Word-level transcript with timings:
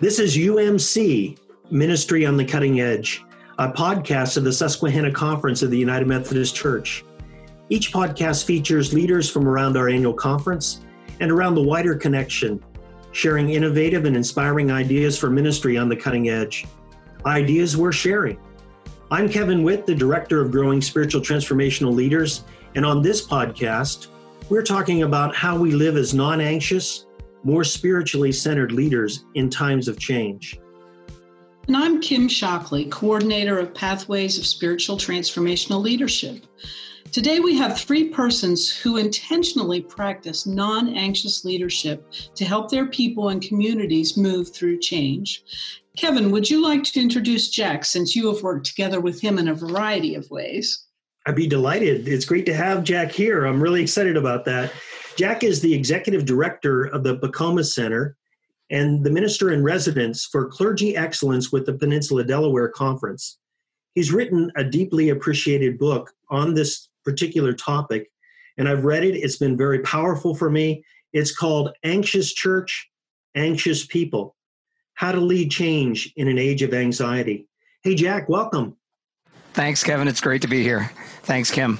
This 0.00 0.18
is 0.18 0.36
UMC, 0.36 1.38
Ministry 1.70 2.26
on 2.26 2.36
the 2.36 2.44
Cutting 2.44 2.80
Edge, 2.80 3.24
a 3.60 3.70
podcast 3.70 4.36
of 4.36 4.42
the 4.42 4.52
Susquehanna 4.52 5.12
Conference 5.12 5.62
of 5.62 5.70
the 5.70 5.78
United 5.78 6.08
Methodist 6.08 6.56
Church. 6.56 7.04
Each 7.68 7.92
podcast 7.92 8.44
features 8.44 8.92
leaders 8.92 9.30
from 9.30 9.46
around 9.46 9.76
our 9.76 9.88
annual 9.88 10.12
conference 10.12 10.80
and 11.20 11.30
around 11.30 11.54
the 11.54 11.62
wider 11.62 11.94
connection, 11.94 12.60
sharing 13.12 13.50
innovative 13.50 14.04
and 14.04 14.16
inspiring 14.16 14.72
ideas 14.72 15.16
for 15.16 15.30
ministry 15.30 15.78
on 15.78 15.88
the 15.88 15.96
cutting 15.96 16.28
edge. 16.28 16.66
Ideas 17.24 17.76
we're 17.76 17.92
sharing. 17.92 18.36
I'm 19.12 19.28
Kevin 19.28 19.62
Witt, 19.62 19.86
the 19.86 19.94
Director 19.94 20.40
of 20.40 20.50
Growing 20.50 20.82
Spiritual 20.82 21.20
Transformational 21.20 21.94
Leaders, 21.94 22.42
and 22.74 22.84
on 22.84 23.00
this 23.00 23.24
podcast, 23.24 24.08
we're 24.48 24.64
talking 24.64 25.04
about 25.04 25.36
how 25.36 25.56
we 25.56 25.70
live 25.70 25.96
as 25.96 26.14
non 26.14 26.40
anxious, 26.40 27.03
more 27.44 27.62
spiritually 27.62 28.32
centered 28.32 28.72
leaders 28.72 29.24
in 29.34 29.50
times 29.50 29.86
of 29.86 29.98
change. 29.98 30.58
And 31.66 31.76
I'm 31.76 32.00
Kim 32.00 32.28
Shockley, 32.28 32.86
Coordinator 32.86 33.58
of 33.58 33.72
Pathways 33.74 34.38
of 34.38 34.46
Spiritual 34.46 34.96
Transformational 34.96 35.82
Leadership. 35.82 36.44
Today, 37.12 37.38
we 37.38 37.56
have 37.56 37.78
three 37.78 38.08
persons 38.08 38.70
who 38.70 38.96
intentionally 38.96 39.80
practice 39.80 40.46
non 40.46 40.94
anxious 40.96 41.44
leadership 41.44 42.12
to 42.34 42.44
help 42.44 42.70
their 42.70 42.86
people 42.86 43.28
and 43.28 43.40
communities 43.40 44.16
move 44.16 44.52
through 44.52 44.80
change. 44.80 45.44
Kevin, 45.96 46.32
would 46.32 46.50
you 46.50 46.60
like 46.60 46.82
to 46.82 47.00
introduce 47.00 47.50
Jack 47.50 47.84
since 47.84 48.16
you 48.16 48.32
have 48.32 48.42
worked 48.42 48.66
together 48.66 49.00
with 49.00 49.20
him 49.20 49.38
in 49.38 49.48
a 49.48 49.54
variety 49.54 50.16
of 50.16 50.28
ways? 50.30 50.86
I'd 51.26 51.36
be 51.36 51.46
delighted. 51.46 52.08
It's 52.08 52.24
great 52.24 52.46
to 52.46 52.54
have 52.54 52.84
Jack 52.84 53.12
here. 53.12 53.46
I'm 53.46 53.62
really 53.62 53.80
excited 53.80 54.16
about 54.16 54.44
that. 54.46 54.72
Jack 55.16 55.44
is 55.44 55.60
the 55.60 55.72
executive 55.72 56.24
director 56.24 56.86
of 56.86 57.04
the 57.04 57.16
Pecometh 57.18 57.72
Center 57.72 58.16
and 58.70 59.04
the 59.04 59.10
minister 59.10 59.52
in 59.52 59.62
residence 59.62 60.24
for 60.24 60.46
clergy 60.46 60.96
excellence 60.96 61.52
with 61.52 61.66
the 61.66 61.74
Peninsula 61.74 62.24
Delaware 62.24 62.68
Conference. 62.68 63.38
He's 63.94 64.12
written 64.12 64.50
a 64.56 64.64
deeply 64.64 65.10
appreciated 65.10 65.78
book 65.78 66.12
on 66.30 66.54
this 66.54 66.88
particular 67.04 67.52
topic, 67.52 68.10
and 68.58 68.68
I've 68.68 68.84
read 68.84 69.04
it. 69.04 69.16
It's 69.16 69.36
been 69.36 69.56
very 69.56 69.80
powerful 69.80 70.34
for 70.34 70.50
me. 70.50 70.84
It's 71.12 71.34
called 71.34 71.70
Anxious 71.84 72.32
Church, 72.32 72.90
Anxious 73.36 73.86
People 73.86 74.34
How 74.94 75.12
to 75.12 75.20
Lead 75.20 75.50
Change 75.50 76.12
in 76.16 76.26
an 76.26 76.38
Age 76.38 76.62
of 76.62 76.74
Anxiety. 76.74 77.46
Hey, 77.84 77.94
Jack, 77.94 78.28
welcome. 78.28 78.76
Thanks, 79.52 79.84
Kevin. 79.84 80.08
It's 80.08 80.20
great 80.20 80.42
to 80.42 80.48
be 80.48 80.64
here. 80.64 80.90
Thanks, 81.22 81.52
Kim. 81.52 81.78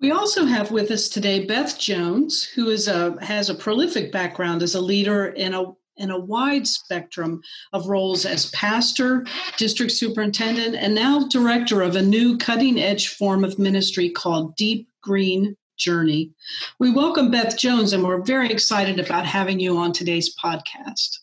We 0.00 0.12
also 0.12 0.44
have 0.44 0.70
with 0.70 0.92
us 0.92 1.08
today 1.08 1.44
Beth 1.44 1.76
Jones, 1.76 2.44
who 2.44 2.68
is 2.68 2.86
a, 2.86 3.16
has 3.20 3.50
a 3.50 3.54
prolific 3.54 4.12
background 4.12 4.62
as 4.62 4.76
a 4.76 4.80
leader 4.80 5.26
in 5.26 5.54
a 5.54 5.72
in 5.96 6.12
a 6.12 6.18
wide 6.18 6.64
spectrum 6.64 7.42
of 7.72 7.88
roles 7.88 8.24
as 8.24 8.50
pastor, 8.52 9.26
district 9.56 9.90
superintendent, 9.90 10.76
and 10.76 10.94
now 10.94 11.26
director 11.26 11.82
of 11.82 11.96
a 11.96 12.02
new 12.02 12.38
cutting 12.38 12.78
edge 12.78 13.08
form 13.08 13.42
of 13.42 13.58
ministry 13.58 14.08
called 14.08 14.54
Deep 14.54 14.88
Green 15.02 15.56
Journey. 15.76 16.30
We 16.78 16.92
welcome 16.92 17.32
Beth 17.32 17.58
Jones, 17.58 17.92
and 17.92 18.04
we're 18.04 18.22
very 18.22 18.48
excited 18.48 19.00
about 19.00 19.26
having 19.26 19.58
you 19.58 19.76
on 19.76 19.92
today's 19.92 20.36
podcast. 20.36 21.18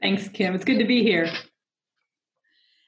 Thanks, 0.00 0.28
Kim. 0.28 0.52
It's 0.56 0.64
good 0.64 0.80
to 0.80 0.84
be 0.84 1.04
here. 1.04 1.30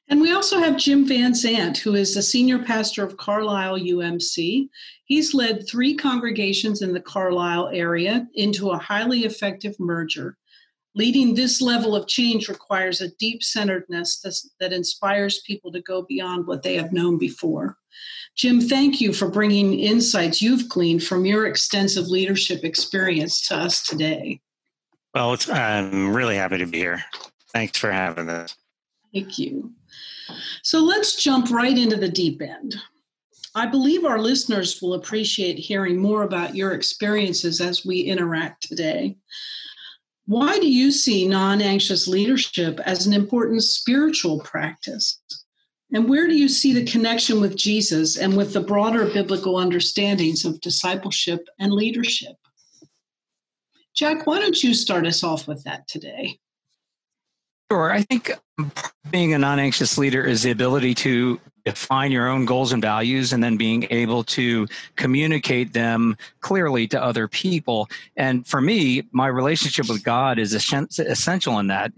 And 0.08 0.20
we 0.20 0.32
also 0.32 0.58
have 0.58 0.76
Jim 0.76 1.06
Van 1.06 1.32
Zant, 1.32 1.78
who 1.78 1.94
is 1.94 2.14
the 2.14 2.22
senior 2.22 2.58
pastor 2.58 3.02
of 3.02 3.16
Carlisle 3.16 3.78
UMC. 3.78 4.68
He's 5.06 5.34
led 5.34 5.66
three 5.66 5.94
congregations 5.94 6.82
in 6.82 6.92
the 6.92 7.00
Carlisle 7.00 7.68
area 7.68 8.26
into 8.34 8.70
a 8.70 8.78
highly 8.78 9.24
effective 9.24 9.74
merger. 9.80 10.36
Leading 10.94 11.34
this 11.34 11.60
level 11.60 11.96
of 11.96 12.06
change 12.06 12.48
requires 12.48 13.00
a 13.00 13.10
deep 13.16 13.42
centeredness 13.42 14.50
that 14.60 14.72
inspires 14.72 15.42
people 15.46 15.72
to 15.72 15.80
go 15.80 16.02
beyond 16.02 16.46
what 16.46 16.62
they 16.62 16.76
have 16.76 16.92
known 16.92 17.18
before. 17.18 17.76
Jim, 18.36 18.60
thank 18.60 19.00
you 19.00 19.12
for 19.12 19.28
bringing 19.28 19.80
insights 19.80 20.42
you've 20.42 20.68
gleaned 20.68 21.02
from 21.02 21.24
your 21.24 21.46
extensive 21.46 22.08
leadership 22.08 22.62
experience 22.62 23.46
to 23.48 23.56
us 23.56 23.82
today. 23.84 24.40
Well, 25.14 25.36
I'm 25.50 26.14
really 26.14 26.36
happy 26.36 26.58
to 26.58 26.66
be 26.66 26.78
here. 26.78 27.02
Thanks 27.52 27.78
for 27.78 27.90
having 27.90 28.28
us. 28.28 28.54
Thank 29.12 29.38
you. 29.38 29.72
So 30.62 30.80
let's 30.80 31.16
jump 31.16 31.50
right 31.50 31.76
into 31.76 31.96
the 31.96 32.08
deep 32.08 32.40
end. 32.42 32.76
I 33.54 33.66
believe 33.66 34.04
our 34.04 34.18
listeners 34.18 34.82
will 34.82 34.94
appreciate 34.94 35.58
hearing 35.58 35.98
more 35.98 36.22
about 36.22 36.56
your 36.56 36.72
experiences 36.72 37.60
as 37.60 37.84
we 37.84 38.00
interact 38.00 38.66
today. 38.66 39.16
Why 40.26 40.58
do 40.58 40.68
you 40.68 40.90
see 40.90 41.28
non 41.28 41.60
anxious 41.60 42.08
leadership 42.08 42.80
as 42.80 43.06
an 43.06 43.12
important 43.12 43.62
spiritual 43.62 44.40
practice? 44.40 45.20
And 45.92 46.08
where 46.08 46.26
do 46.26 46.34
you 46.34 46.48
see 46.48 46.72
the 46.72 46.90
connection 46.90 47.40
with 47.40 47.56
Jesus 47.56 48.16
and 48.16 48.36
with 48.36 48.52
the 48.52 48.60
broader 48.60 49.06
biblical 49.06 49.56
understandings 49.56 50.44
of 50.44 50.60
discipleship 50.60 51.46
and 51.60 51.72
leadership? 51.72 52.34
Jack, 53.94 54.26
why 54.26 54.40
don't 54.40 54.60
you 54.60 54.74
start 54.74 55.06
us 55.06 55.22
off 55.22 55.46
with 55.46 55.62
that 55.64 55.86
today? 55.86 56.40
Sure. 57.74 57.90
I 57.90 58.02
think 58.02 58.30
being 59.10 59.34
a 59.34 59.38
non 59.38 59.58
anxious 59.58 59.98
leader 59.98 60.24
is 60.24 60.44
the 60.44 60.52
ability 60.52 60.94
to 60.94 61.40
define 61.64 62.12
your 62.12 62.28
own 62.28 62.44
goals 62.44 62.70
and 62.70 62.80
values 62.80 63.32
and 63.32 63.42
then 63.42 63.56
being 63.56 63.88
able 63.90 64.22
to 64.22 64.68
communicate 64.94 65.72
them 65.72 66.16
clearly 66.38 66.86
to 66.86 67.02
other 67.02 67.26
people. 67.26 67.88
And 68.16 68.46
for 68.46 68.60
me, 68.60 69.02
my 69.10 69.26
relationship 69.26 69.88
with 69.88 70.04
God 70.04 70.38
is 70.38 70.54
essential 70.54 71.58
in 71.58 71.66
that. 71.66 71.90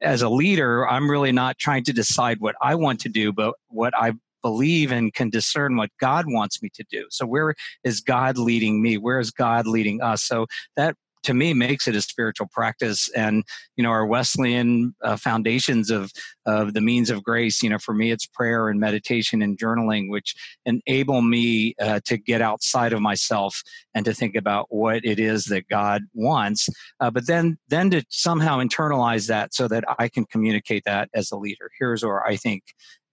As 0.00 0.22
a 0.22 0.28
leader, 0.28 0.88
I'm 0.88 1.10
really 1.10 1.32
not 1.32 1.58
trying 1.58 1.82
to 1.86 1.92
decide 1.92 2.38
what 2.38 2.54
I 2.62 2.76
want 2.76 3.00
to 3.00 3.08
do, 3.08 3.32
but 3.32 3.54
what 3.66 3.98
I 3.98 4.12
believe 4.42 4.92
and 4.92 5.12
can 5.12 5.28
discern 5.28 5.76
what 5.76 5.90
God 5.98 6.26
wants 6.28 6.62
me 6.62 6.68
to 6.74 6.84
do. 6.88 7.04
So 7.10 7.26
where 7.26 7.52
is 7.82 8.00
God 8.00 8.38
leading 8.38 8.80
me? 8.80 8.96
Where 8.96 9.18
is 9.18 9.32
God 9.32 9.66
leading 9.66 10.00
us? 10.00 10.22
So 10.22 10.46
that 10.76 10.94
to 11.22 11.34
me 11.34 11.54
makes 11.54 11.88
it 11.88 11.96
a 11.96 12.02
spiritual 12.02 12.48
practice. 12.52 13.08
And 13.14 13.44
you 13.76 13.82
know 13.82 13.90
our 13.90 14.06
wesleyan 14.06 14.94
uh, 15.02 15.16
foundations 15.16 15.90
of 15.90 16.10
of 16.46 16.74
the 16.74 16.80
means 16.80 17.10
of 17.10 17.22
grace 17.22 17.62
you 17.62 17.70
know 17.70 17.78
for 17.78 17.94
me 17.94 18.10
it's 18.10 18.26
prayer 18.26 18.68
and 18.68 18.80
meditation 18.80 19.42
and 19.42 19.58
journaling 19.58 20.10
which 20.10 20.34
enable 20.64 21.22
me 21.22 21.74
uh, 21.80 22.00
to 22.04 22.16
get 22.16 22.40
outside 22.40 22.92
of 22.92 23.00
myself 23.00 23.62
and 23.94 24.04
to 24.04 24.14
think 24.14 24.34
about 24.34 24.66
what 24.70 25.04
it 25.04 25.18
is 25.18 25.44
that 25.44 25.68
god 25.68 26.02
wants 26.14 26.68
uh, 27.00 27.10
but 27.10 27.26
then 27.26 27.58
then 27.68 27.90
to 27.90 28.04
somehow 28.08 28.58
internalize 28.58 29.28
that 29.28 29.54
so 29.54 29.68
that 29.68 29.84
i 29.98 30.08
can 30.08 30.24
communicate 30.26 30.82
that 30.84 31.08
as 31.14 31.30
a 31.30 31.36
leader. 31.36 31.70
Here's 31.78 32.04
where 32.04 32.26
i 32.26 32.36
think 32.36 32.62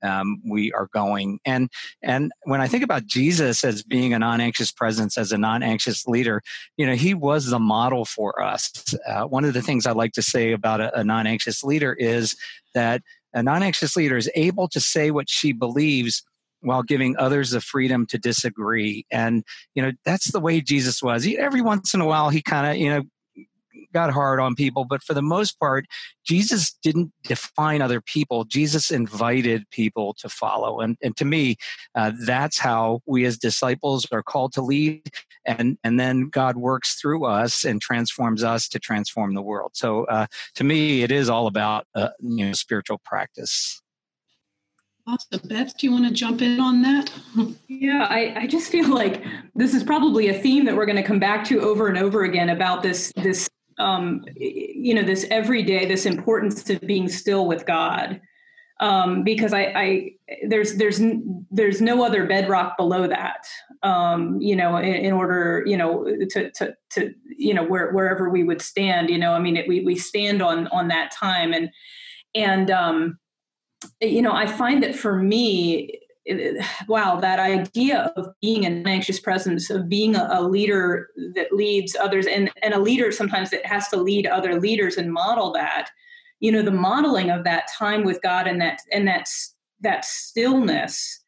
um, 0.03 0.41
we 0.45 0.71
are 0.73 0.87
going. 0.93 1.39
And 1.45 1.69
and 2.01 2.31
when 2.43 2.61
I 2.61 2.67
think 2.67 2.83
about 2.83 3.05
Jesus 3.05 3.63
as 3.63 3.83
being 3.83 4.13
a 4.13 4.19
non-anxious 4.19 4.71
presence, 4.71 5.17
as 5.17 5.31
a 5.31 5.37
non-anxious 5.37 6.05
leader, 6.07 6.41
you 6.77 6.85
know, 6.85 6.95
he 6.95 7.13
was 7.13 7.47
the 7.47 7.59
model 7.59 8.05
for 8.05 8.41
us. 8.41 8.71
Uh, 9.07 9.23
one 9.23 9.45
of 9.45 9.53
the 9.53 9.61
things 9.61 9.85
I 9.85 9.91
like 9.91 10.13
to 10.13 10.21
say 10.21 10.51
about 10.51 10.81
a, 10.81 10.99
a 10.99 11.03
non-anxious 11.03 11.63
leader 11.63 11.93
is 11.93 12.35
that 12.73 13.01
a 13.33 13.41
non-anxious 13.41 13.95
leader 13.95 14.17
is 14.17 14.29
able 14.35 14.67
to 14.69 14.79
say 14.79 15.11
what 15.11 15.29
she 15.29 15.53
believes 15.53 16.23
while 16.61 16.83
giving 16.83 17.15
others 17.17 17.51
the 17.51 17.59
freedom 17.59 18.05
to 18.05 18.17
disagree 18.17 19.05
and 19.11 19.43
you 19.75 19.83
know 19.83 19.91
that's 20.05 20.31
the 20.31 20.39
way 20.39 20.61
jesus 20.61 21.03
was 21.03 21.23
he, 21.23 21.37
every 21.37 21.61
once 21.61 21.93
in 21.93 21.99
a 21.99 22.05
while 22.05 22.29
he 22.29 22.41
kind 22.41 22.65
of 22.65 22.77
you 22.77 22.89
know 22.89 23.01
got 23.93 24.11
hard 24.11 24.39
on 24.39 24.55
people, 24.55 24.85
but 24.85 25.03
for 25.03 25.13
the 25.13 25.21
most 25.21 25.59
part, 25.59 25.85
Jesus 26.25 26.77
didn't 26.83 27.11
define 27.23 27.81
other 27.81 28.01
people. 28.01 28.45
Jesus 28.45 28.91
invited 28.91 29.69
people 29.69 30.13
to 30.15 30.29
follow. 30.29 30.79
And, 30.79 30.97
and 31.01 31.15
to 31.17 31.25
me, 31.25 31.57
uh, 31.95 32.11
that's 32.25 32.59
how 32.59 33.01
we 33.05 33.25
as 33.25 33.37
disciples 33.37 34.07
are 34.11 34.23
called 34.23 34.53
to 34.53 34.61
lead. 34.61 35.03
And, 35.45 35.77
and 35.83 35.99
then 35.99 36.29
God 36.29 36.57
works 36.57 36.95
through 36.95 37.25
us 37.25 37.65
and 37.65 37.81
transforms 37.81 38.43
us 38.43 38.67
to 38.69 38.79
transform 38.79 39.33
the 39.33 39.41
world. 39.41 39.71
So 39.73 40.05
uh, 40.05 40.27
to 40.55 40.63
me, 40.63 41.03
it 41.03 41.11
is 41.11 41.29
all 41.29 41.47
about 41.47 41.85
uh, 41.95 42.09
you 42.19 42.45
know, 42.45 42.53
spiritual 42.53 42.99
practice. 43.03 43.81
Awesome. 45.05 45.41
Beth, 45.49 45.77
do 45.77 45.85
you 45.85 45.91
want 45.91 46.07
to 46.07 46.13
jump 46.13 46.41
in 46.41 46.59
on 46.59 46.81
that? 46.81 47.11
Yeah, 47.67 48.07
I, 48.09 48.33
I 48.37 48.47
just 48.47 48.71
feel 48.71 48.87
like 48.87 49.25
this 49.55 49.73
is 49.73 49.83
probably 49.83 50.29
a 50.29 50.33
theme 50.33 50.63
that 50.65 50.75
we're 50.75 50.85
going 50.85 50.95
to 50.95 51.03
come 51.03 51.19
back 51.19 51.43
to 51.45 51.59
over 51.59 51.89
and 51.89 51.97
over 51.97 52.23
again 52.23 52.49
about 52.49 52.81
this 52.81 53.11
this 53.17 53.49
um, 53.83 54.23
you 54.35 54.93
know 54.93 55.03
this 55.03 55.25
every 55.29 55.63
day 55.63 55.85
this 55.85 56.05
importance 56.05 56.69
of 56.69 56.81
being 56.81 57.09
still 57.09 57.45
with 57.45 57.65
god. 57.65 58.21
Um, 58.79 59.23
because 59.23 59.53
I, 59.53 59.61
I, 59.61 60.11
there's 60.47 60.75
there's 60.75 60.99
there's 61.51 61.79
no 61.79 62.03
other 62.03 62.25
bedrock 62.25 62.75
below 62.75 63.07
that 63.07 63.45
um, 63.83 64.41
you 64.41 64.55
know 64.55 64.77
in, 64.77 64.93
in, 64.95 65.13
order 65.13 65.63
you 65.65 65.77
know 65.77 66.05
to 66.31 66.51
to 66.51 66.75
to 66.91 67.13
you 67.37 67.53
know 67.53 67.63
where, 67.63 67.91
wherever 67.91 68.29
we 68.29 68.43
would 68.43 68.61
stand 68.61 69.09
you 69.09 69.17
know 69.17 69.33
I 69.33 69.39
mean 69.39 69.57
it, 69.57 69.67
we 69.67 69.81
we 69.81 69.95
stand 69.95 70.41
on 70.41 70.67
on 70.67 70.87
that 70.87 71.11
time. 71.11 71.53
And 71.53 71.69
and 72.35 72.71
um, 72.71 73.19
you 74.01 74.21
know 74.21 74.33
I 74.33 74.47
find 74.47 74.81
that 74.83 74.95
for 74.95 75.17
me 75.17 75.99
wow, 76.87 77.19
that 77.19 77.39
idea 77.39 78.13
of 78.15 78.27
being 78.41 78.65
an 78.65 78.87
anxious 78.87 79.19
presence, 79.19 79.69
of 79.69 79.89
being 79.89 80.15
a, 80.15 80.27
a, 80.31 80.41
leader 80.41 81.09
that 81.35 81.51
leads 81.51 81.95
others, 81.95 82.25
and, 82.27 82.49
and 82.61 82.73
a 82.73 82.79
leader 82.79 83.11
sometimes 83.11 83.49
that 83.49 83.65
has 83.65 83.89
to 83.89 83.97
lead 83.97 84.25
other 84.25 84.59
leaders 84.59 84.97
and 84.97 85.11
model 85.11 85.51
that, 85.51 85.89
you 86.39 86.51
know, 86.51 86.61
the 86.61 86.71
modeling 86.71 87.29
of 87.29 87.43
that 87.43 87.67
time 87.77 88.03
with 88.03 88.21
God 88.21 88.47
and 88.47 88.61
that 88.61 88.79
and 88.91 89.07
that 89.07 89.27
that 89.81 90.05
stillness, 90.05 91.23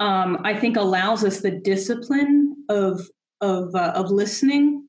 um, 0.00 0.38
I 0.44 0.54
think 0.54 0.76
allows 0.76 1.24
us 1.24 1.40
the 1.40 1.50
discipline 1.50 2.56
of 2.68 3.06
of 3.40 3.74
uh, 3.74 3.92
of 3.94 4.10
listening. 4.10 4.86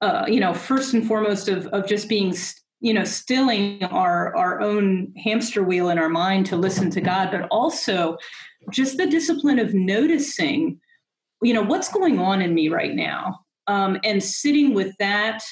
Uh, 0.00 0.24
you 0.28 0.38
know, 0.38 0.54
first 0.54 0.94
and 0.94 1.06
foremost 1.06 1.48
of 1.48 1.66
of 1.68 1.86
just 1.86 2.08
being 2.08 2.32
you 2.80 2.94
know 2.94 3.04
stilling 3.04 3.82
our 3.84 4.34
our 4.36 4.60
own 4.60 5.12
hamster 5.22 5.62
wheel 5.62 5.88
in 5.90 5.98
our 5.98 6.08
mind 6.08 6.46
to 6.46 6.56
listen 6.56 6.90
to 6.90 7.00
god 7.00 7.30
but 7.30 7.46
also 7.50 8.16
just 8.70 8.96
the 8.96 9.06
discipline 9.06 9.58
of 9.58 9.74
noticing 9.74 10.78
you 11.42 11.52
know 11.52 11.62
what's 11.62 11.92
going 11.92 12.18
on 12.18 12.40
in 12.40 12.54
me 12.54 12.68
right 12.68 12.94
now 12.94 13.40
um, 13.66 13.98
and 14.04 14.22
sitting 14.22 14.74
with 14.74 14.96
that 14.98 15.42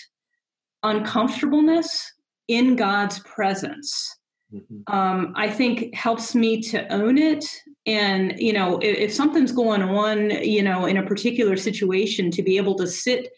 uncomfortableness 0.83 2.13
in 2.49 2.77
god's 2.77 3.19
presence 3.21 4.17
mm-hmm. 4.53 4.95
um, 4.95 5.33
i 5.37 5.49
think 5.49 5.95
helps 5.95 6.35
me 6.35 6.61
to 6.61 6.87
own 6.93 7.19
it 7.19 7.45
and 7.87 8.35
you 8.39 8.53
know 8.53 8.79
if, 8.79 8.97
if 8.97 9.13
something's 9.13 9.53
going 9.53 9.83
on 9.83 10.31
you 10.43 10.63
know 10.63 10.87
in 10.87 10.97
a 10.97 11.07
particular 11.07 11.57
situation 11.57 12.31
to 12.31 12.43
be 12.43 12.57
able 12.57 12.75
to 12.77 12.87
sit 12.87 13.29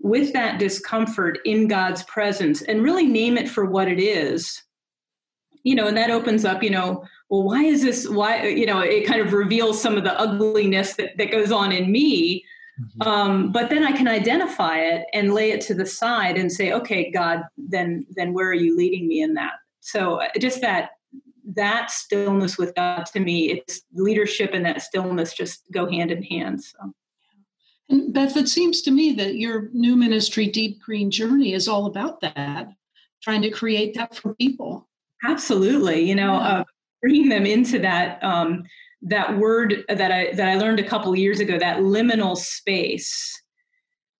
with 0.00 0.32
that 0.32 0.58
discomfort 0.58 1.38
in 1.44 1.66
god's 1.68 2.02
presence 2.04 2.62
and 2.62 2.82
really 2.82 3.06
name 3.06 3.36
it 3.36 3.48
for 3.48 3.64
what 3.64 3.88
it 3.88 3.98
is 3.98 4.62
you 5.64 5.74
know 5.74 5.88
and 5.88 5.96
that 5.96 6.10
opens 6.10 6.44
up 6.44 6.62
you 6.62 6.70
know 6.70 7.04
well 7.28 7.42
why 7.42 7.64
is 7.64 7.82
this 7.82 8.08
why 8.08 8.46
you 8.46 8.66
know 8.66 8.80
it 8.80 9.06
kind 9.06 9.20
of 9.20 9.32
reveals 9.32 9.80
some 9.80 9.96
of 9.96 10.04
the 10.04 10.18
ugliness 10.20 10.94
that, 10.94 11.16
that 11.18 11.32
goes 11.32 11.50
on 11.50 11.72
in 11.72 11.90
me. 11.90 12.44
Mm-hmm. 12.80 13.08
um, 13.08 13.52
but 13.52 13.70
then 13.70 13.84
i 13.84 13.92
can 13.92 14.08
identify 14.08 14.78
it 14.78 15.06
and 15.12 15.32
lay 15.32 15.52
it 15.52 15.60
to 15.62 15.74
the 15.74 15.86
side 15.86 16.36
and 16.36 16.50
say 16.50 16.72
okay 16.72 17.10
god 17.10 17.42
then 17.56 18.04
then 18.10 18.32
where 18.32 18.48
are 18.48 18.54
you 18.54 18.76
leading 18.76 19.08
me 19.08 19.22
in 19.22 19.34
that? 19.34 19.52
So 19.80 20.20
uh, 20.22 20.28
just 20.40 20.60
that 20.62 20.90
that 21.54 21.90
stillness 21.90 22.58
with 22.58 22.74
god 22.74 23.06
to 23.06 23.20
me 23.20 23.52
it's 23.52 23.82
leadership 23.92 24.50
and 24.54 24.64
that 24.64 24.82
stillness 24.82 25.34
just 25.34 25.62
go 25.72 25.88
hand 25.88 26.10
in 26.10 26.22
hand 26.22 26.64
so 26.64 26.92
and 27.88 28.12
Beth, 28.12 28.36
it 28.36 28.48
seems 28.48 28.82
to 28.82 28.90
me 28.90 29.12
that 29.12 29.36
your 29.36 29.68
new 29.72 29.96
ministry, 29.96 30.46
Deep 30.46 30.80
Green 30.80 31.10
Journey, 31.10 31.52
is 31.52 31.68
all 31.68 31.86
about 31.86 32.20
that, 32.22 32.68
trying 33.22 33.42
to 33.42 33.50
create 33.50 33.94
that 33.94 34.14
for 34.14 34.34
people. 34.34 34.88
Absolutely. 35.24 36.00
You 36.02 36.14
know, 36.14 36.32
yeah. 36.32 36.48
uh, 36.48 36.64
bringing 37.02 37.28
them 37.28 37.46
into 37.46 37.78
that 37.80 38.22
um, 38.22 38.64
that 39.02 39.38
word 39.38 39.84
that 39.88 40.10
I 40.10 40.32
that 40.32 40.48
I 40.48 40.56
learned 40.56 40.80
a 40.80 40.88
couple 40.88 41.14
years 41.14 41.40
ago, 41.40 41.58
that 41.58 41.78
liminal 41.80 42.36
space, 42.36 43.42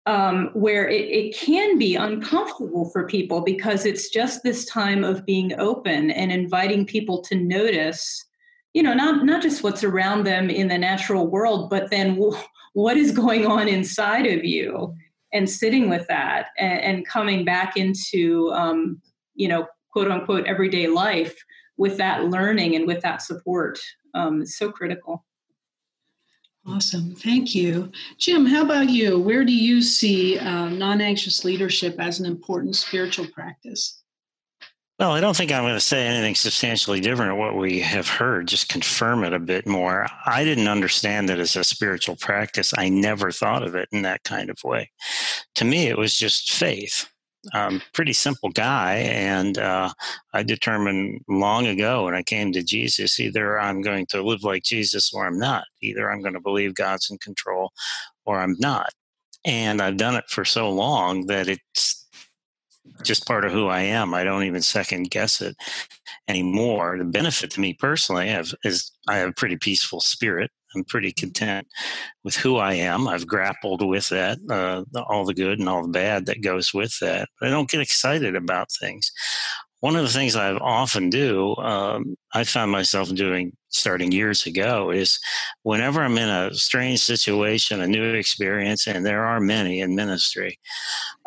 um, 0.04 0.50
where 0.52 0.88
it, 0.88 1.08
it 1.08 1.36
can 1.36 1.78
be 1.78 1.96
uncomfortable 1.96 2.90
for 2.90 3.06
people 3.06 3.40
because 3.40 3.86
it's 3.86 4.10
just 4.10 4.42
this 4.42 4.66
time 4.66 5.04
of 5.04 5.24
being 5.24 5.58
open 5.58 6.10
and 6.10 6.30
inviting 6.30 6.84
people 6.84 7.22
to 7.22 7.34
notice, 7.34 8.24
you 8.74 8.82
know, 8.82 8.92
not 8.92 9.24
not 9.24 9.40
just 9.40 9.62
what's 9.62 9.84
around 9.84 10.24
them 10.24 10.50
in 10.50 10.68
the 10.68 10.76
natural 10.76 11.26
world, 11.26 11.70
but 11.70 11.90
then 11.90 12.16
what 12.74 12.96
is 12.96 13.10
going 13.12 13.46
on 13.46 13.66
inside 13.68 14.26
of 14.26 14.44
you, 14.44 14.94
and 15.32 15.50
sitting 15.50 15.88
with 15.90 16.06
that 16.08 16.48
and, 16.58 16.80
and 16.80 17.06
coming 17.06 17.44
back 17.44 17.76
into, 17.76 18.50
um, 18.52 19.00
you 19.34 19.48
know, 19.48 19.66
quote 19.90 20.10
unquote 20.10 20.46
everyday 20.46 20.86
life 20.86 21.36
with 21.76 21.96
that 21.96 22.26
learning 22.26 22.76
and 22.76 22.86
with 22.86 23.00
that 23.02 23.20
support 23.20 23.78
um, 24.14 24.42
is 24.42 24.56
so 24.56 24.70
critical. 24.70 25.24
Awesome. 26.66 27.14
Thank 27.14 27.54
you. 27.54 27.92
Jim, 28.16 28.46
how 28.46 28.62
about 28.62 28.88
you? 28.88 29.18
Where 29.18 29.44
do 29.44 29.52
you 29.52 29.82
see 29.82 30.38
uh, 30.38 30.70
non 30.70 31.00
anxious 31.00 31.44
leadership 31.44 31.96
as 31.98 32.20
an 32.20 32.26
important 32.26 32.76
spiritual 32.76 33.26
practice? 33.28 34.02
Well, 34.98 35.10
I 35.10 35.20
don't 35.20 35.36
think 35.36 35.50
I'm 35.50 35.64
going 35.64 35.74
to 35.74 35.80
say 35.80 36.06
anything 36.06 36.36
substantially 36.36 37.00
different 37.00 37.32
of 37.32 37.38
what 37.38 37.56
we 37.56 37.80
have 37.80 38.08
heard, 38.08 38.46
just 38.46 38.68
confirm 38.68 39.24
it 39.24 39.32
a 39.32 39.40
bit 39.40 39.66
more. 39.66 40.06
I 40.24 40.44
didn't 40.44 40.68
understand 40.68 41.30
it 41.30 41.40
as 41.40 41.56
a 41.56 41.64
spiritual 41.64 42.14
practice. 42.16 42.72
I 42.78 42.88
never 42.88 43.32
thought 43.32 43.64
of 43.64 43.74
it 43.74 43.88
in 43.90 44.02
that 44.02 44.22
kind 44.22 44.50
of 44.50 44.62
way. 44.62 44.92
To 45.56 45.64
me, 45.64 45.88
it 45.88 45.98
was 45.98 46.16
just 46.16 46.52
faith 46.52 47.08
um, 47.52 47.82
pretty 47.92 48.12
simple 48.12 48.50
guy, 48.50 48.94
and 48.94 49.58
uh, 49.58 49.90
I 50.32 50.42
determined 50.42 51.20
long 51.28 51.66
ago 51.66 52.04
when 52.04 52.14
I 52.14 52.22
came 52.22 52.52
to 52.52 52.62
Jesus, 52.62 53.20
either 53.20 53.60
I'm 53.60 53.82
going 53.82 54.06
to 54.06 54.22
live 54.22 54.44
like 54.44 54.62
Jesus 54.62 55.12
or 55.12 55.26
I'm 55.26 55.38
not. 55.38 55.64
Either 55.82 56.10
I'm 56.10 56.22
going 56.22 56.34
to 56.34 56.40
believe 56.40 56.74
God's 56.74 57.10
in 57.10 57.18
control 57.18 57.72
or 58.24 58.40
I'm 58.40 58.56
not. 58.58 58.90
And 59.44 59.82
I've 59.82 59.98
done 59.98 60.14
it 60.14 60.24
for 60.28 60.44
so 60.44 60.70
long 60.70 61.26
that 61.26 61.48
it's 61.48 62.03
just 63.02 63.26
part 63.26 63.44
of 63.44 63.52
who 63.52 63.68
I 63.68 63.80
am. 63.80 64.14
I 64.14 64.24
don't 64.24 64.44
even 64.44 64.62
second 64.62 65.10
guess 65.10 65.40
it 65.40 65.56
anymore. 66.28 66.96
The 66.98 67.04
benefit 67.04 67.50
to 67.52 67.60
me 67.60 67.74
personally 67.74 68.28
is 68.64 68.92
I 69.08 69.16
have 69.16 69.30
a 69.30 69.34
pretty 69.34 69.56
peaceful 69.56 70.00
spirit. 70.00 70.50
I'm 70.74 70.84
pretty 70.84 71.12
content 71.12 71.68
with 72.24 72.36
who 72.36 72.56
I 72.56 72.74
am. 72.74 73.06
I've 73.06 73.26
grappled 73.26 73.86
with 73.86 74.08
that, 74.08 74.38
uh, 74.50 74.82
all 75.08 75.24
the 75.24 75.34
good 75.34 75.60
and 75.60 75.68
all 75.68 75.82
the 75.82 75.88
bad 75.88 76.26
that 76.26 76.42
goes 76.42 76.74
with 76.74 76.98
that. 77.00 77.28
But 77.38 77.48
I 77.48 77.52
don't 77.52 77.70
get 77.70 77.80
excited 77.80 78.34
about 78.34 78.68
things. 78.80 79.12
One 79.80 79.96
of 79.96 80.02
the 80.02 80.08
things 80.10 80.34
I 80.34 80.52
often 80.52 81.10
do, 81.10 81.54
um, 81.56 82.16
I 82.32 82.44
found 82.44 82.72
myself 82.72 83.14
doing 83.14 83.56
starting 83.74 84.12
years 84.12 84.46
ago, 84.46 84.90
is 84.90 85.18
whenever 85.62 86.02
I'm 86.02 86.18
in 86.18 86.28
a 86.28 86.54
strange 86.54 87.00
situation, 87.00 87.80
a 87.80 87.86
new 87.86 88.14
experience, 88.14 88.86
and 88.86 89.04
there 89.04 89.24
are 89.24 89.40
many 89.40 89.80
in 89.80 89.94
ministry, 89.94 90.58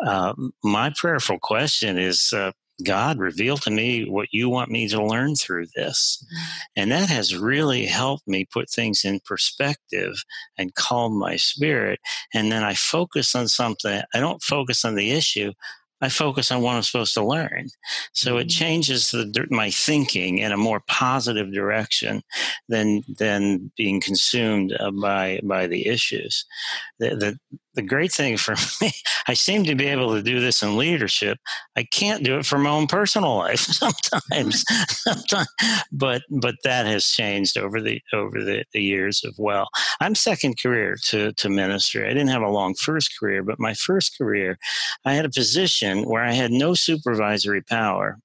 uh, 0.05 0.33
my 0.63 0.91
prayerful 0.95 1.39
question 1.39 1.97
is 1.97 2.33
uh, 2.33 2.51
God, 2.83 3.17
reveal 3.17 3.57
to 3.57 3.71
me 3.71 4.07
what 4.07 4.27
you 4.31 4.49
want 4.49 4.69
me 4.69 4.87
to 4.89 5.03
learn 5.03 5.35
through 5.35 5.65
this. 5.75 6.23
Mm-hmm. 6.23 6.81
And 6.81 6.91
that 6.91 7.09
has 7.09 7.35
really 7.35 7.85
helped 7.85 8.27
me 8.27 8.45
put 8.45 8.69
things 8.69 9.03
in 9.03 9.19
perspective 9.21 10.23
and 10.57 10.75
calm 10.75 11.17
my 11.17 11.37
spirit. 11.37 11.99
And 12.33 12.51
then 12.51 12.63
I 12.63 12.75
focus 12.75 13.33
on 13.33 13.47
something. 13.47 14.01
I 14.13 14.19
don't 14.19 14.43
focus 14.43 14.85
on 14.85 14.95
the 14.95 15.11
issue. 15.11 15.53
I 16.01 16.09
focus 16.09 16.51
on 16.51 16.61
what 16.61 16.75
I'm 16.75 16.83
supposed 16.83 17.13
to 17.15 17.25
learn. 17.25 17.67
So 18.13 18.37
it 18.37 18.41
mm-hmm. 18.43 18.49
changes 18.49 19.11
the, 19.11 19.47
my 19.49 19.71
thinking 19.71 20.37
in 20.39 20.51
a 20.51 20.57
more 20.57 20.81
positive 20.87 21.51
direction 21.53 22.21
than 22.69 23.03
than 23.17 23.71
being 23.77 23.99
consumed 24.01 24.73
uh, 24.79 24.91
by 24.91 25.39
by 25.43 25.67
the 25.67 25.87
issues. 25.87 26.45
The, 26.99 27.15
the 27.15 27.39
the 27.77 27.83
great 27.83 28.11
thing 28.11 28.35
for 28.35 28.55
me, 28.81 28.91
I 29.27 29.33
seem 29.35 29.63
to 29.65 29.75
be 29.75 29.85
able 29.85 30.13
to 30.13 30.21
do 30.21 30.41
this 30.41 30.61
in 30.61 30.75
leadership. 30.75 31.37
I 31.77 31.83
can't 31.83 32.23
do 32.23 32.37
it 32.37 32.45
for 32.45 32.57
my 32.57 32.71
own 32.71 32.87
personal 32.87 33.37
life 33.37 33.59
sometimes, 33.59 34.65
sometimes 34.89 35.47
but 35.91 36.23
but 36.29 36.55
that 36.63 36.85
has 36.85 37.05
changed 37.05 37.57
over 37.57 37.79
the 37.79 38.01
over 38.11 38.43
the, 38.43 38.65
the 38.73 38.81
years 38.81 39.23
of 39.23 39.35
well. 39.37 39.67
I'm 40.01 40.15
second 40.15 40.59
career 40.61 40.97
to 41.05 41.31
to 41.33 41.49
ministry. 41.49 42.05
I 42.05 42.09
didn't 42.09 42.29
have 42.29 42.41
a 42.41 42.49
long 42.49 42.73
first 42.73 43.17
career, 43.17 43.43
but 43.43 43.59
my 43.59 43.73
first 43.75 44.17
career, 44.17 44.57
I 45.05 45.13
had 45.13 45.25
a 45.25 45.29
position 45.29 46.03
where 46.03 46.23
I 46.23 46.33
had 46.33 46.51
no 46.51 46.73
supervisory 46.73 47.61
power 47.61 48.17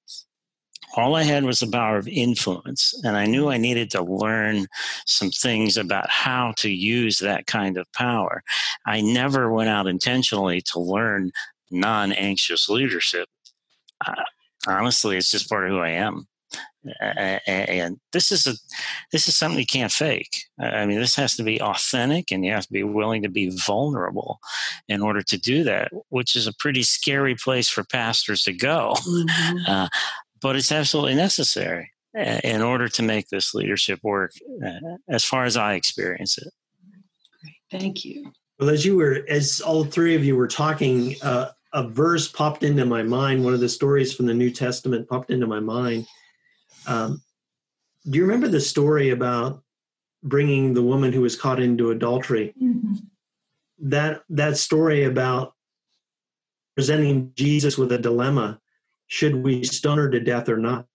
all 0.95 1.15
I 1.15 1.23
had 1.23 1.45
was 1.45 1.61
the 1.61 1.67
power 1.67 1.97
of 1.97 2.09
influence. 2.09 2.95
And 3.05 3.17
I 3.17 3.27
knew 3.27 3.49
I 3.49 3.57
needed 3.57 3.91
to 3.93 4.03
learn 4.03 4.67
some 5.07 5.31
things 5.31 5.77
about 5.77 6.11
how 6.11 6.53
to 6.59 6.71
use 6.71 7.19
that 7.19 7.47
kind 7.47 7.77
of 7.77 7.91
power. 7.93 8.43
I 8.87 9.01
never 9.01 9.51
went 9.51 9.71
out 9.71 9.87
intentionally 9.87 10.61
to 10.73 10.81
learn 10.81 11.33
non 11.71 12.13
anxious 12.13 12.69
leadership. 12.69 13.29
Uh, 14.07 14.15
honestly, 14.67 15.17
it's 15.17 15.31
just 15.31 15.49
part 15.49 15.65
of 15.65 15.71
who 15.71 15.79
I 15.79 15.91
am. 15.91 16.27
Uh, 17.01 17.39
and 17.47 18.01
this 18.13 18.33
is 18.33 18.47
a 18.47 18.55
this 19.13 19.29
is 19.29 19.37
something 19.37 19.61
you 19.61 19.67
can't 19.67 19.93
fake. 19.93 20.47
I 20.59 20.85
mean, 20.85 20.99
this 20.99 21.15
has 21.15 21.37
to 21.37 21.45
be 21.45 21.63
authentic, 21.63 22.33
and 22.33 22.45
you 22.45 22.51
have 22.51 22.67
to 22.67 22.73
be 22.73 22.83
willing 22.83 23.23
to 23.23 23.29
be 23.29 23.51
vulnerable 23.51 24.41
in 24.89 25.01
order 25.01 25.23
to 25.23 25.39
do 25.39 25.63
that, 25.63 25.93
which 26.09 26.35
is 26.35 26.49
a 26.49 26.55
pretty 26.59 26.83
scary 26.83 27.37
place 27.37 27.69
for 27.69 27.85
pastors 27.85 28.43
to 28.45 28.53
go. 28.53 28.95
Mm-hmm. 29.07 29.59
Uh, 29.73 29.89
but 30.43 30.57
it's 30.57 30.73
absolutely 30.73 31.15
necessary 31.15 31.93
uh, 32.19 32.41
in 32.45 32.61
order 32.61 32.89
to 32.89 33.03
make 33.03 33.29
this 33.29 33.55
leadership 33.55 34.01
work 34.03 34.33
uh, 34.65 34.97
as 35.09 35.25
far 35.25 35.45
as 35.45 35.57
I 35.57 35.75
experience 35.75 36.37
it. 36.39 36.53
Great. 37.41 37.81
Thank 37.81 38.05
you. 38.05 38.31
Well, 38.59 38.71
as 38.71 38.85
you 38.85 38.97
were, 38.97 39.25
as 39.29 39.61
all 39.61 39.85
three 39.85 40.15
of 40.15 40.25
you 40.25 40.37
were 40.37 40.49
talking, 40.49 41.17
uh, 41.23 41.51
a 41.73 41.89
verse 41.89 42.29
popped 42.29 42.63
into 42.63 42.85
my 42.85 43.03
mind. 43.03 43.43
One 43.43 43.55
of 43.55 43.61
the 43.61 43.69
stories 43.69 44.13
from 44.13 44.27
the 44.27 44.35
New 44.35 44.51
Testament 44.51 45.09
popped 45.09 45.31
into 45.31 45.47
my 45.47 45.61
mind. 45.61 46.07
Um, 46.87 47.23
do 48.09 48.19
you 48.19 48.25
remember 48.25 48.49
the 48.49 48.61
story 48.61 49.11
about 49.11 49.63
bringing 50.23 50.75
the 50.75 50.83
woman 50.83 51.13
who 51.13 51.23
was 51.23 51.37
caught 51.37 51.61
into 51.61 51.91
adultery? 51.91 52.53
Mm-hmm. 52.61 52.95
That 53.85 54.23
that 54.29 54.59
story 54.59 55.05
about 55.05 55.55
presenting 56.75 57.33
Jesus 57.35 57.77
with 57.77 57.91
a 57.93 57.99
dilemma 57.99 58.61
should 59.12 59.37
we 59.37 59.62
stone 59.62 59.99
her 59.99 60.09
to 60.09 60.21
death 60.21 60.49
or 60.49 60.57
not? 60.57 60.87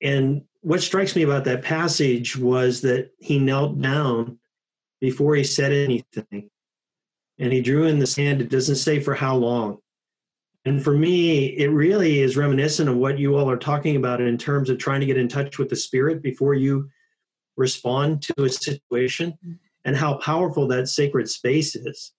And 0.00 0.44
what 0.62 0.80
strikes 0.80 1.14
me 1.14 1.22
about 1.22 1.44
that 1.44 1.60
passage 1.60 2.38
was 2.38 2.80
that 2.80 3.10
he 3.18 3.38
knelt 3.38 3.82
down 3.82 4.38
before 4.98 5.34
he 5.34 5.44
said 5.44 5.72
anything 5.72 6.48
and 7.38 7.52
he 7.52 7.60
drew 7.60 7.84
in 7.84 7.98
the 7.98 8.06
sand. 8.06 8.40
It 8.40 8.48
doesn't 8.48 8.76
say 8.76 8.98
for 8.98 9.14
how 9.14 9.36
long. 9.36 9.76
And 10.64 10.82
for 10.82 10.96
me, 10.96 11.48
it 11.48 11.68
really 11.68 12.20
is 12.20 12.38
reminiscent 12.38 12.88
of 12.88 12.96
what 12.96 13.18
you 13.18 13.36
all 13.36 13.50
are 13.50 13.58
talking 13.58 13.96
about 13.96 14.22
in 14.22 14.38
terms 14.38 14.70
of 14.70 14.78
trying 14.78 15.00
to 15.00 15.06
get 15.06 15.18
in 15.18 15.28
touch 15.28 15.58
with 15.58 15.68
the 15.68 15.76
spirit 15.76 16.22
before 16.22 16.54
you 16.54 16.88
respond 17.58 18.22
to 18.22 18.44
a 18.44 18.48
situation 18.48 19.36
and 19.84 19.94
how 19.94 20.14
powerful 20.14 20.66
that 20.68 20.88
sacred 20.88 21.28
space 21.28 21.76
is. 21.76 22.14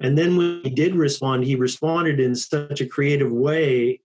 And 0.00 0.18
then 0.18 0.36
when 0.36 0.60
he 0.64 0.70
did 0.70 0.94
respond, 0.94 1.44
he 1.44 1.54
responded 1.54 2.20
in 2.20 2.34
such 2.34 2.80
a 2.80 2.86
creative 2.86 3.30
way. 3.30 4.00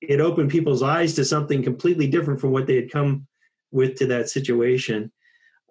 It 0.00 0.20
opened 0.20 0.50
people's 0.50 0.82
eyes 0.82 1.14
to 1.14 1.24
something 1.24 1.62
completely 1.62 2.06
different 2.06 2.40
from 2.40 2.52
what 2.52 2.66
they 2.66 2.76
had 2.76 2.90
come 2.90 3.26
with 3.72 3.96
to 3.96 4.06
that 4.06 4.30
situation. 4.30 5.12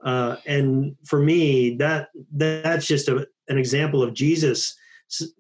Uh, 0.03 0.37
and 0.45 0.95
for 1.05 1.19
me, 1.19 1.75
that 1.77 2.09
that's 2.31 2.87
just 2.87 3.07
a, 3.07 3.27
an 3.47 3.57
example 3.57 4.03
of 4.03 4.13
Jesus 4.13 4.75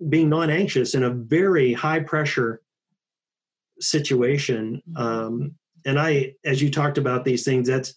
being 0.09 0.29
non-anxious 0.29 0.95
in 0.95 1.03
a 1.03 1.11
very 1.11 1.73
high 1.73 1.99
pressure 1.99 2.61
situation. 3.79 4.81
Um, 4.95 5.55
and 5.85 5.99
I, 5.99 6.35
as 6.43 6.61
you 6.61 6.71
talked 6.71 6.97
about 6.97 7.25
these 7.25 7.43
things, 7.43 7.67
that's 7.67 7.93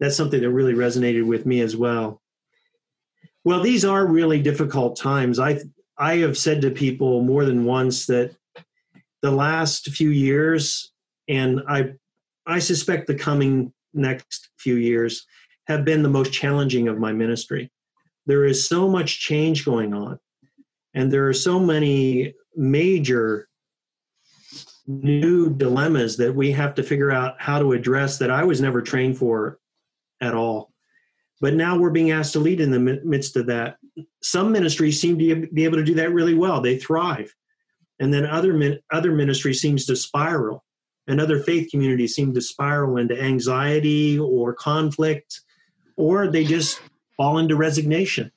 that's 0.00 0.16
something 0.16 0.40
that 0.40 0.50
really 0.50 0.74
resonated 0.74 1.26
with 1.26 1.46
me 1.46 1.60
as 1.60 1.76
well. 1.76 2.21
Well, 3.44 3.60
these 3.60 3.84
are 3.84 4.06
really 4.06 4.40
difficult 4.40 4.96
times. 4.96 5.38
I 5.38 5.60
I 5.98 6.16
have 6.18 6.38
said 6.38 6.62
to 6.62 6.70
people 6.70 7.22
more 7.22 7.44
than 7.44 7.64
once 7.64 8.06
that 8.06 8.34
the 9.20 9.30
last 9.30 9.90
few 9.90 10.10
years, 10.10 10.92
and 11.28 11.60
I 11.68 11.94
I 12.46 12.58
suspect 12.58 13.06
the 13.06 13.14
coming 13.14 13.72
next 13.94 14.50
few 14.58 14.76
years, 14.76 15.26
have 15.66 15.84
been 15.84 16.02
the 16.02 16.08
most 16.08 16.32
challenging 16.32 16.88
of 16.88 16.98
my 16.98 17.12
ministry. 17.12 17.70
There 18.26 18.44
is 18.44 18.68
so 18.68 18.88
much 18.88 19.20
change 19.20 19.64
going 19.64 19.92
on, 19.92 20.18
and 20.94 21.12
there 21.12 21.28
are 21.28 21.34
so 21.34 21.58
many 21.58 22.34
major 22.56 23.48
new 24.86 25.52
dilemmas 25.54 26.16
that 26.16 26.34
we 26.34 26.50
have 26.52 26.74
to 26.74 26.82
figure 26.82 27.10
out 27.10 27.40
how 27.40 27.58
to 27.58 27.72
address 27.72 28.18
that 28.18 28.30
I 28.30 28.44
was 28.44 28.60
never 28.60 28.82
trained 28.82 29.18
for 29.18 29.58
at 30.20 30.34
all. 30.34 30.71
But 31.42 31.54
now 31.54 31.76
we're 31.76 31.90
being 31.90 32.12
asked 32.12 32.34
to 32.34 32.38
lead 32.38 32.60
in 32.60 32.70
the 32.70 32.78
midst 32.78 33.36
of 33.36 33.46
that. 33.46 33.76
Some 34.22 34.52
ministries 34.52 35.00
seem 35.00 35.18
to 35.18 35.46
be 35.48 35.64
able 35.64 35.76
to 35.76 35.84
do 35.84 35.94
that 35.96 36.12
really 36.12 36.34
well. 36.34 36.60
They 36.60 36.78
thrive. 36.78 37.34
And 37.98 38.14
then 38.14 38.24
other 38.24 38.78
other 38.92 39.10
ministry 39.10 39.52
seems 39.52 39.84
to 39.86 39.96
spiral. 39.96 40.64
And 41.08 41.20
other 41.20 41.40
faith 41.40 41.68
communities 41.72 42.14
seem 42.14 42.32
to 42.34 42.40
spiral 42.40 42.96
into 42.96 43.20
anxiety 43.20 44.20
or 44.20 44.54
conflict, 44.54 45.40
or 45.96 46.28
they 46.28 46.44
just 46.44 46.80
fall 47.16 47.38
into 47.38 47.56
resignation, 47.56 48.30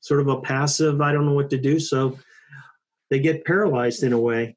sort 0.00 0.20
of 0.20 0.28
a 0.28 0.42
passive, 0.42 1.00
I 1.00 1.12
don't 1.12 1.24
know 1.24 1.32
what 1.32 1.48
to 1.50 1.58
do. 1.58 1.80
So 1.80 2.18
they 3.08 3.20
get 3.20 3.46
paralyzed 3.46 4.02
in 4.02 4.12
a 4.12 4.20
way. 4.20 4.56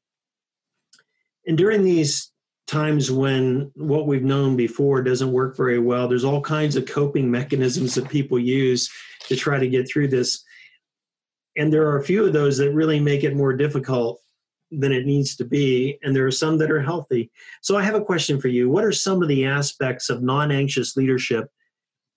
And 1.46 1.56
during 1.56 1.84
these 1.84 2.30
times 2.66 3.10
when 3.10 3.70
what 3.74 4.06
we've 4.06 4.24
known 4.24 4.56
before 4.56 5.02
doesn't 5.02 5.32
work 5.32 5.56
very 5.56 5.78
well. 5.78 6.08
There's 6.08 6.24
all 6.24 6.40
kinds 6.40 6.76
of 6.76 6.86
coping 6.86 7.30
mechanisms 7.30 7.94
that 7.94 8.08
people 8.08 8.38
use 8.38 8.90
to 9.28 9.36
try 9.36 9.58
to 9.58 9.68
get 9.68 9.88
through 9.88 10.08
this. 10.08 10.42
And 11.56 11.72
there 11.72 11.86
are 11.88 11.98
a 11.98 12.04
few 12.04 12.24
of 12.24 12.32
those 12.32 12.56
that 12.58 12.72
really 12.72 13.00
make 13.00 13.22
it 13.22 13.36
more 13.36 13.52
difficult 13.52 14.20
than 14.70 14.92
it 14.92 15.06
needs 15.06 15.36
to 15.36 15.44
be. 15.44 15.98
And 16.02 16.16
there 16.16 16.26
are 16.26 16.32
some 16.32 16.58
that 16.58 16.70
are 16.70 16.80
healthy. 16.80 17.30
So 17.62 17.76
I 17.76 17.82
have 17.82 17.94
a 17.94 18.04
question 18.04 18.40
for 18.40 18.48
you. 18.48 18.68
What 18.70 18.84
are 18.84 18.92
some 18.92 19.22
of 19.22 19.28
the 19.28 19.44
aspects 19.44 20.10
of 20.10 20.22
non 20.22 20.50
anxious 20.50 20.96
leadership 20.96 21.48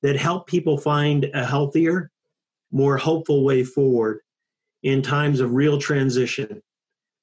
that 0.01 0.15
help 0.15 0.47
people 0.47 0.77
find 0.77 1.29
a 1.33 1.45
healthier, 1.45 2.09
more 2.71 2.97
hopeful 2.97 3.43
way 3.43 3.63
forward 3.63 4.21
in 4.83 5.01
times 5.01 5.39
of 5.39 5.51
real 5.51 5.77
transition? 5.77 6.61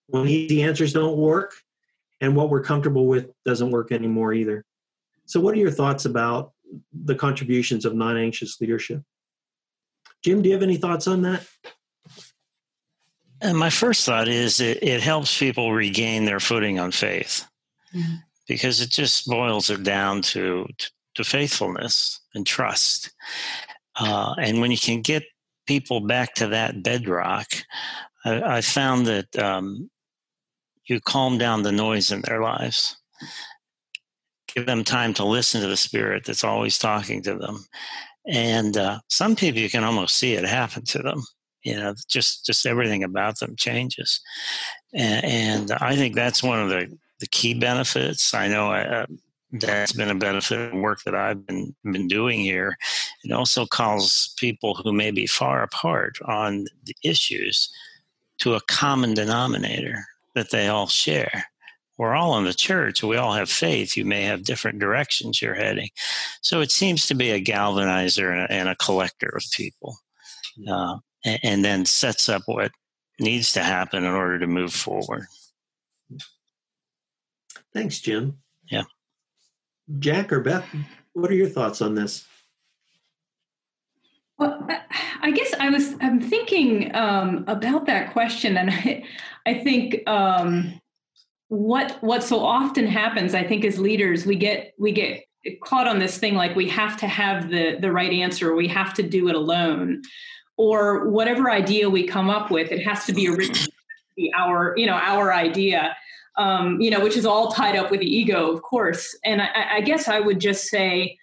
When 0.08 0.28
easy 0.28 0.62
answers 0.62 0.92
don't 0.92 1.16
work, 1.16 1.54
and 2.24 2.34
what 2.34 2.48
we're 2.48 2.62
comfortable 2.62 3.06
with 3.06 3.30
doesn't 3.44 3.70
work 3.70 3.92
anymore 3.92 4.32
either. 4.32 4.64
So, 5.26 5.40
what 5.40 5.54
are 5.54 5.58
your 5.58 5.70
thoughts 5.70 6.06
about 6.06 6.52
the 6.92 7.14
contributions 7.14 7.84
of 7.84 7.94
non 7.94 8.16
anxious 8.16 8.60
leadership? 8.60 9.02
Jim, 10.24 10.40
do 10.40 10.48
you 10.48 10.54
have 10.54 10.62
any 10.62 10.76
thoughts 10.76 11.06
on 11.06 11.22
that? 11.22 11.46
And 13.42 13.58
my 13.58 13.68
first 13.68 14.06
thought 14.06 14.26
is 14.26 14.58
it, 14.60 14.82
it 14.82 15.02
helps 15.02 15.38
people 15.38 15.72
regain 15.72 16.24
their 16.24 16.40
footing 16.40 16.78
on 16.78 16.92
faith 16.92 17.46
mm-hmm. 17.94 18.14
because 18.48 18.80
it 18.80 18.88
just 18.88 19.26
boils 19.26 19.68
it 19.68 19.82
down 19.82 20.22
to, 20.22 20.66
to, 20.78 20.90
to 21.16 21.24
faithfulness 21.24 22.20
and 22.34 22.46
trust. 22.46 23.12
Uh, 24.00 24.34
and 24.38 24.62
when 24.62 24.70
you 24.70 24.78
can 24.78 25.02
get 25.02 25.24
people 25.66 26.00
back 26.00 26.34
to 26.36 26.46
that 26.48 26.82
bedrock, 26.82 27.48
I, 28.24 28.56
I 28.56 28.60
found 28.62 29.06
that 29.08 29.38
um, 29.38 29.90
you 30.86 31.00
calm 31.00 31.38
down 31.38 31.62
the 31.62 31.72
noise 31.72 32.10
in 32.10 32.22
their 32.22 32.42
lives. 32.42 32.96
Give 34.54 34.66
them 34.66 34.84
time 34.84 35.14
to 35.14 35.24
listen 35.24 35.60
to 35.62 35.66
the 35.66 35.76
spirit 35.76 36.24
that's 36.24 36.44
always 36.44 36.78
talking 36.78 37.22
to 37.22 37.34
them. 37.34 37.64
And 38.26 38.76
uh, 38.76 39.00
some 39.08 39.36
people 39.36 39.60
you 39.60 39.70
can 39.70 39.84
almost 39.84 40.16
see 40.16 40.34
it 40.34 40.44
happen 40.44 40.84
to 40.86 40.98
them. 40.98 41.22
You 41.62 41.76
know, 41.76 41.94
just 42.08 42.44
just 42.44 42.66
everything 42.66 43.02
about 43.02 43.38
them 43.38 43.56
changes, 43.56 44.20
and, 44.92 45.24
and 45.24 45.72
I 45.72 45.96
think 45.96 46.14
that's 46.14 46.42
one 46.42 46.60
of 46.60 46.68
the 46.68 46.94
the 47.20 47.26
key 47.26 47.54
benefits. 47.54 48.34
I 48.34 48.48
know 48.48 48.72
uh, 48.72 49.06
that's 49.50 49.92
been 49.92 50.10
a 50.10 50.14
benefit 50.14 50.74
of 50.74 50.78
work 50.78 51.00
that 51.04 51.14
I've 51.14 51.46
been 51.46 51.74
been 51.84 52.06
doing 52.06 52.40
here. 52.40 52.76
It 53.24 53.32
also 53.32 53.64
calls 53.64 54.34
people 54.36 54.74
who 54.74 54.92
may 54.92 55.10
be 55.10 55.26
far 55.26 55.62
apart 55.62 56.18
on 56.26 56.66
the 56.84 56.94
issues 57.02 57.70
to 58.40 58.54
a 58.54 58.60
common 58.68 59.14
denominator 59.14 60.04
that 60.34 60.50
they 60.50 60.68
all 60.68 60.86
share. 60.86 61.46
We're 61.96 62.14
all 62.14 62.36
in 62.38 62.44
the 62.44 62.54
church. 62.54 63.02
We 63.04 63.16
all 63.16 63.34
have 63.34 63.48
faith. 63.48 63.96
You 63.96 64.04
may 64.04 64.22
have 64.22 64.44
different 64.44 64.80
directions 64.80 65.40
you're 65.40 65.54
heading. 65.54 65.90
So 66.42 66.60
it 66.60 66.72
seems 66.72 67.06
to 67.06 67.14
be 67.14 67.30
a 67.30 67.40
galvanizer 67.40 68.32
and 68.32 68.40
a, 68.40 68.52
and 68.52 68.68
a 68.68 68.76
collector 68.76 69.28
of 69.28 69.44
people, 69.52 69.96
uh, 70.68 70.96
and, 71.24 71.40
and 71.44 71.64
then 71.64 71.84
sets 71.84 72.28
up 72.28 72.42
what 72.46 72.72
needs 73.20 73.52
to 73.52 73.62
happen 73.62 74.02
in 74.02 74.10
order 74.10 74.40
to 74.40 74.46
move 74.46 74.72
forward. 74.72 75.26
Thanks, 77.72 78.00
Jim. 78.00 78.38
Yeah. 78.70 78.84
Jack 79.98 80.32
or 80.32 80.40
Beth, 80.40 80.64
what 81.12 81.30
are 81.30 81.34
your 81.34 81.48
thoughts 81.48 81.80
on 81.80 81.94
this? 81.94 82.24
Well, 84.38 84.66
I 85.22 85.30
guess 85.30 85.54
I 85.60 85.70
was 85.70 85.94
I'm 86.00 86.20
thinking 86.20 86.94
um, 86.94 87.44
about 87.46 87.86
that 87.86 88.12
question, 88.12 88.56
and 88.56 88.70
I, 88.72 89.04
I 89.46 89.54
think 89.54 90.08
um, 90.08 90.80
what 91.48 92.02
what 92.02 92.22
so 92.22 92.40
often 92.40 92.86
happens, 92.86 93.34
I 93.34 93.44
think, 93.44 93.64
as 93.64 93.78
leaders, 93.78 94.26
we 94.26 94.36
get 94.36 94.74
we 94.78 94.92
get 94.92 95.24
caught 95.62 95.86
on 95.86 95.98
this 95.98 96.18
thing 96.18 96.34
like 96.34 96.56
we 96.56 96.68
have 96.68 96.96
to 96.98 97.06
have 97.06 97.48
the 97.48 97.76
the 97.80 97.92
right 97.92 98.12
answer, 98.12 98.54
we 98.54 98.68
have 98.68 98.94
to 98.94 99.02
do 99.02 99.28
it 99.28 99.36
alone, 99.36 100.02
or 100.56 101.08
whatever 101.10 101.50
idea 101.50 101.88
we 101.88 102.04
come 102.04 102.28
up 102.28 102.50
with, 102.50 102.72
it 102.72 102.84
has 102.84 103.04
to 103.06 103.12
be 103.12 103.28
original, 103.28 103.72
our 104.36 104.74
you 104.76 104.86
know 104.86 104.94
our 104.94 105.32
idea, 105.32 105.96
um, 106.36 106.80
you 106.80 106.90
know, 106.90 107.00
which 107.00 107.16
is 107.16 107.24
all 107.24 107.52
tied 107.52 107.76
up 107.76 107.90
with 107.90 108.00
the 108.00 108.16
ego, 108.16 108.50
of 108.50 108.62
course. 108.62 109.16
And 109.24 109.40
I, 109.40 109.76
I 109.76 109.80
guess 109.80 110.08
I 110.08 110.18
would 110.18 110.40
just 110.40 110.64
say 110.64 111.18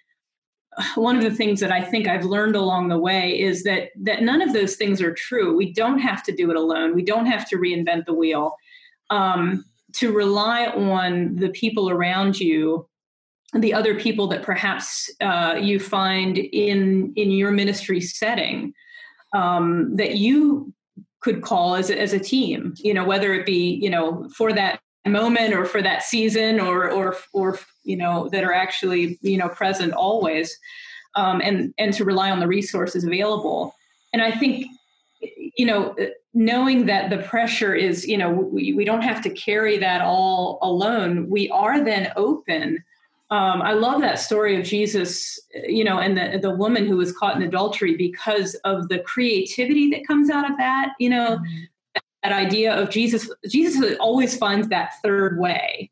one 0.94 1.16
of 1.16 1.22
the 1.22 1.34
things 1.34 1.60
that 1.60 1.70
I 1.70 1.82
think 1.82 2.08
I've 2.08 2.24
learned 2.24 2.56
along 2.56 2.88
the 2.88 2.98
way 2.98 3.38
is 3.38 3.62
that 3.64 3.90
that 4.02 4.22
none 4.22 4.40
of 4.40 4.52
those 4.52 4.76
things 4.76 5.02
are 5.02 5.12
true. 5.12 5.56
We 5.56 5.72
don't 5.72 5.98
have 5.98 6.22
to 6.24 6.32
do 6.34 6.50
it 6.50 6.56
alone. 6.56 6.94
We 6.94 7.04
don't 7.04 7.26
have 7.26 7.48
to 7.50 7.56
reinvent 7.56 8.06
the 8.06 8.14
wheel. 8.14 8.56
Um, 9.10 9.64
to 9.94 10.10
rely 10.10 10.68
on 10.68 11.36
the 11.36 11.50
people 11.50 11.90
around 11.90 12.40
you, 12.40 12.88
the 13.52 13.74
other 13.74 13.94
people 13.94 14.26
that 14.28 14.42
perhaps 14.42 15.10
uh, 15.20 15.56
you 15.60 15.78
find 15.78 16.38
in 16.38 17.12
in 17.16 17.30
your 17.30 17.50
ministry 17.50 18.00
setting 18.00 18.72
um, 19.34 19.94
that 19.96 20.16
you 20.16 20.72
could 21.20 21.42
call 21.42 21.76
as 21.76 21.90
a, 21.90 22.00
as 22.00 22.12
a 22.12 22.18
team. 22.18 22.74
You 22.78 22.94
know, 22.94 23.04
whether 23.04 23.34
it 23.34 23.44
be 23.44 23.78
you 23.82 23.90
know 23.90 24.28
for 24.34 24.52
that 24.54 24.80
moment 25.06 25.52
or 25.52 25.64
for 25.64 25.82
that 25.82 26.02
season 26.02 26.60
or 26.60 26.90
or 26.90 27.16
or 27.34 27.58
you 27.84 27.96
know 27.96 28.28
that 28.30 28.44
are 28.44 28.52
actually 28.52 29.18
you 29.22 29.36
know 29.36 29.48
present 29.48 29.92
always 29.92 30.58
um, 31.14 31.40
and 31.40 31.74
and 31.78 31.92
to 31.94 32.04
rely 32.04 32.30
on 32.30 32.40
the 32.40 32.46
resources 32.46 33.04
available. 33.04 33.74
And 34.12 34.22
i 34.22 34.30
think 34.30 34.66
you 35.56 35.64
know 35.64 35.94
knowing 36.34 36.86
that 36.86 37.10
the 37.10 37.18
pressure 37.18 37.74
is 37.74 38.06
you 38.06 38.18
know 38.18 38.30
we, 38.30 38.72
we 38.72 38.84
don't 38.84 39.02
have 39.02 39.22
to 39.22 39.30
carry 39.30 39.78
that 39.78 40.02
all 40.02 40.58
alone 40.62 41.28
we 41.30 41.48
are 41.50 41.82
then 41.82 42.12
open. 42.16 42.82
Um, 43.30 43.62
i 43.62 43.72
love 43.72 44.02
that 44.02 44.18
story 44.18 44.60
of 44.60 44.66
jesus 44.66 45.40
you 45.66 45.84
know 45.84 45.98
and 45.98 46.18
the, 46.18 46.38
the 46.42 46.54
woman 46.54 46.86
who 46.86 46.98
was 46.98 47.12
caught 47.12 47.36
in 47.36 47.42
adultery 47.42 47.96
because 47.96 48.54
of 48.64 48.90
the 48.90 48.98
creativity 48.98 49.88
that 49.90 50.06
comes 50.06 50.28
out 50.28 50.50
of 50.50 50.58
that 50.58 50.92
you 50.98 51.08
know 51.08 51.38
mm-hmm. 51.38 52.00
that 52.22 52.32
idea 52.32 52.74
of 52.74 52.90
Jesus, 52.90 53.30
Jesus 53.48 53.96
always 53.98 54.36
finds 54.36 54.68
that 54.68 54.92
third 55.02 55.38
way. 55.38 55.90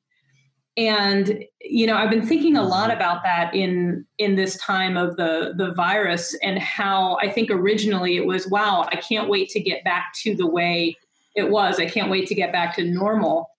And 0.80 1.44
you 1.60 1.86
know 1.86 1.94
i've 1.94 2.10
been 2.10 2.26
thinking 2.26 2.56
a 2.56 2.62
lot 2.62 2.90
mm-hmm. 2.90 2.96
about 2.96 3.22
that 3.22 3.54
in 3.54 4.04
in 4.18 4.34
this 4.34 4.56
time 4.56 4.96
of 4.96 5.16
the 5.16 5.52
the 5.56 5.72
virus 5.74 6.36
and 6.42 6.58
how 6.58 7.16
i 7.20 7.30
think 7.30 7.50
originally 7.50 8.16
it 8.16 8.26
was 8.26 8.48
wow 8.48 8.86
i 8.90 8.96
can't 8.96 9.28
wait 9.28 9.48
to 9.48 9.60
get 9.60 9.84
back 9.84 10.12
to 10.14 10.34
the 10.34 10.46
way 10.46 10.96
it 11.34 11.50
was. 11.50 11.78
I 11.78 11.86
can't 11.86 12.10
wait 12.10 12.26
to 12.28 12.34
get 12.34 12.52
back 12.52 12.74
to 12.76 12.84
normal. 12.84 13.50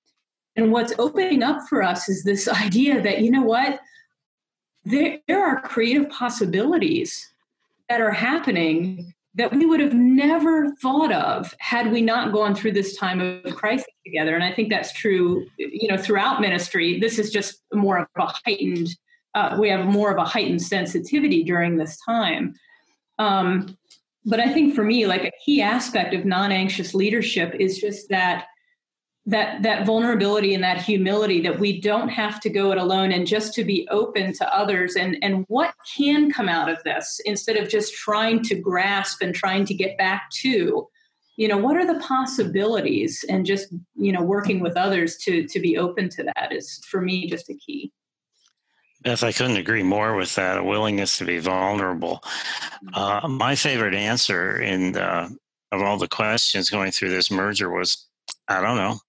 And 0.55 0.71
what's 0.71 0.93
opening 0.99 1.43
up 1.43 1.67
for 1.69 1.81
us 1.81 2.09
is 2.09 2.23
this 2.23 2.47
idea 2.47 3.01
that 3.01 3.21
you 3.21 3.31
know 3.31 3.43
what? 3.43 3.79
There, 4.83 5.19
there 5.27 5.43
are 5.43 5.61
creative 5.61 6.09
possibilities 6.09 7.31
that 7.87 8.01
are 8.01 8.11
happening 8.11 9.13
that 9.35 9.51
we 9.53 9.65
would 9.65 9.79
have 9.79 9.93
never 9.93 10.75
thought 10.75 11.11
of 11.11 11.53
had 11.59 11.91
we 11.91 12.01
not 12.01 12.33
gone 12.33 12.53
through 12.53 12.73
this 12.73 12.97
time 12.97 13.21
of 13.21 13.55
crisis 13.55 13.85
together. 14.05 14.35
And 14.35 14.43
I 14.43 14.53
think 14.53 14.69
that's 14.69 14.91
true, 14.91 15.45
you 15.57 15.87
know, 15.87 15.97
throughout 15.97 16.41
ministry. 16.41 16.99
This 16.99 17.17
is 17.17 17.31
just 17.31 17.61
more 17.73 17.97
of 17.97 18.07
a 18.17 18.33
heightened, 18.45 18.89
uh, 19.33 19.57
we 19.59 19.69
have 19.69 19.85
more 19.85 20.11
of 20.11 20.17
a 20.17 20.25
heightened 20.25 20.61
sensitivity 20.61 21.43
during 21.43 21.77
this 21.77 21.97
time. 22.05 22.53
Um, 23.19 23.77
but 24.25 24.39
I 24.39 24.51
think 24.53 24.75
for 24.75 24.83
me, 24.83 25.07
like 25.07 25.23
a 25.23 25.31
key 25.45 25.61
aspect 25.61 26.13
of 26.13 26.25
non 26.25 26.51
anxious 26.51 26.93
leadership 26.93 27.55
is 27.59 27.79
just 27.79 28.09
that 28.09 28.45
that 29.27 29.61
that 29.61 29.85
vulnerability 29.85 30.55
and 30.55 30.63
that 30.63 30.81
humility 30.81 31.41
that 31.41 31.59
we 31.59 31.79
don't 31.79 32.09
have 32.09 32.39
to 32.39 32.49
go 32.49 32.71
it 32.71 32.77
alone 32.79 33.11
and 33.11 33.27
just 33.27 33.53
to 33.53 33.63
be 33.63 33.87
open 33.91 34.33
to 34.33 34.55
others 34.55 34.95
and 34.95 35.15
and 35.21 35.45
what 35.47 35.75
can 35.95 36.31
come 36.31 36.49
out 36.49 36.69
of 36.69 36.81
this 36.83 37.21
instead 37.25 37.55
of 37.55 37.69
just 37.69 37.93
trying 37.93 38.41
to 38.41 38.55
grasp 38.55 39.21
and 39.21 39.35
trying 39.35 39.63
to 39.63 39.75
get 39.75 39.95
back 39.97 40.29
to 40.31 40.87
you 41.37 41.47
know 41.47 41.57
what 41.57 41.77
are 41.77 41.85
the 41.85 41.99
possibilities 41.99 43.23
and 43.29 43.45
just 43.45 43.67
you 43.95 44.11
know 44.11 44.23
working 44.23 44.59
with 44.59 44.75
others 44.75 45.17
to 45.17 45.47
to 45.47 45.59
be 45.59 45.77
open 45.77 46.09
to 46.09 46.23
that 46.23 46.51
is 46.51 46.83
for 46.89 46.99
me 46.99 47.27
just 47.27 47.49
a 47.49 47.55
key 47.55 47.91
Beth, 49.03 49.23
I 49.23 49.31
couldn't 49.31 49.57
agree 49.57 49.81
more 49.81 50.15
with 50.15 50.35
that. 50.35 50.59
A 50.59 50.63
willingness 50.63 51.17
to 51.17 51.25
be 51.25 51.39
vulnerable. 51.39 52.23
Uh, 52.93 53.27
my 53.27 53.55
favorite 53.55 53.95
answer 53.95 54.61
in 54.61 54.95
uh, 54.95 55.27
of 55.71 55.81
all 55.81 55.97
the 55.97 56.07
questions 56.07 56.69
going 56.69 56.91
through 56.91 57.09
this 57.09 57.31
merger 57.31 57.71
was, 57.71 58.05
I 58.47 58.61
don't 58.61 58.77
know. 58.77 58.99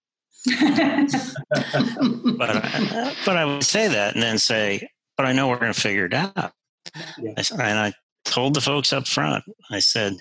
but 2.37 2.51
I, 2.51 3.15
but 3.25 3.37
I 3.37 3.45
would 3.45 3.65
say 3.65 3.89
that 3.89 4.15
and 4.15 4.23
then 4.23 4.39
say, 4.39 4.89
but 5.17 5.27
I 5.27 5.33
know 5.33 5.49
we're 5.49 5.59
going 5.59 5.73
to 5.73 5.81
figure 5.81 6.07
it 6.07 6.15
out. 6.15 6.53
Yeah. 7.19 7.35
And 7.53 7.79
I 7.79 7.93
told 8.25 8.55
the 8.55 8.61
folks 8.61 8.93
up 8.93 9.07
front, 9.07 9.45
I 9.71 9.79
said, 9.79 10.15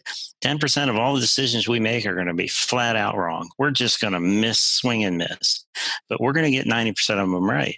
10% 0.43 0.89
of 0.89 0.95
all 0.95 1.15
the 1.15 1.21
decisions 1.21 1.67
we 1.67 1.79
make 1.79 2.05
are 2.05 2.15
going 2.15 2.27
to 2.27 2.33
be 2.33 2.47
flat 2.47 2.95
out 2.95 3.17
wrong. 3.17 3.49
We're 3.57 3.71
just 3.71 4.01
going 4.01 4.13
to 4.13 4.19
miss, 4.19 4.59
swing 4.59 5.03
and 5.03 5.17
miss, 5.17 5.65
but 6.09 6.19
we're 6.19 6.33
going 6.33 6.45
to 6.45 6.51
get 6.51 6.65
90% 6.65 6.93
of 7.11 7.29
them 7.29 7.49
right. 7.49 7.77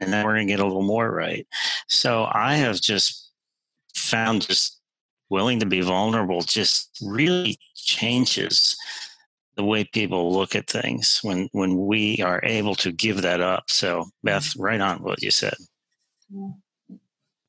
And 0.00 0.12
then 0.12 0.24
we're 0.24 0.34
going 0.34 0.46
to 0.46 0.52
get 0.52 0.60
a 0.60 0.66
little 0.66 0.82
more 0.82 1.10
right. 1.10 1.46
So 1.88 2.28
I 2.30 2.56
have 2.56 2.80
just 2.80 3.30
found 3.94 4.46
just 4.46 4.80
willing 5.30 5.60
to 5.60 5.66
be 5.66 5.80
vulnerable 5.80 6.42
just 6.42 6.90
really 7.02 7.58
changes 7.74 8.76
the 9.56 9.64
way 9.64 9.84
people 9.84 10.32
look 10.32 10.54
at 10.54 10.68
things 10.68 11.20
when 11.22 11.48
when 11.52 11.86
we 11.86 12.20
are 12.22 12.40
able 12.44 12.74
to 12.76 12.92
give 12.92 13.22
that 13.22 13.40
up. 13.40 13.70
So 13.70 14.06
Beth, 14.22 14.42
mm-hmm. 14.42 14.62
right 14.62 14.80
on 14.80 15.02
what 15.02 15.22
you 15.22 15.30
said. 15.30 15.54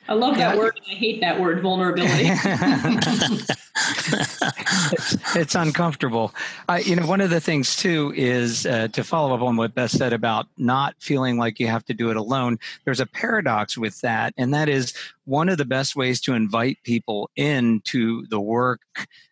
I 0.07 0.13
love 0.13 0.37
that 0.37 0.57
word. 0.57 0.79
I 0.87 0.93
hate 0.93 1.21
that 1.21 1.39
word, 1.39 1.61
vulnerability. 1.63 2.29
it's, 3.75 5.17
it's, 5.35 5.55
uncomfortable. 5.55 6.33
You 6.83 6.95
know, 6.95 7.05
one 7.05 7.21
of 7.21 7.29
the 7.29 7.41
things 7.41 7.75
too 7.75 8.13
is 8.15 8.65
uh, 8.65 8.87
to 8.89 9.03
follow 9.03 9.35
up 9.35 9.41
on 9.41 9.57
what 9.57 9.75
Beth 9.75 9.91
said 9.91 10.13
about 10.13 10.47
not 10.57 10.95
feeling 10.99 11.37
like 11.37 11.59
you 11.59 11.67
have 11.67 11.85
to 11.85 11.93
do 11.93 12.09
it 12.09 12.17
alone. 12.17 12.57
There's 12.85 12.99
a 12.99 13.05
paradox 13.05 13.77
with 13.77 13.99
that, 14.01 14.33
and 14.37 14.53
that 14.53 14.69
is 14.69 14.93
one 15.25 15.49
of 15.49 15.57
the 15.57 15.65
best 15.65 15.95
ways 15.95 16.21
to 16.21 16.33
invite 16.33 16.77
people 16.83 17.29
into 17.35 18.25
the 18.27 18.39
work 18.39 18.81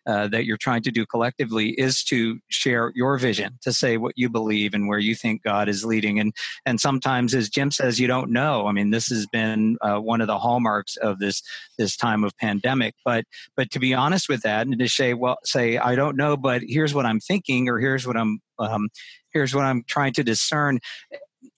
uh, 0.06 0.28
that 0.28 0.44
you're 0.44 0.56
trying 0.56 0.82
to 0.82 0.90
do 0.90 1.06
collectively 1.06 1.70
is 1.70 2.02
to 2.04 2.38
share 2.48 2.92
your 2.94 3.16
vision, 3.16 3.58
to 3.62 3.72
say 3.72 3.96
what 3.96 4.12
you 4.16 4.28
believe 4.28 4.74
and 4.74 4.88
where 4.88 4.98
you 4.98 5.14
think 5.14 5.42
God 5.42 5.68
is 5.68 5.84
leading. 5.84 6.20
And 6.20 6.34
and 6.66 6.80
sometimes, 6.80 7.34
as 7.34 7.48
Jim 7.48 7.70
says, 7.70 7.98
you 7.98 8.06
don't 8.06 8.30
know. 8.30 8.66
I 8.66 8.72
mean, 8.72 8.90
this 8.90 9.06
has 9.06 9.26
been 9.26 9.78
uh, 9.80 9.98
one 9.98 10.20
of 10.20 10.26
the 10.26 10.38
hallmarks 10.38 10.96
of 10.96 11.20
this 11.20 11.42
this 11.78 11.96
time 11.96 12.24
of 12.24 12.36
pandemic. 12.36 12.94
But 13.04 13.24
but 13.56 13.70
to 13.70 13.78
be 13.78 13.94
honest 13.94 14.28
with 14.28 14.33
that, 14.42 14.66
and 14.66 14.78
to 14.78 14.88
say, 14.88 15.14
well, 15.14 15.38
say 15.44 15.78
I 15.78 15.94
don't 15.94 16.16
know, 16.16 16.36
but 16.36 16.62
here's 16.66 16.94
what 16.94 17.06
I'm 17.06 17.20
thinking, 17.20 17.68
or 17.68 17.78
here's 17.78 18.06
what 18.06 18.16
I'm 18.16 18.40
um, 18.58 18.88
here's 19.32 19.54
what 19.54 19.64
I'm 19.64 19.82
trying 19.86 20.12
to 20.14 20.24
discern 20.24 20.80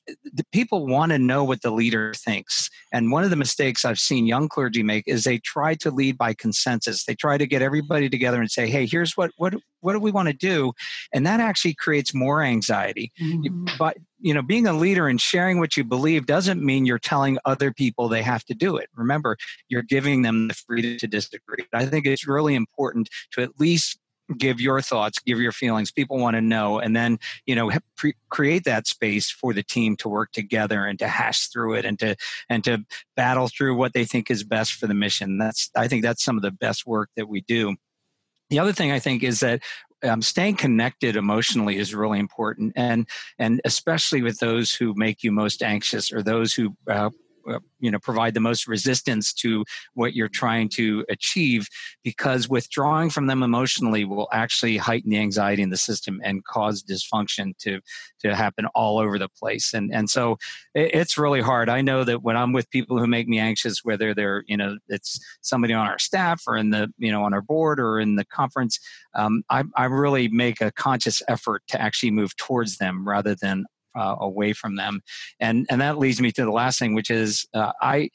the 0.07 0.45
people 0.53 0.87
want 0.87 1.12
to 1.12 1.19
know 1.19 1.45
what 1.45 1.62
the 1.62 1.71
leader 1.71 2.12
thinks. 2.14 2.71
And 2.92 3.11
one 3.11 3.25
of 3.25 3.31
the 3.31 3.37
mistakes 3.37 3.85
I've 3.85 3.99
seen 3.99 4.27
young 4.27 4.49
clergy 4.49 4.83
make 4.83 5.05
is 5.07 5.25
they 5.25 5.38
try 5.38 5.75
to 5.77 5.90
lead 5.90 6.16
by 6.16 6.35
consensus. 6.35 7.05
They 7.05 7.14
try 7.14 7.38
to 7.38 7.47
get 7.47 7.62
everybody 7.62 8.09
together 8.09 8.40
and 8.40 8.51
say, 8.51 8.69
"Hey, 8.69 8.87
here's 8.87 9.16
what 9.16 9.33
what 9.37 9.55
what 9.81 9.92
do 9.92 10.01
we 10.01 10.11
want 10.11 10.29
to 10.29 10.35
do?" 10.35 10.73
And 11.12 11.27
that 11.27 11.40
actually 11.40 11.75
creates 11.75 12.14
more 12.14 12.42
anxiety. 12.42 13.12
Mm-hmm. 13.21 13.66
But 13.79 13.97
you 14.21 14.33
know, 14.33 14.42
being 14.42 14.66
a 14.66 14.73
leader 14.73 15.09
and 15.09 15.21
sharing 15.21 15.59
what 15.59 15.77
you 15.77 15.85
believe 15.85 16.27
doesn't 16.27 16.64
mean 16.64 16.87
you're 16.87 16.99
telling 16.99 17.38
other 17.45 17.73
people 17.73 18.09
they 18.09 18.23
have 18.23 18.45
to 18.47 18.55
do 18.55 18.77
it. 18.77 18.88
Remember, 18.95 19.37
you're 19.69 19.83
giving 19.83 20.23
them 20.23 20.49
the 20.49 20.55
freedom 20.55 20.99
to 20.99 21.07
disagree. 21.07 21.64
I 21.73 21.87
think 21.87 22.07
it's 22.07 22.27
really 22.27 22.55
important 22.55 23.09
to 23.33 23.42
at 23.42 23.61
least 23.61 23.99
give 24.39 24.61
your 24.61 24.81
thoughts 24.81 25.19
give 25.21 25.39
your 25.39 25.53
feelings 25.53 25.93
people 25.93 26.19
want 26.19 26.35
to 26.35 26.41
know 26.41 26.79
and 26.79 26.97
then 26.97 27.19
you 27.47 27.55
know 27.55 27.71
pre- 27.97 28.17
create 28.29 28.65
that 28.65 28.87
space 28.87 29.31
for 29.31 29.53
the 29.53 29.62
team 29.62 29.97
to 29.97 30.09
work 30.09 30.33
together 30.33 30.85
and 30.85 30.99
to 30.99 31.07
hash 31.07 31.49
through 31.49 31.75
it 31.75 31.85
and 31.85 31.99
to 31.99 32.17
and 32.49 32.65
to 32.65 32.79
battle 33.15 33.49
through 33.49 33.77
what 33.77 33.93
they 33.93 34.05
think 34.05 34.31
is 34.31 34.45
best 34.45 34.75
for 34.75 34.87
the 34.87 34.95
mission. 34.95 35.39
That's 35.39 35.71
i 35.77 35.89
think 35.89 36.03
that's 36.03 36.25
some 36.25 36.37
of 36.37 36.43
the 36.43 36.51
best 36.51 36.87
work 36.87 37.11
that 37.17 37.29
we 37.29 37.43
do. 37.43 37.77
The 38.51 38.59
other 38.59 38.73
thing 38.73 38.93
i 38.93 38.99
think 38.99 39.23
is 39.23 39.41
that 39.41 39.62
um, 40.03 40.21
staying 40.21 40.57
connected 40.57 41.17
emotionally 41.17 41.79
is 41.79 41.95
really 41.95 42.19
important 42.19 42.73
and 42.77 43.09
and 43.39 43.61
especially 43.65 44.23
with 44.23 44.39
those 44.41 44.75
who 44.75 44.93
make 44.95 45.23
you 45.23 45.33
most 45.33 45.62
anxious 45.62 46.12
or 46.12 46.23
those 46.23 46.53
who 46.53 46.77
uh, 46.89 47.11
you 47.79 47.91
know 47.91 47.99
provide 47.99 48.35
the 48.35 48.41
most 48.41 48.67
resistance 48.67 49.33
to 49.33 49.65
what 49.95 50.15
you're 50.15 50.29
trying 50.29 50.69
to 50.69 51.05
achieve 51.09 51.69
because 52.03 52.49
withdrawing 52.49 53.11
from 53.11 53.27
them 53.27 53.43
emotionally 53.43 54.05
will 54.05 54.29
actually 54.33 54.77
heighten 54.77 55.11
the 55.11 55.19
anxiety 55.19 55.63
in 55.63 55.71
the 55.71 55.77
system 55.77 56.21
and 56.25 56.45
cause 56.45 56.83
dysfunction 56.83 57.57
to 57.59 57.81
to 58.21 58.35
happen 58.35 58.67
all 58.75 58.99
over 58.99 59.19
the 59.19 59.29
place. 59.29 59.73
And 59.73 59.93
and 59.93 60.11
so 60.11 60.39
it's 60.75 61.19
really 61.19 61.41
hard. 61.41 61.69
I 61.69 61.81
know 61.81 62.05
that 62.05 62.23
when 62.23 62.37
i'm 62.37 62.53
with 62.53 62.69
people 62.71 62.99
who 62.99 63.07
make 63.07 63.29
me 63.29 63.39
anxious 63.39 63.85
whether 63.85 64.15
they're 64.15 64.43
you 64.47 64.57
know 64.57 64.77
it's 64.89 65.21
somebody 65.41 65.73
on 65.73 65.87
our 65.87 65.99
staff 65.99 66.43
or 66.47 66.57
in 66.57 66.71
the 66.71 66.93
you 66.99 67.11
know 67.11 67.23
on 67.23 67.33
our 67.33 67.43
board 67.43 67.79
or 67.81 68.01
in 68.01 68.17
the 68.17 68.25
conference 68.25 68.79
um, 69.15 69.43
I, 69.49 69.65
I 69.77 69.87
really 69.87 70.29
make 70.29 70.61
a 70.61 70.73
conscious 70.73 71.23
effort 71.29 71.63
to 71.69 71.81
actually 71.81 72.11
move 72.11 72.37
towards 72.37 72.79
them 72.79 73.07
rather 73.09 73.35
than 73.35 73.65
uh, 73.97 74.17
away 74.21 74.53
from 74.53 74.77
them. 74.77 75.01
And 75.41 75.67
and 75.71 75.81
that 75.81 75.99
leads 75.99 76.21
me 76.21 76.33
to 76.33 76.45
the 76.45 76.51
last 76.51 76.79
thing, 76.79 76.95
which 76.95 77.11
is 77.11 77.47
uh, 77.55 77.73
I 77.81 78.11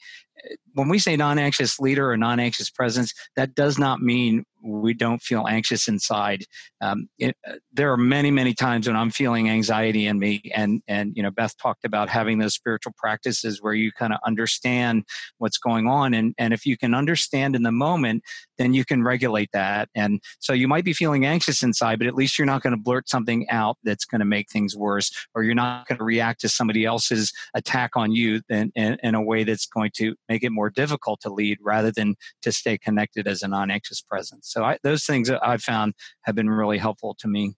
when 0.74 0.88
we 0.88 0.98
say 0.98 1.16
non-anxious 1.16 1.78
leader 1.78 2.10
or 2.10 2.16
non-anxious 2.16 2.70
presence, 2.70 3.12
that 3.36 3.54
does 3.54 3.78
not 3.78 4.00
mean 4.00 4.44
we 4.62 4.94
don't 4.94 5.22
feel 5.22 5.46
anxious 5.46 5.88
inside. 5.88 6.44
Um, 6.80 7.08
it, 7.18 7.36
uh, 7.48 7.54
there 7.72 7.92
are 7.92 7.96
many, 7.96 8.30
many 8.30 8.54
times 8.54 8.86
when 8.86 8.96
I'm 8.96 9.10
feeling 9.10 9.48
anxiety 9.48 10.06
in 10.06 10.18
me, 10.18 10.42
and 10.54 10.82
and 10.88 11.12
you 11.14 11.22
know 11.22 11.30
Beth 11.30 11.56
talked 11.58 11.84
about 11.84 12.08
having 12.08 12.38
those 12.38 12.54
spiritual 12.54 12.92
practices 12.96 13.62
where 13.62 13.74
you 13.74 13.92
kind 13.92 14.12
of 14.12 14.20
understand 14.26 15.04
what's 15.38 15.58
going 15.58 15.86
on, 15.86 16.14
and 16.14 16.34
and 16.38 16.52
if 16.52 16.66
you 16.66 16.76
can 16.76 16.94
understand 16.94 17.56
in 17.56 17.62
the 17.62 17.72
moment, 17.72 18.22
then 18.58 18.74
you 18.74 18.84
can 18.84 19.02
regulate 19.02 19.50
that. 19.52 19.88
And 19.94 20.20
so 20.38 20.52
you 20.52 20.68
might 20.68 20.84
be 20.84 20.92
feeling 20.92 21.26
anxious 21.26 21.62
inside, 21.62 21.98
but 21.98 22.06
at 22.06 22.14
least 22.14 22.38
you're 22.38 22.46
not 22.46 22.62
going 22.62 22.74
to 22.76 22.80
blurt 22.82 23.08
something 23.08 23.48
out 23.50 23.76
that's 23.82 24.04
going 24.04 24.20
to 24.20 24.24
make 24.24 24.50
things 24.50 24.76
worse, 24.76 25.10
or 25.34 25.42
you're 25.42 25.54
not 25.54 25.86
going 25.86 25.98
to 25.98 26.04
react 26.04 26.40
to 26.42 26.48
somebody 26.48 26.84
else's 26.84 27.32
attack 27.54 27.90
on 27.96 28.12
you 28.12 28.40
in, 28.48 28.70
in, 28.74 28.96
in 29.02 29.14
a 29.14 29.22
way 29.22 29.44
that's 29.44 29.66
going 29.66 29.90
to 29.96 30.14
make 30.28 30.42
it 30.42 30.50
more 30.50 30.70
difficult 30.70 31.20
to 31.20 31.32
lead 31.32 31.58
rather 31.60 31.90
than 31.90 32.14
to 32.42 32.52
stay 32.52 32.78
connected 32.78 33.26
as 33.26 33.42
a 33.42 33.48
non-anxious 33.48 34.00
presence. 34.00 34.51
So 34.52 34.62
I, 34.64 34.78
those 34.82 35.04
things 35.04 35.28
that 35.28 35.40
I've 35.46 35.62
found 35.62 35.94
have 36.22 36.34
been 36.34 36.50
really 36.50 36.78
helpful 36.78 37.16
to 37.20 37.28
me. 37.28 37.54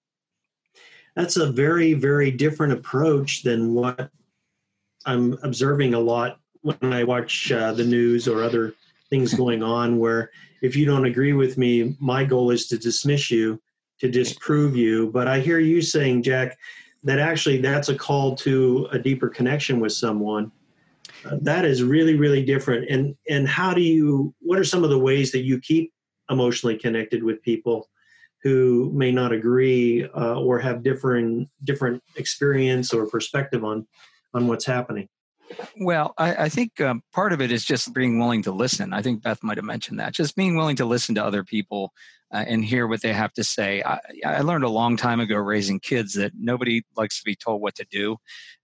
That's 1.17 1.37
a 1.37 1.51
very, 1.51 1.95
very 1.95 2.31
different 2.31 2.73
approach 2.73 3.43
than 3.43 3.75
what 3.75 4.11
I'm 5.07 5.37
observing 5.43 5.95
a 5.95 6.01
lot 6.01 6.39
when 6.63 6.93
I 6.93 7.05
watch 7.05 7.51
uh, 7.53 7.73
the 7.73 7.85
news 7.85 8.29
or 8.29 8.43
other 8.43 8.75
things 9.11 9.35
going 9.43 9.63
on. 9.63 9.99
Where 9.99 10.31
if 10.63 10.77
you 10.77 10.87
don't 10.87 11.05
agree 11.05 11.33
with 11.33 11.59
me, 11.59 11.97
my 12.01 12.25
goal 12.25 12.51
is 12.51 12.69
to 12.69 12.79
dismiss 12.79 13.31
you, 13.31 13.61
to 14.01 14.09
disprove 14.09 14.77
you. 14.77 15.11
But 15.11 15.29
I 15.29 15.41
hear 15.41 15.59
you 15.59 15.83
saying, 15.83 16.23
Jack, 16.23 16.57
that 17.03 17.19
actually 17.19 17.61
that's 17.61 17.89
a 17.89 17.97
call 17.97 18.35
to 18.37 18.89
a 18.93 18.99
deeper 18.99 19.29
connection 19.29 19.79
with 19.81 19.93
someone. 19.93 20.51
Uh, 21.25 21.39
that 21.43 21.65
is 21.65 21.83
really, 21.83 22.17
really 22.17 22.45
different. 22.45 22.89
And 22.89 23.17
and 23.29 23.49
how 23.49 23.75
do 23.75 23.81
you? 23.81 24.35
What 24.41 24.59
are 24.59 24.65
some 24.65 24.85
of 24.85 24.91
the 24.91 24.99
ways 24.99 25.33
that 25.33 25.43
you 25.43 25.61
keep 25.61 25.94
emotionally 26.31 26.77
connected 26.77 27.23
with 27.23 27.43
people 27.43 27.89
who 28.43 28.91
may 28.93 29.11
not 29.11 29.33
agree 29.33 30.05
uh, 30.17 30.39
or 30.39 30.59
have 30.59 30.83
different 30.83 31.49
different 31.65 32.03
experience 32.17 32.93
or 32.93 33.07
perspective 33.07 33.65
on 33.65 33.87
on 34.35 34.47
what's 34.47 34.67
happening 34.67 35.09
Well, 35.79 36.15
I, 36.17 36.45
I 36.45 36.49
think 36.49 36.81
um, 36.81 37.03
part 37.13 37.33
of 37.33 37.41
it 37.41 37.53
is 37.53 37.65
just 37.65 37.93
being 37.93 38.19
willing 38.19 38.43
to 38.45 38.53
listen. 38.53 38.95
I 38.95 39.03
think 39.03 39.23
Beth 39.23 39.43
might 39.43 39.59
have 39.59 39.65
mentioned 39.65 40.01
that. 40.01 40.15
Just 40.15 40.37
being 40.37 40.57
willing 40.57 40.77
to 40.77 40.87
listen 40.87 41.15
to 41.17 41.25
other 41.25 41.45
people 41.45 41.93
uh, 42.35 42.45
and 42.49 42.65
hear 42.65 42.89
what 42.89 43.01
they 43.01 43.13
have 43.13 43.33
to 43.33 43.45
say. 43.45 43.81
I, 43.85 44.01
I, 44.27 44.41
learned 44.41 44.65
a 44.65 44.69
long 44.69 44.97
time 44.97 45.21
ago 45.21 45.37
raising 45.37 45.79
kids 45.79 46.15
that 46.15 46.33
nobody 46.37 46.83
likes 46.97 47.19
to 47.19 47.25
be 47.25 47.37
told 47.37 47.63
what 47.63 47.77
to 47.77 47.87
do. 47.91 48.17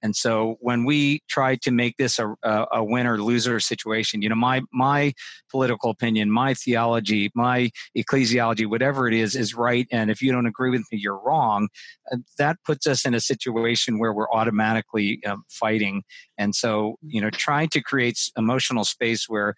And 0.03 0.17
so 0.17 0.57
when 0.61 0.85
we 0.85 1.23
tried 1.29 1.63
to 1.63 1.71
make 1.71 1.97
this 1.97 2.19
a, 2.19 2.35
a, 2.43 2.67
a 2.73 2.85
winner 2.85 3.19
loser 3.23 3.61
situation, 3.61 4.23
you 4.23 4.29
know, 4.29 4.35
my, 4.35 4.63
my 4.73 5.13
political 5.51 5.91
opinion, 5.91 6.33
my 6.33 6.55
theology, 6.55 7.31
my 7.35 7.71
ecclesiology, 7.97 8.69
whatever 8.69 9.07
it 9.07 9.15
is, 9.15 9.37
is 9.37 9.55
right. 9.55 9.87
And 9.93 10.11
if 10.11 10.21
you 10.21 10.33
don't 10.33 10.47
agree 10.47 10.71
with 10.71 10.83
me, 10.91 10.99
you're 10.99 11.21
wrong. 11.23 11.69
Uh, 12.11 12.17
that 12.39 12.57
puts 12.65 12.89
us 12.89 13.05
in 13.05 13.15
a 13.15 13.21
situation 13.21 14.01
where 14.01 14.13
we're 14.13 14.31
automatically 14.33 15.23
um, 15.25 15.45
fighting. 15.49 16.03
And 16.39 16.57
so, 16.57 16.97
you 17.03 17.21
know, 17.21 17.31
trying 17.31 17.69
to 17.69 17.81
create 17.81 18.19
emotional 18.37 18.85
space 18.85 19.29
where 19.29 19.55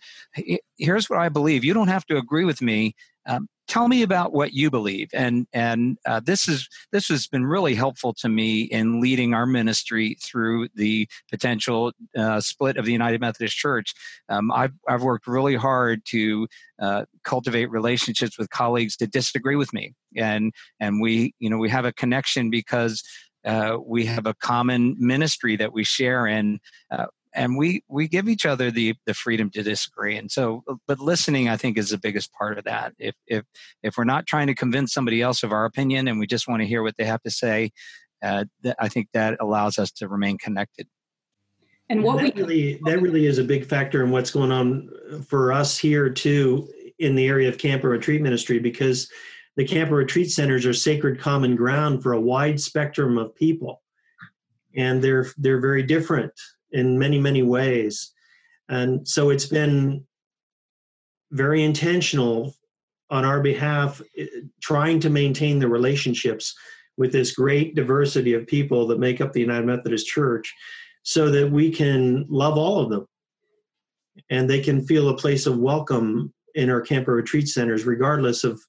here's 0.76 1.08
what 1.08 1.20
I 1.20 1.30
believe. 1.30 1.64
You 1.64 1.72
don't 1.72 1.88
have 1.88 2.04
to 2.06 2.18
agree 2.18 2.44
with 2.44 2.60
me. 2.60 2.94
Um, 3.26 3.48
tell 3.68 3.88
me 3.88 4.02
about 4.02 4.32
what 4.32 4.52
you 4.52 4.70
believe 4.70 5.08
and 5.14 5.46
and 5.52 5.96
uh, 6.04 6.20
this 6.20 6.48
is 6.48 6.68
this 6.90 7.08
has 7.08 7.26
been 7.26 7.46
really 7.46 7.74
helpful 7.74 8.12
to 8.12 8.28
me 8.28 8.62
in 8.62 9.00
leading 9.00 9.32
our 9.32 9.46
ministry 9.46 10.16
through 10.22 10.68
the 10.74 11.08
potential 11.30 11.92
uh, 12.16 12.40
split 12.40 12.76
of 12.76 12.84
the 12.84 12.92
united 12.92 13.20
methodist 13.20 13.56
church. 13.56 13.94
Um, 14.28 14.50
I've, 14.52 14.72
I've 14.88 15.02
worked 15.02 15.26
really 15.26 15.56
hard 15.56 16.04
to 16.06 16.46
uh, 16.80 17.04
cultivate 17.24 17.70
relationships 17.70 18.36
with 18.36 18.50
colleagues 18.50 18.96
that 18.98 19.10
disagree 19.10 19.56
with 19.56 19.72
me 19.72 19.94
and 20.16 20.52
and 20.80 21.00
we 21.00 21.34
you 21.38 21.48
know 21.48 21.58
we 21.58 21.70
have 21.70 21.84
a 21.84 21.92
connection 21.92 22.50
because 22.50 23.02
uh, 23.44 23.76
we 23.84 24.04
have 24.04 24.26
a 24.26 24.34
common 24.34 24.94
ministry 24.98 25.56
that 25.56 25.72
we 25.72 25.84
share 25.84 26.26
and 26.26 26.60
uh, 26.90 27.06
and 27.34 27.56
we 27.56 27.82
we 27.88 28.08
give 28.08 28.28
each 28.28 28.46
other 28.46 28.70
the 28.70 28.94
the 29.06 29.14
freedom 29.14 29.50
to 29.50 29.62
disagree. 29.62 30.16
And 30.16 30.30
so 30.30 30.62
but 30.86 30.98
listening 30.98 31.48
i 31.48 31.56
think 31.56 31.78
is 31.78 31.90
the 31.90 31.98
biggest 31.98 32.32
part 32.32 32.58
of 32.58 32.64
that. 32.64 32.92
If 32.98 33.14
if 33.26 33.44
if 33.82 33.96
we're 33.96 34.04
not 34.04 34.26
trying 34.26 34.46
to 34.48 34.54
convince 34.54 34.92
somebody 34.92 35.22
else 35.22 35.42
of 35.42 35.52
our 35.52 35.64
opinion 35.64 36.08
and 36.08 36.18
we 36.18 36.26
just 36.26 36.48
want 36.48 36.60
to 36.60 36.66
hear 36.66 36.82
what 36.82 36.96
they 36.96 37.04
have 37.04 37.22
to 37.22 37.30
say 37.30 37.70
uh, 38.22 38.44
th- 38.62 38.76
i 38.78 38.88
think 38.88 39.08
that 39.12 39.36
allows 39.40 39.78
us 39.78 39.90
to 39.92 40.08
remain 40.08 40.38
connected. 40.38 40.86
And 41.88 42.02
what 42.02 42.18
that 42.18 42.34
we 42.34 42.42
really 42.42 42.80
that 42.84 43.02
really 43.02 43.26
is 43.26 43.38
a 43.38 43.44
big 43.44 43.66
factor 43.66 44.02
in 44.04 44.10
what's 44.10 44.30
going 44.30 44.52
on 44.52 45.24
for 45.28 45.52
us 45.52 45.78
here 45.78 46.08
too 46.08 46.68
in 46.98 47.14
the 47.14 47.26
area 47.26 47.48
of 47.48 47.58
camp 47.58 47.82
and 47.82 47.90
retreat 47.90 48.22
ministry 48.22 48.58
because 48.58 49.10
the 49.56 49.66
camp 49.66 49.88
and 49.88 49.96
retreat 49.96 50.30
centers 50.30 50.64
are 50.64 50.72
sacred 50.72 51.20
common 51.20 51.56
ground 51.56 52.02
for 52.02 52.12
a 52.12 52.20
wide 52.20 52.60
spectrum 52.60 53.18
of 53.18 53.34
people. 53.34 53.82
And 54.74 55.02
they're 55.02 55.26
they're 55.36 55.60
very 55.60 55.82
different 55.82 56.32
in 56.72 56.98
many, 56.98 57.18
many 57.18 57.42
ways. 57.42 58.12
And 58.68 59.06
so 59.06 59.30
it's 59.30 59.46
been 59.46 60.06
very 61.30 61.62
intentional 61.62 62.54
on 63.10 63.24
our 63.24 63.40
behalf, 63.40 64.00
eh, 64.16 64.26
trying 64.62 65.00
to 65.00 65.10
maintain 65.10 65.58
the 65.58 65.68
relationships 65.68 66.54
with 66.96 67.12
this 67.12 67.32
great 67.32 67.74
diversity 67.74 68.34
of 68.34 68.46
people 68.46 68.86
that 68.86 68.98
make 68.98 69.20
up 69.20 69.32
the 69.32 69.40
United 69.40 69.66
Methodist 69.66 70.06
Church 70.06 70.52
so 71.02 71.30
that 71.30 71.50
we 71.50 71.70
can 71.70 72.26
love 72.28 72.56
all 72.56 72.80
of 72.80 72.90
them 72.90 73.06
and 74.30 74.48
they 74.48 74.60
can 74.60 74.84
feel 74.84 75.08
a 75.08 75.16
place 75.16 75.46
of 75.46 75.58
welcome 75.58 76.32
in 76.54 76.70
our 76.70 76.80
camp 76.80 77.08
or 77.08 77.14
retreat 77.14 77.48
centers, 77.48 77.84
regardless 77.84 78.44
of 78.44 78.60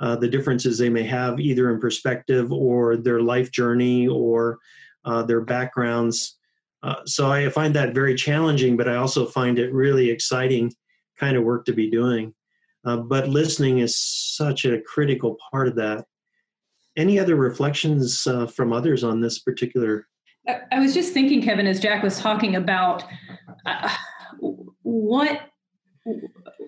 uh, 0.00 0.16
the 0.16 0.28
differences 0.28 0.78
they 0.78 0.88
may 0.88 1.04
have, 1.04 1.38
either 1.38 1.70
in 1.72 1.80
perspective 1.80 2.52
or 2.52 2.96
their 2.96 3.20
life 3.20 3.50
journey 3.52 4.08
or 4.08 4.58
uh, 5.04 5.22
their 5.22 5.40
backgrounds. 5.40 6.38
Uh, 6.82 6.96
so 7.04 7.30
I 7.30 7.48
find 7.50 7.74
that 7.74 7.94
very 7.94 8.14
challenging, 8.14 8.76
but 8.76 8.88
I 8.88 8.96
also 8.96 9.26
find 9.26 9.58
it 9.58 9.72
really 9.72 10.10
exciting 10.10 10.72
kind 11.18 11.36
of 11.36 11.44
work 11.44 11.64
to 11.66 11.72
be 11.72 11.90
doing. 11.90 12.34
Uh, 12.84 12.96
but 12.96 13.28
listening 13.28 13.80
is 13.80 13.98
such 13.98 14.64
a 14.64 14.80
critical 14.80 15.36
part 15.50 15.68
of 15.68 15.76
that. 15.76 16.06
Any 16.96 17.18
other 17.18 17.36
reflections 17.36 18.26
uh, 18.26 18.46
from 18.46 18.72
others 18.72 19.04
on 19.04 19.20
this 19.20 19.40
particular? 19.40 20.06
I 20.72 20.80
was 20.80 20.94
just 20.94 21.12
thinking, 21.12 21.42
Kevin, 21.42 21.66
as 21.66 21.80
Jack 21.80 22.02
was 22.02 22.18
talking 22.18 22.56
about 22.56 23.04
uh, 23.66 23.94
what 24.82 25.42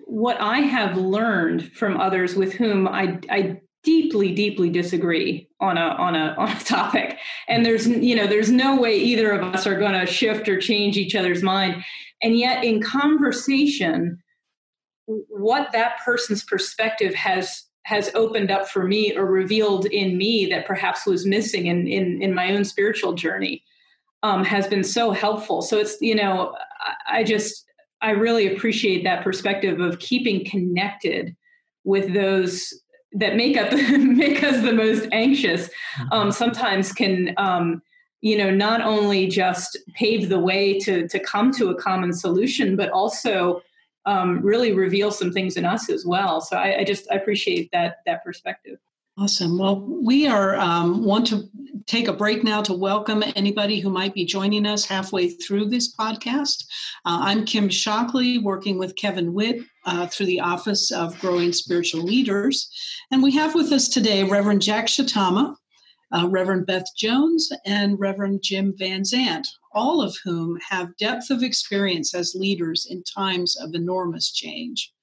what 0.05 0.39
I 0.39 0.59
have 0.59 0.95
learned 0.95 1.71
from 1.73 1.99
others 1.99 2.35
with 2.35 2.53
whom 2.53 2.87
I, 2.87 3.17
I 3.31 3.61
deeply 3.83 4.31
deeply 4.33 4.69
disagree 4.69 5.47
on 5.59 5.77
a 5.77 5.81
on 5.81 6.15
a 6.15 6.35
on 6.37 6.49
a 6.49 6.59
topic. 6.59 7.17
And 7.47 7.65
there's 7.65 7.87
you 7.87 8.15
know 8.15 8.27
there's 8.27 8.51
no 8.51 8.79
way 8.79 8.97
either 8.97 9.31
of 9.31 9.43
us 9.53 9.67
are 9.67 9.77
going 9.77 9.93
to 9.93 10.05
shift 10.05 10.47
or 10.47 10.59
change 10.59 10.97
each 10.97 11.15
other's 11.15 11.43
mind. 11.43 11.83
And 12.21 12.37
yet 12.37 12.63
in 12.63 12.81
conversation 12.81 14.21
what 15.05 15.71
that 15.73 15.99
person's 16.03 16.43
perspective 16.43 17.13
has 17.13 17.63
has 17.85 18.09
opened 18.15 18.49
up 18.49 18.69
for 18.69 18.85
me 18.85 19.15
or 19.15 19.25
revealed 19.25 19.85
in 19.87 20.17
me 20.17 20.45
that 20.45 20.65
perhaps 20.65 21.05
was 21.05 21.25
missing 21.25 21.67
in 21.67 21.87
in, 21.87 22.21
in 22.21 22.33
my 22.33 22.53
own 22.55 22.63
spiritual 22.63 23.13
journey 23.13 23.63
um, 24.23 24.45
has 24.45 24.67
been 24.67 24.83
so 24.83 25.11
helpful. 25.11 25.61
So 25.61 25.77
it's 25.77 25.97
you 26.01 26.15
know 26.15 26.55
I, 26.79 27.19
I 27.19 27.23
just 27.23 27.65
i 28.01 28.11
really 28.11 28.53
appreciate 28.53 29.03
that 29.03 29.23
perspective 29.23 29.79
of 29.79 29.99
keeping 29.99 30.45
connected 30.45 31.35
with 31.83 32.13
those 32.13 32.73
that 33.13 33.35
make 33.35 33.57
up 33.57 33.71
make 33.99 34.43
us 34.43 34.61
the 34.61 34.73
most 34.73 35.07
anxious 35.11 35.69
um, 36.11 36.23
mm-hmm. 36.23 36.31
sometimes 36.31 36.91
can 36.91 37.33
um, 37.37 37.81
you 38.21 38.37
know 38.37 38.49
not 38.49 38.81
only 38.81 39.27
just 39.27 39.77
pave 39.93 40.29
the 40.29 40.39
way 40.39 40.79
to 40.79 41.07
to 41.07 41.19
come 41.19 41.51
to 41.51 41.69
a 41.69 41.75
common 41.75 42.13
solution 42.13 42.75
but 42.75 42.89
also 42.89 43.61
um, 44.05 44.41
really 44.41 44.73
reveal 44.73 45.11
some 45.11 45.31
things 45.31 45.55
in 45.57 45.65
us 45.65 45.89
as 45.89 46.05
well 46.05 46.41
so 46.41 46.57
I, 46.57 46.79
I 46.79 46.83
just 46.83 47.07
I 47.11 47.15
appreciate 47.15 47.69
that 47.71 47.97
that 48.05 48.23
perspective 48.23 48.77
Awesome. 49.15 49.59
Well, 49.59 49.79
we 49.79 50.25
are 50.25 50.55
um, 50.55 51.05
want 51.05 51.27
to 51.27 51.47
take 51.85 52.07
a 52.07 52.13
break 52.13 52.43
now 52.43 52.63
to 52.63 52.73
welcome 52.73 53.23
anybody 53.35 53.79
who 53.79 53.91
might 53.91 54.15
be 54.15 54.25
joining 54.25 54.65
us 54.65 54.85
halfway 54.85 55.29
through 55.29 55.69
this 55.69 55.95
podcast. 55.95 56.65
Uh, 57.05 57.21
I'm 57.21 57.45
Kim 57.45 57.69
Shockley, 57.69 58.39
working 58.39 58.79
with 58.79 58.95
Kevin 58.95 59.31
Witt 59.31 59.61
uh, 59.85 60.07
through 60.07 60.27
the 60.27 60.39
Office 60.39 60.91
of 60.91 61.19
Growing 61.19 61.53
Spiritual 61.53 62.01
Leaders, 62.01 62.69
and 63.11 63.21
we 63.21 63.31
have 63.31 63.55
with 63.55 63.71
us 63.71 63.87
today 63.87 64.23
Reverend 64.23 64.61
Jack 64.61 64.87
Shitama, 64.87 65.55
uh, 66.13 66.27
Reverend 66.29 66.65
Beth 66.65 66.85
Jones, 66.97 67.51
and 67.65 67.99
Reverend 67.99 68.43
Jim 68.43 68.73
Van 68.77 69.01
Zant, 69.01 69.47
all 69.71 70.01
of 70.01 70.15
whom 70.23 70.57
have 70.69 70.95
depth 70.97 71.29
of 71.29 71.43
experience 71.43 72.13
as 72.13 72.35
leaders 72.35 72.87
in 72.89 73.03
times 73.03 73.57
of 73.57 73.73
enormous 73.73 74.31
change. 74.31 74.93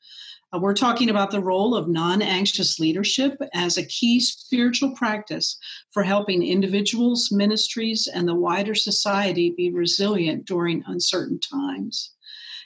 Uh, 0.53 0.59
we're 0.59 0.75
talking 0.75 1.11
about 1.11 1.31
the 1.31 1.41
role 1.41 1.77
of 1.77 1.89
non 1.89 2.23
anxious 2.23 2.81
leadership 2.81 3.41
as 3.55 3.77
a 3.77 3.87
key 3.87 4.19
spiritual 4.19 4.91
practice 4.97 5.57
for 5.93 6.03
helping 6.03 6.43
individuals, 6.43 7.31
ministries, 7.31 8.09
and 8.09 8.27
the 8.27 8.35
wider 8.35 8.75
society 8.75 9.51
be 9.57 9.71
resilient 9.71 10.45
during 10.47 10.83
uncertain 10.87 11.39
times. 11.39 12.15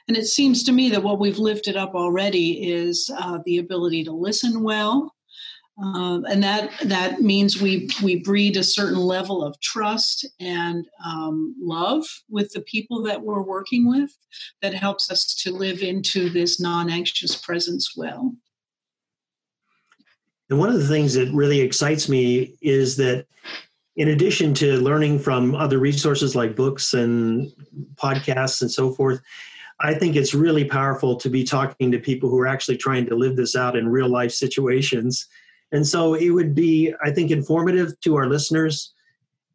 And 0.07 0.17
it 0.17 0.27
seems 0.27 0.63
to 0.65 0.73
me 0.73 0.91
that 0.91 1.03
what 1.03 1.19
we've 1.19 1.39
lifted 1.39 1.77
up 1.77 1.95
already 1.95 2.71
is 2.71 3.11
uh, 3.19 3.39
the 3.47 3.59
ability 3.59 4.05
to 4.05 4.13
listen 4.13 4.63
well, 4.63 5.15
um, 5.83 6.25
and 6.27 6.43
that 6.43 6.71
that 6.85 7.21
means 7.21 7.61
we 7.61 7.89
we 8.03 8.17
breed 8.21 8.57
a 8.57 8.63
certain 8.63 8.99
level 8.99 9.43
of 9.43 9.59
trust 9.61 10.25
and 10.39 10.87
um, 11.05 11.55
love 11.61 12.05
with 12.29 12.53
the 12.53 12.61
people 12.61 13.03
that 13.03 13.23
we're 13.23 13.43
working 13.43 13.89
with 13.89 14.17
that 14.63 14.73
helps 14.73 15.11
us 15.11 15.35
to 15.43 15.51
live 15.51 15.83
into 15.83 16.29
this 16.31 16.61
non-anxious 16.61 17.35
presence 17.37 17.97
well. 17.97 18.35
And 20.49 20.59
one 20.61 20.69
of 20.69 20.79
the 20.79 20.87
things 20.87 21.15
that 21.15 21.33
really 21.33 21.61
excites 21.61 22.09
me 22.09 22.55
is 22.61 22.97
that 22.99 23.27
in 23.97 24.09
addition 24.09 24.55
to 24.55 24.77
learning 24.81 25.19
from 25.19 25.57
other 25.57 25.79
resources 25.79 26.37
like 26.37 26.55
books 26.55 26.95
and 26.95 27.51
podcasts 27.97 28.61
and 28.61 28.71
so 28.71 28.93
forth 28.93 29.21
I 29.81 29.95
think 29.95 30.17
it's 30.17 30.35
really 30.35 30.65
powerful 30.65 31.17
to 31.17 31.29
be 31.29 31.45
talking 31.45 31.91
to 31.91 31.99
people 31.99 32.31
who 32.31 32.39
are 32.39 32.47
actually 32.47 32.77
trying 32.77 33.07
to 33.07 33.17
live 33.17 33.37
this 33.37 33.57
out 33.57 33.77
in 33.77 33.89
real 33.89 34.09
life 34.09 34.33
situations 34.33 35.29
and 35.75 35.85
so 35.85 36.15
it 36.15 36.31
would 36.31 36.55
be, 36.55 36.95
I 37.03 37.11
think, 37.11 37.33
informative 37.33 37.99
to 38.03 38.15
our 38.15 38.29
listeners 38.29 38.93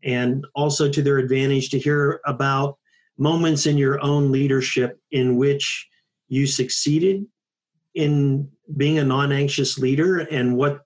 and 0.04 0.46
also 0.54 0.90
to 0.90 1.02
their 1.02 1.18
advantage 1.18 1.70
to 1.70 1.80
hear 1.80 2.20
about 2.26 2.78
moments 3.18 3.66
in 3.66 3.78
your 3.78 4.04
own 4.04 4.30
leadership 4.30 5.00
in 5.12 5.38
which 5.38 5.88
you 6.28 6.46
succeeded 6.46 7.26
in 7.96 8.50
being 8.76 9.00
a 9.00 9.04
non 9.06 9.32
anxious 9.32 9.78
leader 9.78 10.20
and 10.20 10.58
what 10.58 10.82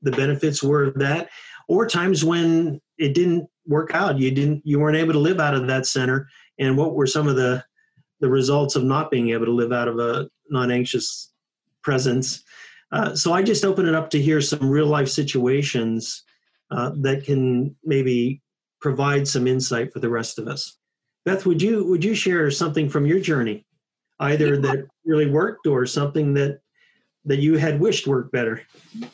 the 0.00 0.12
benefits 0.12 0.62
were 0.62 0.84
of 0.84 0.94
that, 0.94 1.28
or 1.68 1.86
times 1.86 2.24
when 2.24 2.80
it 2.96 3.14
didn't 3.14 3.46
work 3.66 3.94
out. 3.94 4.18
You 4.18 4.30
didn't, 4.30 4.62
you 4.64 4.80
weren't 4.80 4.96
able 4.96 5.12
to 5.12 5.18
live 5.18 5.40
out 5.40 5.54
of 5.54 5.66
that 5.66 5.84
center, 5.84 6.26
and 6.58 6.78
what 6.78 6.94
were 6.94 7.06
some 7.06 7.28
of 7.28 7.36
the 7.36 7.62
the 8.20 8.28
results 8.28 8.76
of 8.76 8.84
not 8.84 9.10
being 9.10 9.30
able 9.30 9.46
to 9.46 9.52
live 9.52 9.72
out 9.72 9.88
of 9.88 9.98
a 9.98 10.28
non 10.50 10.70
anxious 10.70 11.32
presence 11.82 12.42
uh, 12.92 13.14
so 13.14 13.32
I 13.32 13.42
just 13.42 13.64
open 13.64 13.86
it 13.86 13.94
up 13.94 14.10
to 14.10 14.20
hear 14.20 14.40
some 14.40 14.68
real 14.68 14.86
life 14.86 15.08
situations 15.08 16.24
uh, 16.70 16.90
that 16.96 17.24
can 17.24 17.74
maybe 17.84 18.42
provide 18.80 19.28
some 19.28 19.46
insight 19.46 19.92
for 19.92 20.00
the 20.00 20.08
rest 20.08 20.38
of 20.38 20.48
us. 20.48 20.78
Beth, 21.24 21.46
would 21.46 21.60
you 21.60 21.84
would 21.84 22.02
you 22.02 22.14
share 22.14 22.50
something 22.50 22.88
from 22.88 23.06
your 23.06 23.20
journey, 23.20 23.66
either 24.20 24.54
yeah. 24.54 24.60
that 24.60 24.86
really 25.04 25.30
worked 25.30 25.66
or 25.66 25.86
something 25.86 26.34
that 26.34 26.60
that 27.26 27.38
you 27.38 27.58
had 27.58 27.78
wished 27.78 28.06
worked 28.06 28.32
better? 28.32 28.62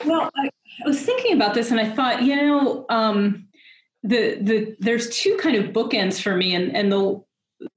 Well, 0.04 0.30
I, 0.36 0.48
I 0.84 0.88
was 0.88 1.02
thinking 1.02 1.34
about 1.34 1.52
this, 1.54 1.72
and 1.72 1.80
I 1.80 1.90
thought, 1.90 2.22
you 2.22 2.36
know, 2.36 2.86
um, 2.88 3.48
the 4.04 4.38
the 4.40 4.76
there's 4.78 5.10
two 5.10 5.36
kind 5.38 5.56
of 5.56 5.72
bookends 5.72 6.22
for 6.22 6.36
me, 6.36 6.54
and 6.54 6.74
and 6.76 6.90
the 6.90 7.22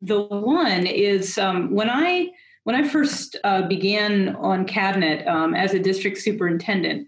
the 0.02 0.22
one 0.22 0.86
is 0.86 1.38
um, 1.38 1.74
when 1.74 1.90
I 1.90 2.30
when 2.64 2.76
I 2.76 2.88
first 2.88 3.36
uh, 3.44 3.64
began 3.64 4.36
on 4.36 4.66
cabinet 4.66 5.28
um, 5.28 5.56
as 5.56 5.74
a 5.74 5.80
district 5.80 6.20
superintendent, 6.20 7.08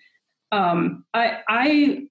um, 0.52 1.06
I, 1.14 1.40
I 1.48 2.04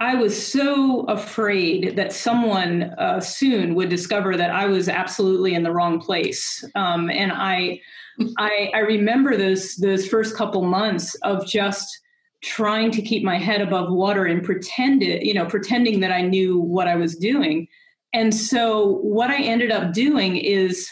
I 0.00 0.14
was 0.16 0.46
so 0.46 1.02
afraid 1.02 1.96
that 1.96 2.12
someone 2.12 2.82
uh, 2.98 3.20
soon 3.20 3.74
would 3.74 3.88
discover 3.88 4.36
that 4.36 4.50
I 4.50 4.66
was 4.66 4.88
absolutely 4.88 5.54
in 5.54 5.62
the 5.62 5.72
wrong 5.72 6.00
place, 6.00 6.62
um, 6.74 7.10
and 7.10 7.32
I, 7.32 7.80
I, 8.38 8.70
I 8.74 8.78
remember 8.80 9.36
those 9.36 9.76
those 9.76 10.06
first 10.06 10.36
couple 10.36 10.62
months 10.62 11.14
of 11.22 11.46
just 11.46 12.00
trying 12.42 12.90
to 12.90 13.02
keep 13.02 13.24
my 13.24 13.38
head 13.38 13.60
above 13.60 13.90
water 13.90 14.26
and 14.26 14.42
pretended, 14.42 15.26
you 15.26 15.34
know, 15.34 15.46
pretending 15.46 16.00
that 16.00 16.12
I 16.12 16.20
knew 16.20 16.58
what 16.58 16.88
I 16.88 16.96
was 16.96 17.16
doing. 17.16 17.66
And 18.12 18.34
so 18.34 18.98
what 18.98 19.30
I 19.30 19.42
ended 19.42 19.70
up 19.70 19.92
doing 19.92 20.36
is 20.36 20.90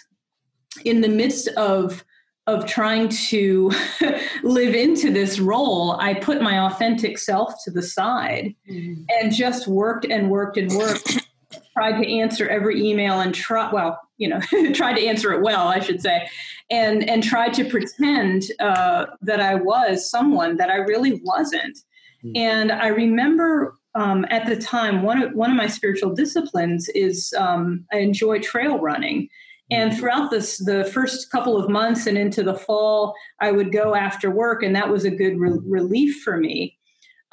in 0.85 1.01
the 1.01 1.09
midst 1.09 1.49
of 1.49 2.05
of 2.47 2.67
trying 2.67 3.09
to 3.09 3.71
live 4.43 4.75
into 4.75 5.11
this 5.11 5.41
role, 5.41 5.99
I 5.99 6.15
put 6.15 6.43
my 6.43 6.67
authentic 6.67 7.17
self 7.19 7.55
to 7.65 7.71
the 7.71 7.83
side 7.83 8.55
mm-hmm. 8.71 9.03
and 9.09 9.33
just 9.33 9.67
worked 9.67 10.05
and 10.05 10.31
worked 10.31 10.59
and 10.59 10.71
worked, 10.73 11.27
tried 11.73 12.03
to 12.03 12.19
answer 12.19 12.47
every 12.47 12.85
email 12.85 13.21
and 13.21 13.35
try, 13.35 13.73
well, 13.73 13.99
you 14.19 14.29
know, 14.29 14.41
tried 14.75 14.95
to 14.97 15.07
answer 15.07 15.33
it 15.33 15.43
well, 15.43 15.69
I 15.69 15.81
should 15.81 16.03
say, 16.03 16.29
and, 16.71 17.09
and 17.09 17.23
tried 17.23 17.55
to 17.55 17.65
pretend 17.65 18.45
uh, 18.61 19.07
that 19.23 19.41
I 19.41 19.55
was 19.55 20.11
someone 20.11 20.59
that 20.59 20.69
I 20.69 20.77
really 20.77 21.23
wasn't. 21.25 21.79
Mm-hmm. 22.23 22.37
And 22.37 22.73
I 22.73 22.89
remember 22.89 23.79
um, 23.95 24.27
at 24.31 24.47
the 24.47 24.57
time, 24.57 25.03
one 25.03 25.23
of, 25.23 25.33
one 25.35 25.51
of 25.51 25.57
my 25.57 25.67
spiritual 25.67 26.15
disciplines 26.15 26.89
is 26.91 27.33
um, 27.39 27.85
I 27.93 27.99
enjoy 27.99 28.41
trail 28.41 28.79
running. 28.79 29.29
And 29.71 29.91
mm-hmm. 29.91 29.99
throughout 29.99 30.31
this, 30.31 30.59
the 30.59 30.85
first 30.85 31.31
couple 31.31 31.57
of 31.57 31.71
months 31.71 32.07
and 32.07 32.19
into 32.19 32.43
the 32.43 32.55
fall, 32.55 33.15
I 33.41 33.51
would 33.51 33.73
go 33.73 33.95
after 33.95 34.31
work, 34.31 34.63
and 34.63 34.77
that 34.77 34.91
was 34.91 35.05
a 35.05 35.11
good 35.11 35.39
re- 35.39 35.59
relief 35.65 36.23
for 36.23 36.37
me. 36.37 36.77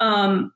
Um, 0.00 0.52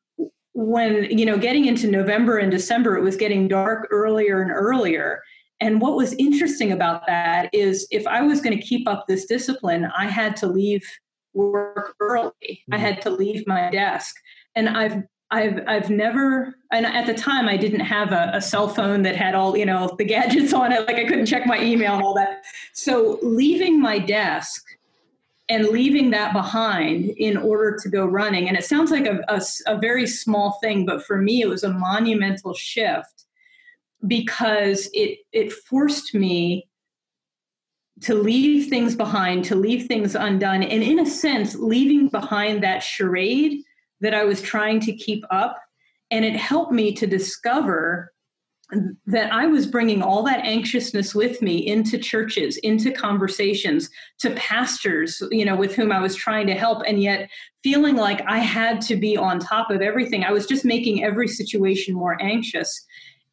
when 0.55 1.05
you 1.19 1.27
know, 1.27 1.37
getting 1.37 1.66
into 1.66 1.87
November 1.87 2.38
and 2.38 2.51
December, 2.51 2.97
it 2.97 3.03
was 3.03 3.16
getting 3.16 3.47
dark 3.47 3.87
earlier 3.90 4.40
and 4.40 4.51
earlier. 4.51 5.23
And 5.61 5.81
what 5.81 5.97
was 5.97 6.14
interesting 6.14 6.73
about 6.73 7.07
that 7.07 7.51
is, 7.53 7.87
if 7.90 8.07
I 8.07 8.23
was 8.23 8.40
going 8.40 8.57
to 8.59 8.62
keep 8.62 8.88
up 8.88 9.05
this 9.07 9.27
discipline, 9.27 9.90
I 9.97 10.07
had 10.07 10.35
to 10.37 10.47
leave 10.47 10.83
work 11.35 11.95
early. 12.01 12.33
Mm-hmm. 12.40 12.75
I 12.75 12.79
had 12.79 13.03
to 13.03 13.11
leave 13.11 13.47
my 13.47 13.69
desk, 13.71 14.16
and 14.55 14.69
I've 14.71 15.03
I've 15.31 15.61
I've 15.67 15.91
never 15.91 16.55
and 16.71 16.87
at 16.87 17.07
the 17.07 17.15
time 17.15 17.49
I 17.49 17.57
didn't 17.57 17.81
have 17.81 18.12
a, 18.12 18.31
a, 18.35 18.41
cell 18.41 18.69
phone 18.69 19.03
that 19.03 19.17
had 19.17 19.35
all 19.35 19.57
you 19.57 19.67
know 19.67 19.95
the 19.99 20.05
gadgets 20.05 20.53
on 20.53 20.73
it 20.73 20.87
like 20.87 20.97
I 20.97 21.05
couldn't 21.05 21.27
check 21.27 21.47
my 21.47 21.61
email 21.61 21.95
and 21.95 22.03
all 22.03 22.15
that. 22.15 22.45
So 22.73 23.19
leaving 23.23 23.81
my 23.81 23.99
desk 23.99 24.65
and 25.49 25.69
leaving 25.69 26.11
that 26.11 26.33
behind 26.33 27.07
in 27.17 27.37
order 27.37 27.77
to 27.83 27.89
go 27.89 28.05
running 28.07 28.49
and 28.49 28.57
it 28.57 28.65
sounds 28.65 28.91
like 28.91 29.07
a, 29.07 29.21
a, 29.29 29.41
a 29.67 29.79
very 29.79 30.07
small 30.07 30.59
thing 30.62 30.87
but 30.87 31.05
for 31.05 31.19
me 31.19 31.43
it 31.43 31.49
was 31.49 31.65
a 31.65 31.73
monumental 31.73 32.55
shift 32.55 33.25
because 34.07 34.89
it 34.93 35.19
it 35.33 35.53
forced 35.53 36.15
me 36.15 36.69
to 38.03 38.15
leave 38.15 38.69
things 38.69 38.95
behind 38.95 39.45
to 39.45 39.55
leave 39.55 39.87
things 39.87 40.15
undone 40.15 40.62
and 40.62 40.83
in 40.83 40.99
a 40.99 41.07
sense 41.07 41.55
leaving 41.55 42.09
behind 42.09 42.62
that 42.62 42.83
charade 42.83 43.62
that 44.01 44.15
I 44.15 44.25
was 44.25 44.43
trying 44.43 44.81
to 44.81 44.93
keep 44.93 45.25
up. 45.31 45.61
And 46.11 46.25
it 46.25 46.37
helped 46.37 46.73
me 46.73 46.93
to 46.95 47.07
discover 47.07 48.13
that 49.07 49.33
I 49.33 49.47
was 49.47 49.67
bringing 49.67 50.03
all 50.03 50.25
that 50.25 50.45
anxiousness 50.45 51.15
with 51.15 51.41
me 51.41 51.67
into 51.67 51.99
churches, 51.99 52.57
into 52.59 52.91
conversations, 52.91 53.89
to 54.19 54.31
pastors, 54.31 55.23
you 55.31 55.45
know, 55.45 55.55
with 55.55 55.75
whom 55.75 55.93
I 55.93 56.01
was 56.01 56.17
trying 56.17 56.49
to 56.49 56.55
help, 56.55 56.83
and 56.85 57.01
yet 57.01 57.31
feeling 57.63 57.95
like 57.95 58.23
I 58.27 58.39
had 58.39 58.81
to 58.83 58.97
be 58.97 59.17
on 59.17 59.39
top 59.39 59.71
of 59.71 59.83
everything. 59.83 60.25
I 60.25 60.33
was 60.33 60.47
just 60.47 60.65
making 60.65 61.05
every 61.05 61.29
situation 61.29 61.95
more 61.95 62.21
anxious. 62.21 62.85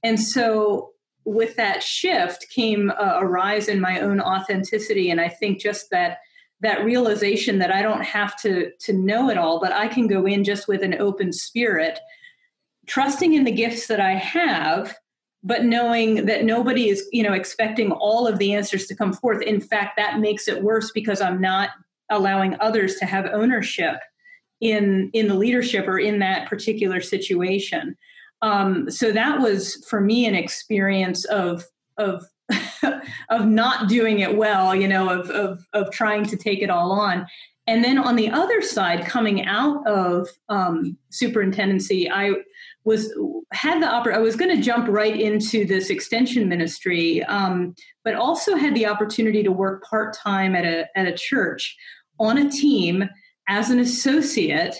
And 0.04 0.19
so, 0.19 0.91
with 1.26 1.56
that 1.56 1.82
shift 1.82 2.45
came 2.49 2.91
a, 2.99 3.26
rise 3.26 3.69
in 3.69 3.80
my 3.80 4.02
own 4.02 4.19
authenticity. 4.19 5.10
And 5.10 5.21
I 5.21 5.30
think 5.30 5.60
just 5.60 5.89
that 5.89 6.17
that 6.63 6.84
realization 6.84 7.60
that 7.60 7.71
I 7.71 7.82
don't 7.82 8.04
have 8.04 8.39
to 8.41 8.71
to 8.80 8.93
know 8.93 9.30
it 9.30 9.38
all, 9.38 9.60
but 9.60 9.73
I 9.73 9.88
can 9.88 10.08
go 10.08 10.26
in 10.26 10.43
just 10.43 10.67
with 10.67 10.82
an 10.82 10.95
open 10.95 11.32
spirit, 11.32 11.99
trusting 12.88 13.34
in 13.34 13.43
the 13.43 13.52
gifts 13.52 13.88
that 13.88 13.99
I 13.99 14.13
have, 14.13 14.95
but 15.43 15.65
knowing 15.65 16.26
that 16.26 16.45
nobody 16.45 16.89
is, 16.89 17.08
you 17.12 17.21
know, 17.21 17.34
expecting 17.34 17.91
all 17.91 18.26
of 18.26 18.39
the 18.39 18.54
answers 18.54 18.88
to 18.88 18.95
come 18.95 19.13
forth. 19.13 19.41
In 19.41 19.60
fact, 19.60 19.97
that 19.97 20.19
makes 20.19 20.47
it 20.47 20.63
worse 20.63 20.89
because 20.91 21.21
I'm 21.21 21.41
not 21.41 21.69
allowing 22.10 22.56
others 22.62 22.95
to 22.95 23.06
have 23.06 23.26
ownership 23.28 23.97
in 24.62 25.10
in 25.13 25.28
the 25.28 25.36
leadership 25.36 25.86
or 25.88 25.99
in 25.99 26.19
that 26.19 26.47
particular 26.49 27.02
situation. 27.02 27.97
Um, 28.41 28.89
so 28.89 29.12
that 29.12 29.39
was 29.39 29.86
for 29.89 29.99
me 29.99 30.26
an 30.26 30.36
experience 30.36 31.26
of 31.26 31.65
of 31.97 32.26
of 33.29 33.45
not 33.45 33.87
doing 33.87 34.19
it 34.19 34.35
well, 34.35 34.75
you 34.75 34.87
know, 34.87 35.09
of, 35.09 35.29
of, 35.29 35.65
of 35.73 35.91
trying 35.91 36.25
to 36.25 36.37
take 36.37 36.61
it 36.61 36.69
all 36.69 36.91
on. 36.91 37.25
And 37.65 37.83
then 37.83 37.97
on 37.97 38.15
the 38.15 38.29
other 38.29 38.61
side, 38.61 39.05
coming 39.05 39.45
out 39.45 39.85
of 39.87 40.27
um, 40.49 40.97
superintendency, 41.09 42.09
I 42.09 42.33
was 42.83 43.13
had 43.53 43.81
the 43.81 43.87
opera. 43.87 44.15
I 44.15 44.19
was 44.19 44.35
going 44.35 44.53
to 44.53 44.61
jump 44.61 44.87
right 44.89 45.17
into 45.17 45.65
this 45.65 45.89
extension 45.89 46.49
ministry, 46.49 47.23
um, 47.23 47.73
but 48.03 48.15
also 48.15 48.55
had 48.55 48.75
the 48.75 48.85
opportunity 48.85 49.43
to 49.43 49.51
work 49.51 49.83
part 49.85 50.13
time 50.13 50.55
at 50.55 50.65
a 50.65 50.85
at 50.97 51.07
a 51.07 51.13
church 51.13 51.77
on 52.19 52.37
a 52.37 52.49
team 52.49 53.09
as 53.47 53.69
an 53.69 53.79
associate. 53.79 54.75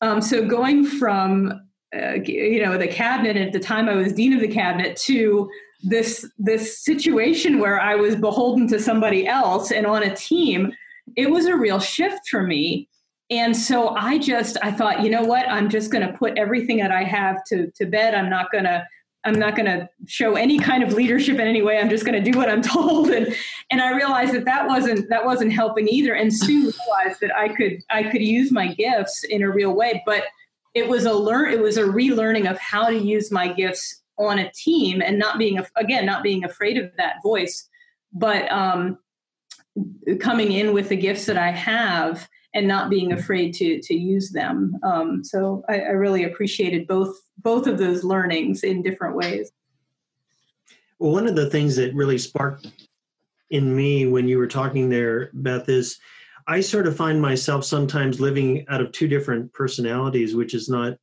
Um, 0.00 0.20
so 0.20 0.46
going 0.46 0.84
from 0.84 1.52
uh, 1.96 2.14
you 2.24 2.64
know 2.64 2.78
the 2.78 2.86
cabinet 2.86 3.36
at 3.36 3.52
the 3.52 3.58
time 3.58 3.88
I 3.88 3.94
was 3.94 4.12
dean 4.12 4.32
of 4.32 4.40
the 4.40 4.48
cabinet 4.48 4.96
to 5.06 5.50
this 5.82 6.28
this 6.38 6.82
situation 6.82 7.58
where 7.58 7.80
I 7.80 7.94
was 7.94 8.16
beholden 8.16 8.66
to 8.68 8.80
somebody 8.80 9.26
else 9.26 9.70
and 9.70 9.86
on 9.86 10.02
a 10.02 10.14
team, 10.14 10.72
it 11.16 11.30
was 11.30 11.46
a 11.46 11.56
real 11.56 11.78
shift 11.78 12.28
for 12.28 12.42
me. 12.42 12.88
And 13.30 13.56
so 13.56 13.90
I 13.90 14.18
just 14.18 14.56
I 14.62 14.72
thought, 14.72 15.02
you 15.02 15.10
know 15.10 15.22
what, 15.22 15.48
I'm 15.48 15.68
just 15.68 15.90
going 15.90 16.06
to 16.06 16.16
put 16.16 16.36
everything 16.36 16.78
that 16.78 16.90
I 16.90 17.04
have 17.04 17.44
to 17.44 17.70
to 17.72 17.86
bed. 17.86 18.14
I'm 18.14 18.30
not 18.30 18.50
going 18.50 18.64
to 18.64 18.86
I'm 19.24 19.38
not 19.38 19.56
going 19.56 19.66
to 19.66 19.88
show 20.06 20.36
any 20.36 20.58
kind 20.58 20.82
of 20.82 20.92
leadership 20.92 21.34
in 21.34 21.46
any 21.46 21.60
way. 21.60 21.78
I'm 21.78 21.90
just 21.90 22.04
going 22.04 22.22
to 22.22 22.30
do 22.30 22.36
what 22.36 22.48
I'm 22.48 22.62
told. 22.76 23.10
And 23.10 23.34
and 23.70 23.80
I 23.80 23.94
realized 23.94 24.32
that 24.34 24.46
that 24.46 24.66
wasn't 24.66 25.08
that 25.10 25.24
wasn't 25.24 25.52
helping 25.52 25.86
either. 25.88 26.14
And 26.14 26.34
soon 26.34 26.62
realized 26.62 27.20
that 27.20 27.34
I 27.36 27.48
could 27.48 27.82
I 27.90 28.04
could 28.04 28.22
use 28.22 28.50
my 28.50 28.74
gifts 28.74 29.24
in 29.24 29.42
a 29.42 29.50
real 29.50 29.74
way. 29.74 30.02
But 30.06 30.24
it 30.74 30.88
was 30.88 31.04
a 31.04 31.12
learn 31.12 31.52
it 31.52 31.60
was 31.60 31.76
a 31.76 31.82
relearning 31.82 32.50
of 32.50 32.58
how 32.58 32.86
to 32.86 32.96
use 32.96 33.30
my 33.30 33.48
gifts 33.48 34.02
on 34.18 34.38
a 34.38 34.50
team 34.52 35.02
and 35.02 35.18
not 35.18 35.38
being 35.38 35.60
again 35.76 36.04
not 36.04 36.22
being 36.22 36.44
afraid 36.44 36.76
of 36.76 36.90
that 36.96 37.16
voice 37.22 37.68
but 38.12 38.50
um, 38.50 38.98
coming 40.18 40.52
in 40.52 40.72
with 40.72 40.88
the 40.88 40.96
gifts 40.96 41.26
that 41.26 41.36
i 41.36 41.50
have 41.50 42.28
and 42.54 42.66
not 42.66 42.90
being 42.90 43.12
afraid 43.12 43.54
to 43.54 43.80
to 43.80 43.94
use 43.94 44.30
them. 44.30 44.78
Um, 44.82 45.22
so 45.24 45.62
I, 45.68 45.80
I 45.80 45.90
really 45.90 46.24
appreciated 46.24 46.86
both 46.86 47.16
both 47.38 47.66
of 47.66 47.78
those 47.78 48.04
learnings 48.04 48.64
in 48.64 48.82
different 48.82 49.16
ways. 49.16 49.52
Well 50.98 51.12
one 51.12 51.28
of 51.28 51.36
the 51.36 51.50
things 51.50 51.76
that 51.76 51.94
really 51.94 52.18
sparked 52.18 52.66
in 53.50 53.74
me 53.74 54.06
when 54.06 54.28
you 54.28 54.38
were 54.38 54.46
talking 54.46 54.90
there 54.90 55.30
beth 55.32 55.70
is 55.70 55.98
i 56.46 56.60
sort 56.60 56.86
of 56.86 56.94
find 56.94 57.22
myself 57.22 57.64
sometimes 57.64 58.20
living 58.20 58.62
out 58.68 58.82
of 58.82 58.92
two 58.92 59.08
different 59.08 59.50
personalities 59.54 60.34
which 60.34 60.52
is 60.52 60.68
not 60.68 60.98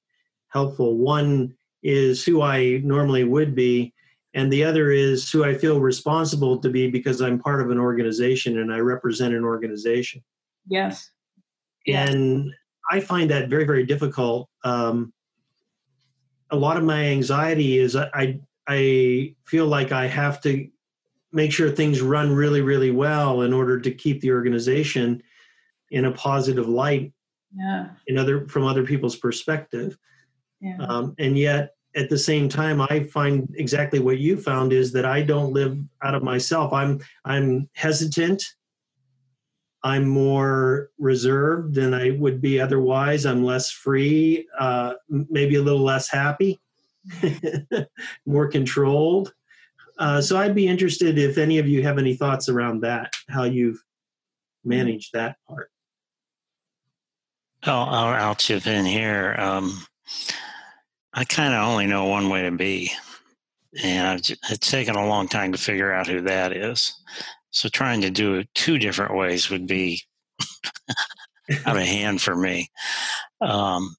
helpful. 0.50 0.98
One 0.98 1.54
is 1.86 2.26
who 2.26 2.42
I 2.42 2.82
normally 2.84 3.24
would 3.24 3.54
be, 3.54 3.94
and 4.34 4.52
the 4.52 4.64
other 4.64 4.90
is 4.90 5.30
who 5.30 5.44
I 5.46 5.54
feel 5.54 5.80
responsible 5.80 6.58
to 6.58 6.70
be 6.70 6.90
because 6.90 7.22
I'm 7.22 7.40
part 7.40 7.62
of 7.62 7.70
an 7.70 7.78
organization 7.78 8.58
and 8.58 8.74
I 8.74 8.80
represent 8.80 9.36
an 9.36 9.44
organization. 9.44 10.24
Yes. 10.68 11.12
And 11.88 12.52
I 12.92 13.00
find 13.00 13.30
that 13.30 13.50
very, 13.50 13.66
very 13.66 13.86
difficult. 13.86 14.50
Um, 14.64 15.14
a 16.50 16.56
lot 16.56 16.76
of 16.76 16.84
my 16.84 17.06
anxiety 17.06 17.78
is 17.78 17.96
I, 17.96 18.40
I 18.68 19.36
feel 19.46 19.68
like 19.68 19.92
I 19.92 20.08
have 20.08 20.42
to 20.42 20.68
make 21.32 21.52
sure 21.54 21.70
things 21.70 22.02
run 22.02 22.34
really, 22.34 22.62
really 22.62 22.92
well 22.92 23.44
in 23.44 23.54
order 23.54 23.80
to 23.80 23.92
keep 23.92 24.22
the 24.22 24.32
organization 24.32 25.22
in 25.92 26.06
a 26.06 26.12
positive 26.12 26.68
light. 26.68 27.14
Yeah. 27.56 27.90
In 28.08 28.18
other 28.18 28.48
from 28.48 28.66
other 28.66 28.84
people's 28.84 29.16
perspective. 29.16 29.98
Yeah. 30.60 30.78
Um, 30.80 31.16
and 31.20 31.38
yet 31.38 31.75
at 31.96 32.10
the 32.10 32.18
same 32.18 32.50
time, 32.50 32.82
I 32.82 33.04
find 33.12 33.54
exactly 33.58 34.00
what 34.00 34.20
you 34.20 34.38
found 34.38 34.74
is 34.74 34.92
that 34.94 35.06
I 35.06 35.22
don't 35.22 35.54
live 35.54 35.80
out 36.04 36.16
of 36.16 36.24
myself. 36.24 36.74
I'm 36.74 37.00
I'm 37.24 37.70
hesitant. 37.74 38.44
I'm 39.84 40.08
more 40.08 40.90
reserved 40.98 41.76
than 41.76 41.94
I 41.94 42.12
would 42.12 42.42
be 42.42 42.60
otherwise. 42.60 43.26
I'm 43.26 43.46
less 43.46 43.70
free, 43.70 44.48
uh, 44.60 44.96
maybe 45.10 45.56
a 45.56 45.62
little 45.62 45.84
less 45.84 46.10
happy, 46.10 46.60
more 48.26 48.48
controlled. 48.48 49.32
Uh, 50.00 50.22
so 50.22 50.38
I'd 50.38 50.56
be 50.56 50.68
interested 50.68 51.20
if 51.20 51.38
any 51.38 51.60
of 51.60 51.68
you 51.68 51.84
have 51.84 52.00
any 52.00 52.16
thoughts 52.16 52.50
around 52.50 52.82
that, 52.82 53.14
how 53.30 53.44
you've 53.44 53.82
managed 54.64 55.14
that 55.14 55.38
part. 55.48 55.70
Oh, 57.68 57.72
I'll, 57.72 58.24
I'll 58.30 58.36
chip 58.36 58.66
in 58.66 58.86
here. 58.86 59.36
Um, 59.38 59.86
I 61.16 61.24
kind 61.24 61.54
of 61.54 61.66
only 61.66 61.88
know 61.88 62.06
one 62.06 62.30
way 62.30 62.44
to 62.44 62.52
be, 62.52 62.92
and 63.82 64.20
it's 64.50 64.70
taken 64.70 64.96
a 64.96 65.08
long 65.08 65.28
time 65.30 65.54
to 65.54 65.58
figure 65.58 65.94
out 65.94 66.08
who 66.08 66.22
that 66.22 66.52
is. 66.52 66.94
So 67.52 67.70
trying 67.70 68.02
to 68.02 68.10
do 68.10 68.36
it 68.36 68.50
two 68.54 68.78
different 68.78 69.16
ways 69.16 69.50
would 69.50 69.66
be 69.66 70.02
out 71.66 71.78
of 71.78 71.84
hand 71.84 72.22
for 72.22 72.36
me. 72.36 72.70
Um, 73.40 73.96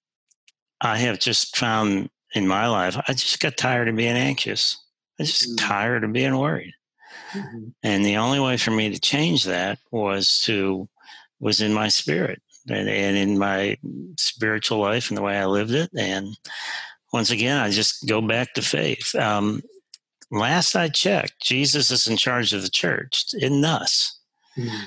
I 0.83 0.99
have 0.99 1.19
just 1.19 1.57
found 1.57 2.11
in 2.35 2.47
my 2.47 2.67
life, 2.69 2.99
I 3.09 3.15
just 3.15 3.41
got 3.41 3.57
tired 3.57 3.89
of 3.89 3.97
being 3.97 4.17
anxious. 4.17 4.77
I 5.19 5.25
just 5.25 5.49
mm-hmm. 5.49 5.67
tired 5.67 6.05
of 6.05 6.13
being 6.13 6.37
worried. 6.37 6.75
Mm-hmm. 7.33 7.69
And 7.83 8.05
the 8.05 8.19
only 8.19 8.41
way 8.41 8.59
for 8.59 8.73
me 8.73 8.93
to 8.93 9.01
change 9.01 9.45
that 9.45 9.79
was 9.91 10.41
to 10.41 10.87
was 11.41 11.63
in 11.63 11.73
my 11.73 11.89
spirit 11.89 12.43
and, 12.69 12.89
and 12.89 13.17
in 13.17 13.39
my 13.39 13.79
spiritual 14.19 14.79
life 14.79 15.09
and 15.09 15.17
the 15.17 15.23
way 15.23 15.39
I 15.39 15.47
lived 15.47 15.73
it. 15.73 15.91
And 15.97 16.37
once 17.13 17.31
again, 17.31 17.59
I 17.59 17.71
just 17.71 18.07
go 18.07 18.21
back 18.21 18.55
to 18.55 18.63
faith. 18.63 19.15
Um, 19.15 19.63
last 20.31 20.75
I 20.75 20.89
checked, 20.89 21.41
Jesus 21.43 21.91
is 21.91 22.07
in 22.07 22.17
charge 22.17 22.53
of 22.53 22.63
the 22.63 22.71
church, 22.71 23.25
in 23.39 23.65
us. 23.65 24.19
Mm-hmm. 24.57 24.85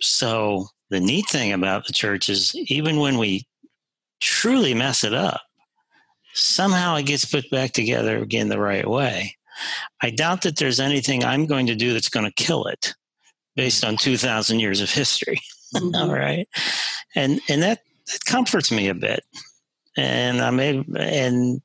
So 0.00 0.66
the 0.90 1.00
neat 1.00 1.26
thing 1.28 1.52
about 1.52 1.86
the 1.86 1.92
church 1.92 2.28
is 2.28 2.54
even 2.54 2.98
when 2.98 3.18
we 3.18 3.46
truly 4.20 4.74
mess 4.74 5.04
it 5.04 5.14
up, 5.14 5.42
somehow 6.34 6.96
it 6.96 7.06
gets 7.06 7.24
put 7.24 7.50
back 7.50 7.72
together 7.72 8.18
again 8.18 8.48
the 8.48 8.60
right 8.60 8.88
way. 8.88 9.36
I 10.02 10.10
doubt 10.10 10.42
that 10.42 10.56
there's 10.56 10.80
anything 10.80 11.24
I'm 11.24 11.46
going 11.46 11.66
to 11.66 11.74
do 11.74 11.92
that's 11.92 12.08
going 12.08 12.26
to 12.26 12.42
kill 12.42 12.64
it 12.66 12.94
based 13.56 13.84
on 13.84 13.96
2000 13.96 14.60
years 14.60 14.80
of 14.80 14.90
history. 14.90 15.40
Mm-hmm. 15.72 15.94
All 15.94 16.12
right. 16.12 16.48
And, 17.14 17.40
and 17.48 17.62
that, 17.62 17.82
that 18.06 18.24
comforts 18.24 18.72
me 18.72 18.88
a 18.88 18.94
bit. 18.94 19.22
And 20.00 20.40
I 20.40 20.50
may, 20.50 20.82
and 20.96 21.60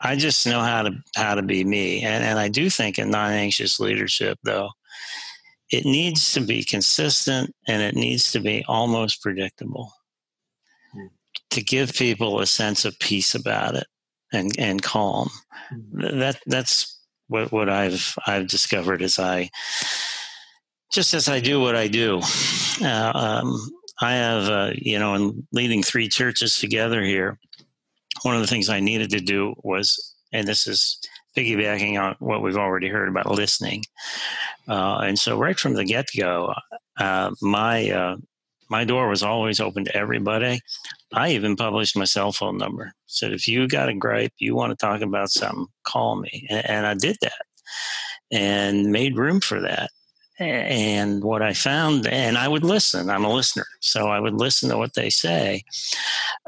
I 0.00 0.16
just 0.16 0.46
know 0.46 0.60
how 0.60 0.82
to, 0.82 0.92
how 1.16 1.34
to 1.34 1.42
be 1.42 1.64
me. 1.64 2.02
And, 2.02 2.24
and 2.24 2.38
I 2.38 2.48
do 2.48 2.70
think 2.70 2.98
in 2.98 3.10
non-anxious 3.10 3.80
leadership 3.80 4.38
though, 4.44 4.70
it 5.70 5.84
needs 5.84 6.32
to 6.32 6.40
be 6.40 6.64
consistent 6.64 7.54
and 7.68 7.82
it 7.82 7.94
needs 7.94 8.32
to 8.32 8.40
be 8.40 8.64
almost 8.68 9.22
predictable 9.22 9.92
mm. 10.96 11.08
to 11.50 11.62
give 11.62 11.92
people 11.94 12.40
a 12.40 12.46
sense 12.46 12.84
of 12.84 12.98
peace 12.98 13.34
about 13.34 13.74
it 13.74 13.86
and, 14.32 14.52
and 14.58 14.82
calm. 14.82 15.28
Mm. 15.72 16.18
That, 16.20 16.40
that's 16.46 17.00
what 17.30 17.52
what 17.52 17.68
I've 17.68 18.16
I've 18.26 18.48
discovered 18.48 19.02
as 19.02 19.18
I 19.18 19.50
just 20.92 21.14
as 21.14 21.28
I 21.28 21.38
do 21.40 21.60
what 21.60 21.76
I 21.76 21.86
do. 21.86 22.20
Uh, 22.82 23.12
um, 23.14 23.70
I 24.00 24.12
have 24.12 24.48
uh, 24.48 24.72
you 24.76 24.98
know, 24.98 25.14
in 25.14 25.46
leading 25.52 25.82
three 25.82 26.08
churches 26.08 26.58
together 26.58 27.02
here, 27.02 27.38
one 28.22 28.34
of 28.34 28.40
the 28.40 28.46
things 28.46 28.68
I 28.68 28.80
needed 28.80 29.10
to 29.10 29.20
do 29.20 29.54
was, 29.62 30.14
and 30.32 30.46
this 30.46 30.66
is 30.66 30.98
piggybacking 31.36 32.00
on 32.00 32.16
what 32.18 32.42
we've 32.42 32.56
already 32.56 32.88
heard 32.88 33.08
about 33.08 33.30
listening. 33.30 33.84
Uh, 34.68 34.98
and 34.98 35.18
so, 35.18 35.38
right 35.38 35.58
from 35.58 35.74
the 35.74 35.84
get 35.84 36.08
go, 36.16 36.54
uh, 36.98 37.30
my 37.42 37.90
uh, 37.90 38.16
my 38.70 38.84
door 38.84 39.08
was 39.08 39.22
always 39.22 39.60
open 39.60 39.84
to 39.84 39.96
everybody. 39.96 40.60
I 41.12 41.30
even 41.32 41.56
published 41.56 41.96
my 41.96 42.04
cell 42.04 42.32
phone 42.32 42.56
number. 42.56 42.92
Said, 43.06 43.32
if 43.32 43.48
you 43.48 43.66
got 43.66 43.88
a 43.88 43.94
gripe, 43.94 44.32
you 44.38 44.54
want 44.54 44.70
to 44.70 44.76
talk 44.76 45.00
about 45.00 45.30
something, 45.30 45.66
call 45.84 46.16
me. 46.16 46.46
And, 46.48 46.64
and 46.70 46.86
I 46.86 46.94
did 46.94 47.16
that 47.20 47.42
and 48.30 48.92
made 48.92 49.18
room 49.18 49.40
for 49.40 49.60
that. 49.60 49.90
And 50.40 51.22
what 51.22 51.42
I 51.42 51.52
found, 51.52 52.06
and 52.06 52.38
I 52.38 52.48
would 52.48 52.64
listen, 52.64 53.10
I'm 53.10 53.26
a 53.26 53.32
listener. 53.32 53.66
So 53.80 54.08
I 54.08 54.18
would 54.18 54.32
listen 54.32 54.70
to 54.70 54.78
what 54.78 54.94
they 54.94 55.10
say 55.10 55.64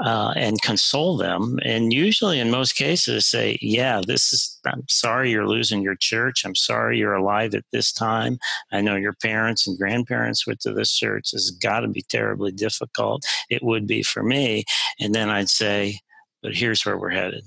uh, 0.02 0.33
and 0.35 0.62
console 0.62 1.18
them. 1.18 1.59
And 1.62 1.92
usually, 1.92 2.40
in 2.40 2.50
most 2.50 2.74
cases, 2.74 3.26
say, 3.26 3.59
Yeah, 3.61 4.00
this 4.07 4.33
is, 4.33 4.59
I'm 4.64 4.85
sorry 4.88 5.31
you're 5.31 5.46
losing 5.46 5.83
your 5.83 5.94
church. 5.94 6.46
I'm 6.46 6.55
sorry 6.55 6.96
you're 6.96 7.12
alive 7.12 7.55
at 7.55 7.64
this 7.70 7.92
time. 7.92 8.38
I 8.72 8.81
know 8.81 8.96
your 8.96 9.12
parents 9.12 9.66
and 9.66 9.78
grandparents 9.78 10.46
went 10.46 10.61
to 10.61 10.72
this 10.72 10.96
church. 10.96 11.28
It's 11.35 11.50
got 11.50 11.81
to 11.81 11.88
be 11.88 12.02
terribly 12.09 12.52
difficult. 12.52 13.24
It 13.50 13.62
would 13.62 13.87
be 13.87 14.02
for 14.02 14.22
me. 14.22 14.64
And 15.00 15.14
then 15.14 15.28
I'd 15.28 15.50
say, 15.50 15.98
But 16.42 16.55
here's 16.55 16.87
where 16.87 16.96
we're 16.96 17.11
headed. 17.11 17.44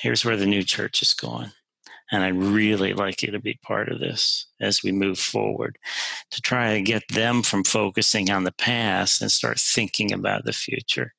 Here's 0.00 0.24
where 0.24 0.36
the 0.36 0.46
new 0.46 0.64
church 0.64 1.00
is 1.00 1.14
going 1.14 1.52
and 2.12 2.22
I'd 2.22 2.36
really 2.36 2.92
like 2.92 3.22
you 3.22 3.32
to 3.32 3.40
be 3.40 3.58
part 3.62 3.88
of 3.88 3.98
this 3.98 4.46
as 4.60 4.82
we 4.84 4.92
move 4.92 5.18
forward 5.18 5.78
to 6.30 6.42
try 6.42 6.74
to 6.74 6.82
get 6.82 7.02
them 7.08 7.42
from 7.42 7.64
focusing 7.64 8.30
on 8.30 8.44
the 8.44 8.52
past 8.52 9.22
and 9.22 9.32
start 9.32 9.58
thinking 9.58 10.12
about 10.12 10.44
the 10.44 10.52
future. 10.52 11.14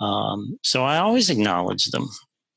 Um, 0.00 0.58
so 0.62 0.84
I 0.84 0.98
always 0.98 1.28
acknowledge 1.28 1.90
them. 1.90 2.08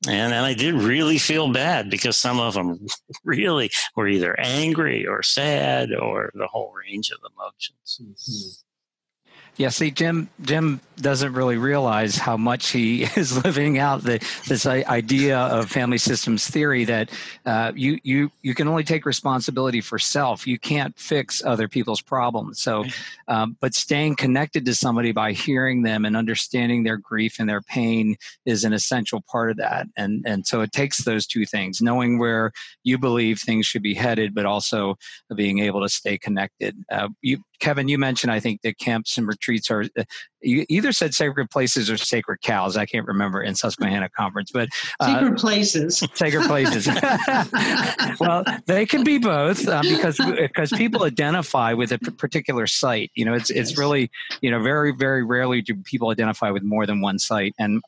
And, 0.08 0.32
and 0.32 0.46
I 0.46 0.54
did 0.54 0.74
really 0.74 1.18
feel 1.18 1.52
bad 1.52 1.90
because 1.90 2.16
some 2.16 2.40
of 2.40 2.54
them 2.54 2.86
really 3.24 3.70
were 3.94 4.08
either 4.08 4.34
angry 4.40 5.06
or 5.06 5.22
sad 5.22 5.92
or 5.92 6.30
the 6.34 6.46
whole 6.46 6.72
range 6.72 7.10
of 7.10 7.18
emotions. 7.30 8.00
Mm-hmm. 8.02 8.69
Yeah, 9.60 9.68
see, 9.68 9.90
Jim 9.90 10.30
Jim 10.40 10.80
doesn't 11.02 11.34
really 11.34 11.58
realize 11.58 12.16
how 12.16 12.38
much 12.38 12.70
he 12.70 13.02
is 13.16 13.44
living 13.44 13.78
out 13.78 14.02
the, 14.02 14.18
this 14.48 14.64
idea 14.64 15.36
of 15.36 15.70
family 15.70 15.98
systems 15.98 16.48
theory 16.48 16.86
that 16.86 17.10
uh, 17.44 17.70
you 17.74 17.98
you 18.02 18.32
you 18.40 18.54
can 18.54 18.68
only 18.68 18.84
take 18.84 19.04
responsibility 19.04 19.82
for 19.82 19.98
self. 19.98 20.46
You 20.46 20.58
can't 20.58 20.98
fix 20.98 21.44
other 21.44 21.68
people's 21.68 22.00
problems. 22.00 22.62
So, 22.62 22.86
um, 23.28 23.58
but 23.60 23.74
staying 23.74 24.16
connected 24.16 24.64
to 24.64 24.74
somebody 24.74 25.12
by 25.12 25.32
hearing 25.32 25.82
them 25.82 26.06
and 26.06 26.16
understanding 26.16 26.82
their 26.82 26.96
grief 26.96 27.36
and 27.38 27.46
their 27.46 27.60
pain 27.60 28.16
is 28.46 28.64
an 28.64 28.72
essential 28.72 29.22
part 29.30 29.50
of 29.50 29.58
that. 29.58 29.88
And 29.94 30.24
and 30.26 30.46
so 30.46 30.62
it 30.62 30.72
takes 30.72 31.04
those 31.04 31.26
two 31.26 31.44
things: 31.44 31.82
knowing 31.82 32.18
where 32.18 32.50
you 32.82 32.96
believe 32.96 33.38
things 33.38 33.66
should 33.66 33.82
be 33.82 33.92
headed, 33.92 34.34
but 34.34 34.46
also 34.46 34.96
being 35.34 35.58
able 35.58 35.82
to 35.82 35.88
stay 35.90 36.16
connected. 36.16 36.74
Uh, 36.90 37.08
you 37.20 37.42
Kevin, 37.60 37.88
you 37.88 37.98
mentioned 37.98 38.32
I 38.32 38.40
think 38.40 38.62
that 38.62 38.78
camps 38.78 39.16
and 39.18 39.26
retreats 39.26 39.70
are 39.70 39.84
uh, 39.96 40.04
you 40.40 40.64
either 40.68 40.92
said 40.92 41.14
sacred 41.14 41.50
places 41.50 41.90
or 41.90 41.96
sacred 41.96 42.40
cows. 42.40 42.76
I 42.76 42.86
can't 42.86 43.06
remember 43.06 43.42
in 43.42 43.54
Susquehanna 43.54 44.08
conference, 44.08 44.50
but 44.52 44.68
uh, 44.98 45.14
sacred 45.14 45.38
places. 45.38 45.98
Sacred 46.14 46.46
places. 46.46 46.88
well, 48.20 48.44
they 48.66 48.86
can 48.86 49.04
be 49.04 49.18
both 49.18 49.68
um, 49.68 49.86
because 49.88 50.18
because 50.18 50.72
people 50.72 51.04
identify 51.04 51.72
with 51.74 51.92
a 51.92 51.98
particular 51.98 52.66
site. 52.66 53.10
You 53.14 53.24
know, 53.26 53.34
it's 53.34 53.50
it's 53.50 53.76
really 53.78 54.10
you 54.40 54.50
know 54.50 54.62
very 54.62 54.92
very 54.92 55.22
rarely 55.22 55.62
do 55.62 55.76
people 55.76 56.10
identify 56.10 56.50
with 56.50 56.62
more 56.62 56.86
than 56.86 57.00
one 57.00 57.18
site 57.18 57.54
and 57.58 57.82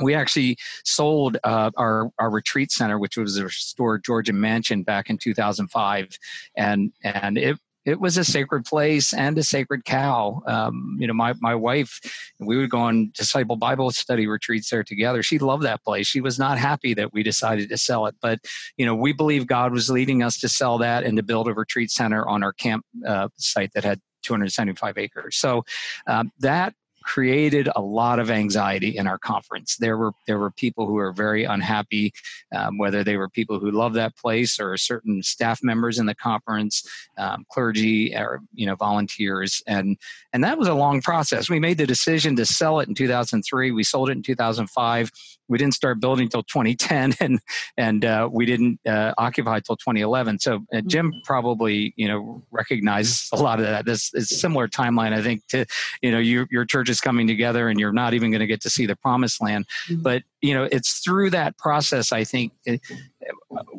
we 0.00 0.14
actually 0.14 0.56
sold 0.84 1.36
uh, 1.44 1.70
our 1.76 2.10
our 2.18 2.30
retreat 2.30 2.72
center, 2.72 2.98
which 2.98 3.16
was 3.16 3.36
a 3.36 3.44
restored 3.44 4.04
Georgian 4.04 4.40
mansion, 4.40 4.82
back 4.82 5.10
in 5.10 5.18
2005, 5.18 6.18
and 6.56 6.92
and 7.02 7.38
it 7.38 7.58
it 7.84 8.00
was 8.00 8.16
a 8.16 8.24
sacred 8.24 8.64
place 8.64 9.12
and 9.12 9.36
a 9.38 9.42
sacred 9.42 9.84
cow. 9.84 10.42
Um, 10.46 10.96
you 10.98 11.06
know, 11.06 11.14
my 11.14 11.34
my 11.40 11.54
wife, 11.54 12.00
we 12.38 12.56
would 12.56 12.70
go 12.70 12.78
on 12.78 13.10
disciple 13.14 13.56
Bible 13.56 13.90
study 13.90 14.26
retreats 14.26 14.70
there 14.70 14.84
together. 14.84 15.22
She 15.22 15.38
loved 15.38 15.64
that 15.64 15.82
place. 15.84 16.06
She 16.06 16.20
was 16.20 16.38
not 16.38 16.58
happy 16.58 16.94
that 16.94 17.12
we 17.12 17.22
decided 17.22 17.68
to 17.68 17.76
sell 17.76 18.06
it, 18.06 18.14
but 18.20 18.40
you 18.76 18.86
know, 18.86 18.94
we 18.94 19.12
believe 19.12 19.46
God 19.46 19.72
was 19.72 19.90
leading 19.90 20.22
us 20.22 20.38
to 20.40 20.48
sell 20.48 20.78
that 20.78 21.04
and 21.04 21.16
to 21.16 21.22
build 21.22 21.48
a 21.48 21.54
retreat 21.54 21.90
center 21.90 22.26
on 22.26 22.42
our 22.42 22.52
camp 22.52 22.84
uh, 23.06 23.28
site 23.36 23.72
that 23.74 23.84
had 23.84 24.00
275 24.22 24.98
acres. 24.98 25.36
So 25.36 25.64
um, 26.06 26.32
that 26.40 26.74
created 27.04 27.68
a 27.76 27.80
lot 27.80 28.18
of 28.18 28.30
anxiety 28.30 28.96
in 28.96 29.06
our 29.06 29.18
conference. 29.18 29.76
There 29.76 29.96
were 29.96 30.12
there 30.26 30.38
were 30.38 30.50
people 30.50 30.86
who 30.86 30.94
were 30.94 31.12
very 31.12 31.44
unhappy, 31.44 32.12
um, 32.54 32.78
whether 32.78 33.04
they 33.04 33.16
were 33.16 33.28
people 33.28 33.60
who 33.60 33.70
loved 33.70 33.94
that 33.96 34.16
place 34.16 34.58
or 34.58 34.76
certain 34.76 35.22
staff 35.22 35.60
members 35.62 35.98
in 35.98 36.06
the 36.06 36.14
conference, 36.14 36.82
um, 37.18 37.44
clergy, 37.50 38.14
or 38.16 38.40
you 38.54 38.66
know 38.66 38.74
volunteers, 38.74 39.62
and 39.66 39.96
and 40.32 40.42
that 40.42 40.58
was 40.58 40.68
a 40.68 40.74
long 40.74 41.00
process. 41.00 41.48
We 41.48 41.60
made 41.60 41.78
the 41.78 41.86
decision 41.86 42.36
to 42.36 42.46
sell 42.46 42.80
it 42.80 42.88
in 42.88 42.94
2003. 42.94 43.70
We 43.70 43.84
sold 43.84 44.08
it 44.08 44.12
in 44.12 44.22
2005. 44.22 45.10
We 45.48 45.58
didn't 45.58 45.74
start 45.74 46.00
building 46.00 46.28
till 46.28 46.42
2010 46.42 47.14
and 47.20 47.40
and 47.76 48.04
uh, 48.04 48.28
we 48.30 48.46
didn't 48.46 48.80
uh, 48.86 49.12
occupy 49.18 49.60
till 49.60 49.76
2011 49.76 50.38
so 50.38 50.64
uh, 50.74 50.80
jim 50.86 51.10
mm-hmm. 51.10 51.18
probably 51.24 51.92
you 51.96 52.08
know 52.08 52.42
recognizes 52.50 53.28
a 53.32 53.36
lot 53.36 53.58
of 53.58 53.66
that 53.66 53.84
this 53.84 54.12
is 54.14 54.28
similar 54.28 54.68
timeline 54.68 55.12
i 55.12 55.22
think 55.22 55.46
to 55.48 55.64
you 56.02 56.10
know 56.10 56.18
your, 56.18 56.46
your 56.50 56.64
church 56.64 56.88
is 56.88 57.00
coming 57.00 57.26
together 57.26 57.68
and 57.68 57.78
you're 57.78 57.92
not 57.92 58.14
even 58.14 58.30
going 58.30 58.40
to 58.40 58.46
get 58.46 58.60
to 58.60 58.70
see 58.70 58.86
the 58.86 58.96
promised 58.96 59.42
land 59.42 59.66
mm-hmm. 59.88 60.02
but 60.02 60.22
you 60.40 60.54
know 60.54 60.64
it's 60.70 61.00
through 61.00 61.30
that 61.30 61.56
process 61.58 62.12
i 62.12 62.24
think 62.24 62.52
it, 62.64 62.80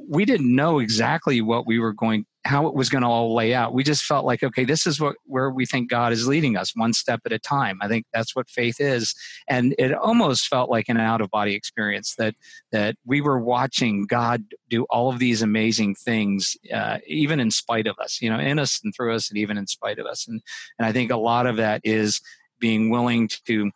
we 0.08 0.26
didn't 0.26 0.54
know 0.54 0.80
exactly 0.80 1.42
what 1.42 1.68
we 1.68 1.80
were 1.80 1.94
going 1.94 2.26
how 2.46 2.68
it 2.68 2.76
was 2.76 2.90
going 2.90 3.02
to 3.02 3.08
all 3.08 3.34
lay 3.34 3.56
out. 3.56 3.74
We 3.74 3.84
just 3.84 4.04
felt 4.04 4.24
like 4.26 4.44
okay 4.44 4.64
this 4.64 4.86
is 4.86 5.02
what 5.02 5.16
where 5.26 5.50
we 5.50 5.66
think 5.66 5.90
god 5.90 6.14
is 6.14 6.28
leading 6.28 6.56
us 6.56 6.76
one 6.76 6.94
step 6.94 7.22
at 7.26 7.32
a 7.32 7.40
time. 7.40 7.80
I 7.82 7.88
think 7.88 8.06
that's 8.14 8.36
what 8.36 8.50
faith 8.50 8.80
is. 8.80 9.16
And 9.48 9.76
it 9.80 9.94
almost 9.94 10.48
felt 10.48 10.70
like 10.70 10.88
an 10.88 10.98
out 10.98 11.22
of 11.22 11.32
body 11.32 11.56
experience 11.56 12.16
that 12.18 12.36
that 12.72 12.96
we 13.06 13.20
were 13.20 13.40
watching 13.40 14.06
god 14.06 14.44
do 14.70 14.84
all 14.90 15.10
of 15.10 15.20
these 15.20 15.42
amazing 15.42 15.96
things 15.96 16.56
uh, 16.74 17.00
even 17.08 17.40
in 17.40 17.50
spite 17.52 17.88
of 17.88 17.98
us 18.00 18.22
you 18.22 18.30
know 18.30 18.40
in 18.40 18.60
us 18.60 18.80
and 18.84 18.94
through 18.96 19.16
us 19.16 19.30
and 19.30 19.38
even 19.38 19.58
in 19.58 19.68
spite 19.68 20.00
of 20.00 20.06
us. 20.06 20.28
And 20.28 20.42
and 20.78 20.86
i 20.86 20.92
think 20.92 21.12
a 21.12 21.18
lot 21.18 21.48
of 21.48 21.58
that 21.58 21.82
is 21.84 22.22
being 22.60 22.90
willing 22.90 23.28
to 23.48 23.72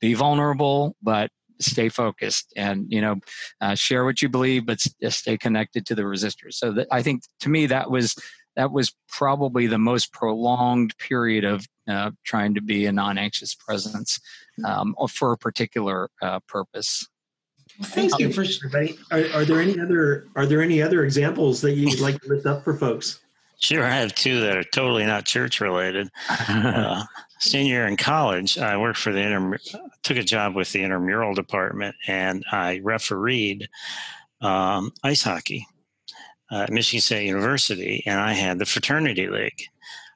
be 0.00 0.14
vulnerable 0.14 0.96
but 1.02 1.30
stay 1.60 1.88
focused 1.88 2.52
and 2.56 2.86
you 2.88 3.00
know 3.00 3.16
uh, 3.60 3.74
share 3.74 4.04
what 4.04 4.20
you 4.20 4.28
believe 4.28 4.66
but 4.66 4.80
stay 5.08 5.36
connected 5.36 5.86
to 5.86 5.94
the 5.94 6.02
resistors. 6.02 6.54
So 6.54 6.72
that, 6.72 6.88
i 6.90 7.02
think 7.02 7.22
to 7.40 7.48
me 7.48 7.66
that 7.66 7.90
was 7.90 8.14
that 8.56 8.70
was 8.70 8.94
probably 9.08 9.66
the 9.66 9.78
most 9.78 10.12
prolonged 10.12 10.96
period 10.98 11.44
of 11.44 11.66
uh, 11.88 12.12
trying 12.24 12.54
to 12.54 12.62
be 12.62 12.86
a 12.86 12.92
non-anxious 12.92 13.54
presence 13.54 14.20
um, 14.64 14.94
for 15.10 15.32
a 15.32 15.36
particular 15.36 16.08
uh, 16.22 16.38
purpose. 16.46 17.06
Well, 17.80 17.88
thank 17.88 18.18
you 18.20 18.32
for 18.32 18.44
everybody 18.44 18.96
are, 19.10 19.40
are 19.40 19.44
there 19.44 19.60
any 19.60 19.80
other 19.80 20.28
are 20.36 20.46
there 20.46 20.62
any 20.62 20.80
other 20.82 21.04
examples 21.04 21.60
that 21.62 21.72
you'd 21.72 21.98
like 21.98 22.20
to 22.20 22.28
lift 22.28 22.46
up 22.46 22.62
for 22.62 22.76
folks 22.76 23.20
Sure, 23.58 23.84
I 23.84 23.96
have 23.96 24.14
two 24.14 24.40
that 24.40 24.56
are 24.56 24.64
totally 24.64 25.06
not 25.06 25.24
church 25.24 25.60
related. 25.60 26.10
Uh, 26.48 27.04
senior 27.38 27.86
in 27.86 27.96
college, 27.96 28.58
I 28.58 28.76
worked 28.76 28.98
for 28.98 29.12
the 29.12 29.20
inter- 29.20 29.58
took 30.02 30.16
a 30.16 30.22
job 30.22 30.54
with 30.54 30.72
the 30.72 30.82
intramural 30.82 31.34
department, 31.34 31.94
and 32.06 32.44
I 32.50 32.80
refereed 32.82 33.68
um, 34.40 34.92
ice 35.02 35.22
hockey 35.22 35.66
at 36.50 36.70
Michigan 36.70 37.00
State 37.00 37.26
University, 37.26 38.02
and 38.06 38.20
I 38.20 38.32
had 38.32 38.58
the 38.58 38.66
fraternity 38.66 39.28
league. 39.28 39.62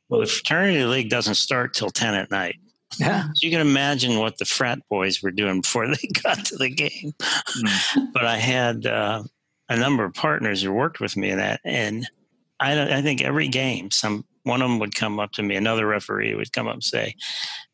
Well, 0.09 0.21
the 0.21 0.27
fraternity 0.27 0.85
league 0.85 1.11
doesn't 1.11 1.35
start 1.35 1.75
till 1.75 1.91
ten 1.91 2.15
at 2.15 2.31
night. 2.31 2.57
Yeah. 2.99 3.25
So 3.35 3.47
you 3.47 3.51
can 3.51 3.61
imagine 3.61 4.19
what 4.19 4.39
the 4.39 4.45
frat 4.45 4.79
boys 4.89 5.23
were 5.23 5.31
doing 5.31 5.61
before 5.61 5.87
they 5.87 6.09
got 6.23 6.45
to 6.47 6.57
the 6.57 6.71
game. 6.71 7.13
Mm. 7.21 8.13
but 8.13 8.25
I 8.25 8.37
had 8.37 8.87
uh, 8.87 9.25
a 9.69 9.77
number 9.77 10.05
of 10.05 10.15
partners 10.15 10.63
who 10.63 10.73
worked 10.73 11.01
with 11.01 11.17
me 11.17 11.31
in 11.31 11.39
that, 11.39 11.61
and 11.65 12.07
I, 12.61 12.99
I 12.99 13.03
think 13.03 13.23
every 13.23 13.49
game, 13.49 13.91
some 13.91 14.25
one 14.45 14.63
of 14.63 14.69
them 14.69 14.79
would 14.79 14.95
come 14.95 15.21
up 15.21 15.33
to 15.33 15.43
me, 15.43 15.57
another 15.57 15.87
referee 15.87 16.35
would 16.35 16.53
come 16.53 16.67
up 16.67 16.75
and 16.75 16.85
say, 16.85 17.15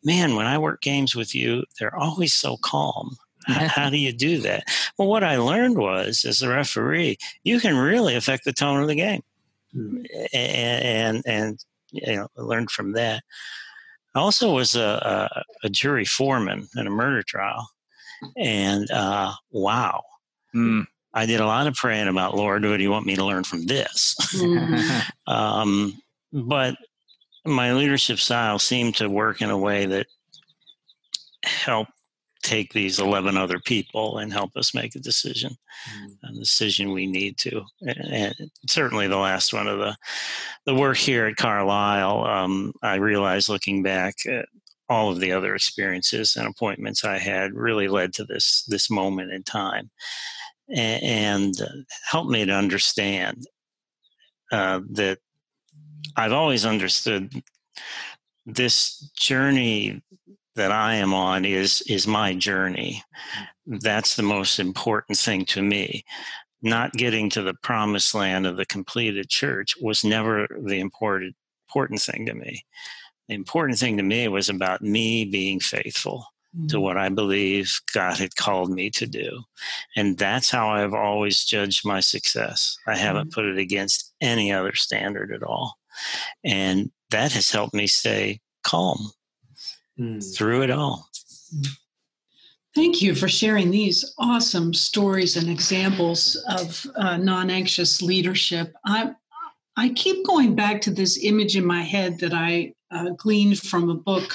"Man, 0.02 0.36
when 0.36 0.46
I 0.46 0.58
work 0.58 0.82
games 0.82 1.14
with 1.14 1.34
you, 1.34 1.64
they're 1.78 1.96
always 1.96 2.34
so 2.34 2.56
calm. 2.58 3.16
How 3.46 3.90
do 3.90 3.96
you 3.96 4.12
do 4.12 4.38
that?" 4.38 4.64
Well, 4.98 5.08
what 5.08 5.24
I 5.24 5.36
learned 5.36 5.78
was, 5.78 6.24
as 6.24 6.42
a 6.42 6.48
referee, 6.48 7.18
you 7.44 7.60
can 7.60 7.76
really 7.76 8.14
affect 8.14 8.44
the 8.44 8.52
tone 8.52 8.82
of 8.82 8.88
the 8.88 8.96
game, 8.96 9.22
mm. 9.74 10.04
and, 10.32 10.84
and 10.84 11.22
and 11.26 11.64
you 11.92 12.16
know, 12.16 12.28
I 12.36 12.42
learned 12.42 12.70
from 12.70 12.92
that. 12.92 13.22
I 14.14 14.20
also 14.20 14.52
was 14.52 14.76
a, 14.76 14.80
a, 15.32 15.42
a 15.64 15.68
jury 15.68 16.04
foreman 16.04 16.68
in 16.76 16.86
a 16.86 16.90
murder 16.90 17.22
trial, 17.22 17.68
and 18.36 18.90
uh, 18.90 19.32
wow. 19.50 20.02
Mm. 20.54 20.86
I 21.14 21.26
did 21.26 21.40
a 21.40 21.46
lot 21.46 21.66
of 21.66 21.74
praying 21.74 22.08
about, 22.08 22.36
Lord, 22.36 22.64
what 22.64 22.76
do 22.76 22.82
you 22.82 22.90
want 22.90 23.06
me 23.06 23.14
to 23.14 23.24
learn 23.24 23.44
from 23.44 23.66
this? 23.66 24.16
Mm-hmm. 24.34 25.00
um, 25.32 25.94
but 26.32 26.76
my 27.46 27.72
leadership 27.72 28.18
style 28.18 28.58
seemed 28.58 28.96
to 28.96 29.08
work 29.08 29.40
in 29.40 29.50
a 29.50 29.58
way 29.58 29.86
that 29.86 30.06
helped 31.44 31.92
take 32.42 32.72
these 32.74 33.00
11 33.00 33.38
other 33.38 33.58
people 33.58 34.18
and 34.18 34.32
help 34.32 34.54
us 34.54 34.74
make 34.74 34.94
a 34.94 35.00
decision 35.00 35.50
mm-hmm. 35.50 36.26
a 36.26 36.38
decision 36.38 36.92
we 36.92 37.06
need 37.06 37.38
to 37.38 37.62
and 37.80 38.34
certainly 38.68 39.08
the 39.08 39.16
last 39.16 39.54
one 39.54 39.66
of 39.66 39.78
the 39.78 39.96
the 40.66 40.74
work 40.74 40.96
here 40.96 41.26
at 41.26 41.36
carlisle 41.36 42.22
um, 42.24 42.72
i 42.82 42.96
realized 42.96 43.48
looking 43.48 43.82
back 43.82 44.14
at 44.26 44.46
all 44.90 45.10
of 45.10 45.20
the 45.20 45.32
other 45.32 45.54
experiences 45.54 46.36
and 46.36 46.46
appointments 46.46 47.02
i 47.02 47.16
had 47.16 47.54
really 47.54 47.88
led 47.88 48.12
to 48.12 48.24
this 48.24 48.62
this 48.68 48.90
moment 48.90 49.32
in 49.32 49.42
time 49.42 49.90
and 50.68 51.60
uh, 51.60 51.66
help 52.08 52.28
me 52.28 52.44
to 52.44 52.52
understand 52.52 53.44
uh, 54.52 54.80
that 54.90 55.18
I've 56.16 56.32
always 56.32 56.64
understood 56.64 57.42
this 58.46 59.10
journey 59.16 60.02
that 60.54 60.70
I 60.70 60.94
am 60.94 61.12
on 61.12 61.44
is 61.44 61.82
is 61.82 62.06
my 62.06 62.34
journey. 62.34 63.02
That's 63.66 64.14
the 64.14 64.22
most 64.22 64.58
important 64.58 65.18
thing 65.18 65.44
to 65.46 65.62
me. 65.62 66.04
Not 66.62 66.92
getting 66.92 67.28
to 67.30 67.42
the 67.42 67.54
promised 67.54 68.14
land 68.14 68.46
of 68.46 68.56
the 68.56 68.66
completed 68.66 69.28
church 69.28 69.74
was 69.80 70.04
never 70.04 70.46
the 70.62 70.80
important 70.80 71.34
important 71.68 72.00
thing 72.00 72.26
to 72.26 72.34
me. 72.34 72.64
The 73.28 73.34
important 73.34 73.78
thing 73.78 73.96
to 73.96 74.02
me 74.02 74.28
was 74.28 74.48
about 74.48 74.82
me 74.82 75.24
being 75.24 75.58
faithful 75.60 76.26
to 76.54 76.76
mm-hmm. 76.76 76.82
what 76.82 76.96
I 76.96 77.08
believe 77.08 77.80
God 77.92 78.18
had 78.18 78.36
called 78.36 78.70
me 78.70 78.90
to 78.90 79.06
do. 79.06 79.42
And 79.96 80.16
that's 80.16 80.50
how 80.50 80.68
I've 80.68 80.94
always 80.94 81.44
judged 81.44 81.86
my 81.86 82.00
success. 82.00 82.76
I 82.86 82.96
haven't 82.96 83.30
mm-hmm. 83.30 83.34
put 83.34 83.46
it 83.46 83.58
against 83.58 84.14
any 84.20 84.52
other 84.52 84.74
standard 84.74 85.32
at 85.32 85.42
all. 85.42 85.76
And 86.44 86.90
that 87.10 87.32
has 87.32 87.50
helped 87.50 87.74
me 87.74 87.86
stay 87.86 88.40
calm 88.62 89.10
mm. 89.98 90.36
through 90.36 90.62
it 90.62 90.70
all. 90.70 91.08
Thank 92.74 93.00
you 93.00 93.14
for 93.14 93.28
sharing 93.28 93.70
these 93.70 94.14
awesome 94.18 94.74
stories 94.74 95.36
and 95.36 95.48
examples 95.48 96.36
of 96.48 96.84
uh, 96.96 97.16
non 97.16 97.50
anxious 97.50 98.02
leadership. 98.02 98.72
I, 98.84 99.12
I 99.76 99.90
keep 99.90 100.26
going 100.26 100.56
back 100.56 100.80
to 100.82 100.90
this 100.90 101.22
image 101.22 101.56
in 101.56 101.64
my 101.64 101.82
head 101.82 102.18
that 102.18 102.34
I 102.34 102.74
uh, 102.90 103.10
gleaned 103.10 103.60
from 103.60 103.90
a 103.90 103.94
book, 103.94 104.34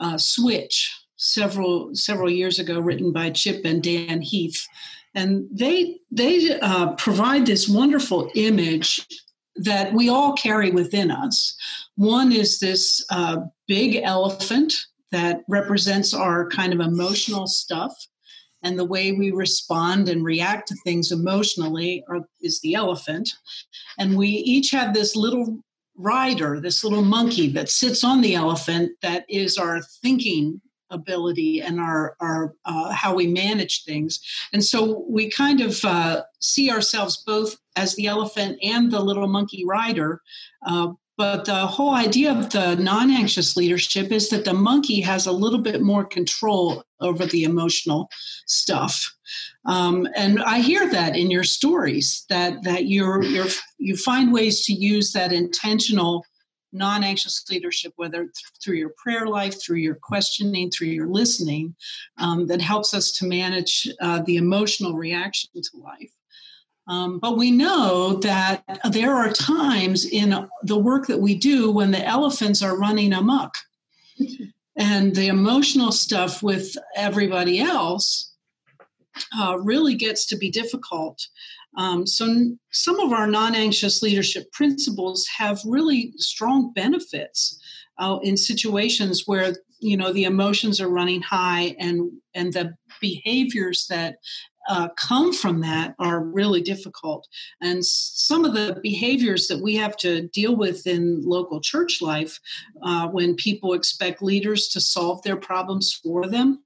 uh, 0.00 0.16
Switch 0.16 0.92
several 1.32 1.94
several 1.94 2.30
years 2.30 2.58
ago, 2.58 2.80
written 2.80 3.12
by 3.12 3.30
Chip 3.30 3.64
and 3.64 3.82
Dan 3.82 4.20
Heath, 4.20 4.66
and 5.14 5.46
they 5.52 5.98
they 6.10 6.58
uh, 6.60 6.92
provide 6.94 7.46
this 7.46 7.68
wonderful 7.68 8.30
image 8.34 9.06
that 9.56 9.92
we 9.92 10.08
all 10.08 10.34
carry 10.34 10.70
within 10.70 11.10
us. 11.10 11.56
One 11.96 12.30
is 12.32 12.58
this 12.58 13.04
uh, 13.10 13.38
big 13.66 13.96
elephant 13.96 14.74
that 15.12 15.40
represents 15.48 16.12
our 16.12 16.48
kind 16.48 16.72
of 16.72 16.80
emotional 16.80 17.46
stuff. 17.46 17.94
And 18.62 18.78
the 18.78 18.84
way 18.84 19.12
we 19.12 19.30
respond 19.30 20.08
and 20.08 20.24
react 20.24 20.68
to 20.68 20.76
things 20.84 21.12
emotionally 21.12 22.02
are, 22.08 22.20
is 22.40 22.60
the 22.60 22.74
elephant. 22.74 23.32
And 23.98 24.16
we 24.16 24.28
each 24.28 24.70
have 24.72 24.92
this 24.92 25.14
little 25.14 25.60
rider, 25.96 26.60
this 26.60 26.82
little 26.82 27.04
monkey 27.04 27.48
that 27.52 27.70
sits 27.70 28.02
on 28.02 28.20
the 28.20 28.34
elephant 28.34 28.92
that 29.02 29.24
is 29.28 29.56
our 29.56 29.80
thinking 30.02 30.60
ability 30.90 31.60
and 31.60 31.80
our, 31.80 32.16
our 32.20 32.54
uh, 32.64 32.92
how 32.92 33.14
we 33.14 33.26
manage 33.26 33.84
things. 33.84 34.20
And 34.52 34.64
so 34.64 35.04
we 35.08 35.30
kind 35.30 35.60
of 35.60 35.84
uh, 35.84 36.22
see 36.40 36.70
ourselves 36.70 37.22
both 37.26 37.56
as 37.76 37.94
the 37.94 38.06
elephant 38.06 38.58
and 38.62 38.90
the 38.90 39.00
little 39.00 39.26
monkey 39.26 39.64
rider 39.66 40.22
uh, 40.66 40.88
but 41.16 41.46
the 41.46 41.66
whole 41.66 41.94
idea 41.94 42.30
of 42.30 42.50
the 42.50 42.76
non-anxious 42.76 43.56
leadership 43.56 44.12
is 44.12 44.28
that 44.28 44.44
the 44.44 44.52
monkey 44.52 45.00
has 45.00 45.26
a 45.26 45.32
little 45.32 45.58
bit 45.58 45.80
more 45.80 46.04
control 46.04 46.84
over 47.00 47.24
the 47.24 47.44
emotional 47.44 48.08
stuff. 48.46 49.14
Um, 49.64 50.06
and 50.14 50.42
i 50.42 50.58
hear 50.58 50.88
that 50.90 51.16
in 51.16 51.30
your 51.30 51.44
stories 51.44 52.24
that 52.28 52.62
that 52.62 52.86
you're, 52.86 53.22
you're 53.22 53.48
you 53.78 53.96
find 53.96 54.32
ways 54.32 54.64
to 54.66 54.72
use 54.72 55.12
that 55.12 55.32
intentional 55.32 56.24
non 56.72 57.04
anxious 57.04 57.44
leadership, 57.50 57.92
whether 57.96 58.30
through 58.62 58.76
your 58.76 58.92
prayer 58.96 59.26
life, 59.26 59.60
through 59.60 59.78
your 59.78 59.94
questioning, 59.94 60.70
through 60.70 60.88
your 60.88 61.08
listening, 61.08 61.74
um, 62.18 62.46
that 62.46 62.60
helps 62.60 62.94
us 62.94 63.12
to 63.12 63.26
manage 63.26 63.88
uh, 64.00 64.22
the 64.22 64.36
emotional 64.36 64.94
reaction 64.94 65.50
to 65.54 65.78
life. 65.78 66.10
Um, 66.88 67.18
but 67.18 67.36
we 67.36 67.50
know 67.50 68.14
that 68.22 68.62
there 68.90 69.12
are 69.12 69.32
times 69.32 70.04
in 70.04 70.48
the 70.62 70.78
work 70.78 71.06
that 71.08 71.18
we 71.18 71.34
do 71.34 71.70
when 71.70 71.90
the 71.90 72.04
elephants 72.04 72.62
are 72.62 72.78
running 72.78 73.12
amok. 73.12 73.54
And 74.78 75.16
the 75.16 75.28
emotional 75.28 75.90
stuff 75.90 76.42
with 76.42 76.76
everybody 76.96 77.60
else 77.60 78.34
uh, 79.38 79.56
really 79.58 79.94
gets 79.94 80.26
to 80.26 80.36
be 80.36 80.50
difficult. 80.50 81.26
Um, 81.76 82.06
so, 82.06 82.56
some 82.72 82.98
of 83.00 83.12
our 83.12 83.26
non 83.26 83.54
anxious 83.54 84.02
leadership 84.02 84.50
principles 84.52 85.26
have 85.36 85.60
really 85.64 86.12
strong 86.16 86.72
benefits 86.74 87.60
uh, 87.98 88.18
in 88.22 88.36
situations 88.36 89.24
where 89.26 89.54
you 89.80 89.96
know 89.96 90.12
the 90.12 90.24
emotions 90.24 90.80
are 90.80 90.88
running 90.88 91.22
high 91.22 91.76
and 91.78 92.10
and 92.34 92.52
the 92.52 92.74
behaviors 93.00 93.86
that 93.88 94.16
uh, 94.68 94.88
come 94.96 95.32
from 95.32 95.60
that 95.60 95.94
are 95.98 96.24
really 96.24 96.60
difficult. 96.60 97.26
And 97.60 97.84
some 97.84 98.44
of 98.44 98.54
the 98.54 98.80
behaviors 98.82 99.46
that 99.48 99.62
we 99.62 99.76
have 99.76 99.96
to 99.98 100.22
deal 100.28 100.56
with 100.56 100.86
in 100.86 101.22
local 101.22 101.60
church 101.60 102.02
life, 102.02 102.38
uh, 102.82 103.08
when 103.08 103.36
people 103.36 103.74
expect 103.74 104.22
leaders 104.22 104.68
to 104.68 104.80
solve 104.80 105.22
their 105.22 105.36
problems 105.36 105.92
for 105.92 106.26
them, 106.26 106.64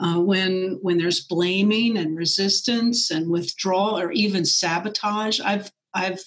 uh, 0.00 0.20
when 0.20 0.78
when 0.82 0.98
there's 0.98 1.26
blaming 1.26 1.96
and 1.96 2.16
resistance 2.16 3.10
and 3.10 3.30
withdrawal 3.30 3.98
or 3.98 4.12
even 4.12 4.44
sabotage. 4.44 5.40
I've 5.40 5.70
I've 5.94 6.20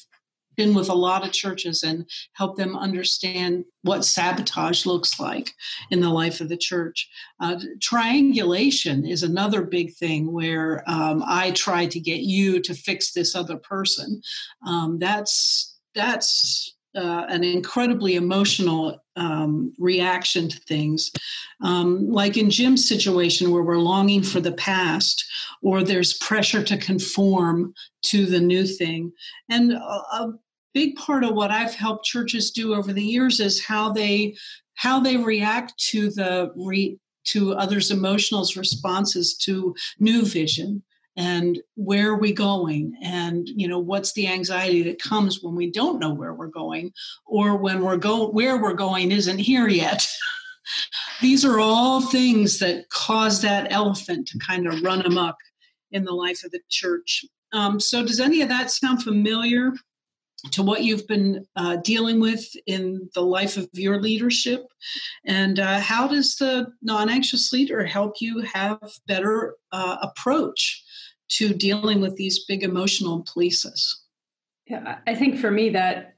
been 0.57 0.73
with 0.73 0.89
a 0.89 0.93
lot 0.93 1.23
of 1.23 1.31
churches 1.31 1.83
and 1.83 2.09
helped 2.33 2.57
them 2.57 2.75
understand 2.75 3.63
what 3.83 4.03
sabotage 4.03 4.85
looks 4.85 5.19
like 5.19 5.53
in 5.91 6.01
the 6.01 6.09
life 6.09 6.41
of 6.41 6.49
the 6.49 6.57
church. 6.57 7.07
Uh, 7.39 7.59
triangulation 7.79 9.05
is 9.05 9.21
another 9.23 9.61
big 9.61 9.93
thing 9.93 10.33
where 10.33 10.83
um, 10.87 11.23
I 11.25 11.51
try 11.51 11.85
to 11.85 11.99
get 11.99 12.21
you 12.21 12.59
to 12.61 12.73
fix 12.73 13.13
this 13.13 13.35
other 13.35 13.57
person. 13.57 14.21
Um, 14.65 14.97
that's 14.99 15.77
that's 15.93 16.76
uh, 16.97 17.25
an 17.29 17.43
incredibly 17.43 18.15
emotional 18.15 19.03
um, 19.15 19.73
reaction 19.77 20.49
to 20.49 20.59
things. 20.61 21.11
Um, 21.61 22.09
like 22.09 22.37
in 22.37 22.49
Jim's 22.49 22.87
situation, 22.87 23.51
where 23.51 23.63
we're 23.63 23.77
longing 23.77 24.23
for 24.23 24.41
the 24.41 24.53
past, 24.53 25.23
or 25.61 25.83
there's 25.83 26.17
pressure 26.17 26.63
to 26.63 26.77
conform 26.77 27.73
to 28.05 28.25
the 28.25 28.39
new 28.39 28.65
thing. 28.65 29.11
And 29.49 29.73
a, 29.73 30.33
big 30.73 30.95
part 30.95 31.23
of 31.23 31.33
what 31.33 31.49
I've 31.49 31.73
helped 31.73 32.05
churches 32.05 32.51
do 32.51 32.75
over 32.75 32.93
the 32.93 33.03
years 33.03 33.39
is 33.39 33.65
how 33.65 33.91
they 33.91 34.35
how 34.75 34.99
they 34.99 35.17
react 35.17 35.73
to 35.89 36.11
the 36.11 36.51
re, 36.55 36.99
to 37.23 37.53
others' 37.55 37.89
emotional 37.89 38.45
responses 38.55 39.35
to 39.37 39.75
new 39.99 40.23
vision 40.23 40.83
and 41.17 41.59
where 41.75 42.11
are 42.11 42.17
we 42.17 42.31
going? 42.31 42.95
And 43.01 43.49
you 43.49 43.67
know 43.67 43.79
what's 43.79 44.13
the 44.13 44.27
anxiety 44.27 44.83
that 44.83 45.01
comes 45.01 45.41
when 45.41 45.55
we 45.55 45.71
don't 45.71 45.99
know 45.99 46.13
where 46.13 46.33
we're 46.33 46.47
going 46.47 46.93
or 47.25 47.57
when 47.57 47.81
we're 47.81 47.97
go 47.97 48.29
where 48.29 48.61
we're 48.61 48.73
going 48.73 49.11
isn't 49.11 49.39
here 49.39 49.67
yet? 49.67 50.07
These 51.21 51.43
are 51.43 51.59
all 51.59 52.01
things 52.01 52.59
that 52.59 52.89
cause 52.89 53.41
that 53.41 53.71
elephant 53.71 54.27
to 54.27 54.39
kind 54.39 54.67
of 54.67 54.83
run 54.83 55.01
amok 55.01 55.35
in 55.91 56.05
the 56.05 56.13
life 56.13 56.43
of 56.43 56.51
the 56.51 56.59
church. 56.69 57.25
Um, 57.53 57.79
so 57.79 58.05
does 58.05 58.19
any 58.19 58.41
of 58.41 58.49
that 58.49 58.69
sound 58.69 59.01
familiar 59.01 59.71
to 60.51 60.61
what 60.61 60.83
you've 60.83 61.07
been 61.07 61.47
uh, 61.55 61.77
dealing 61.77 62.19
with 62.19 62.45
in 62.67 63.09
the 63.15 63.21
life 63.21 63.57
of 63.57 63.69
your 63.73 63.99
leadership? 64.01 64.67
And 65.25 65.59
uh, 65.59 65.79
how 65.79 66.07
does 66.07 66.35
the 66.35 66.67
non-anxious 66.81 67.51
leader 67.51 67.85
help 67.85 68.15
you 68.19 68.41
have 68.41 68.79
better 69.07 69.55
uh, 69.71 69.97
approach 70.01 70.83
to 71.29 71.53
dealing 71.53 72.01
with 72.01 72.15
these 72.15 72.45
big 72.45 72.63
emotional 72.63 73.21
places. 73.23 74.03
Yeah 74.67 74.97
i 75.07 75.15
think 75.15 75.39
for 75.39 75.51
me 75.51 75.69
that 75.69 76.15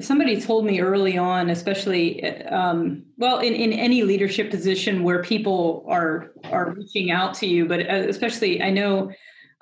somebody 0.00 0.40
told 0.40 0.64
me 0.64 0.80
early 0.80 1.18
on 1.18 1.50
especially 1.50 2.24
um, 2.46 3.02
well 3.16 3.40
in, 3.40 3.52
in 3.52 3.72
any 3.72 4.04
leadership 4.04 4.48
position 4.48 5.02
where 5.02 5.24
people 5.24 5.84
are 5.88 6.30
are 6.44 6.70
reaching 6.70 7.10
out 7.10 7.34
to 7.34 7.46
you 7.48 7.66
but 7.66 7.80
uh, 7.80 8.04
especially 8.08 8.62
i 8.62 8.70
know 8.70 9.10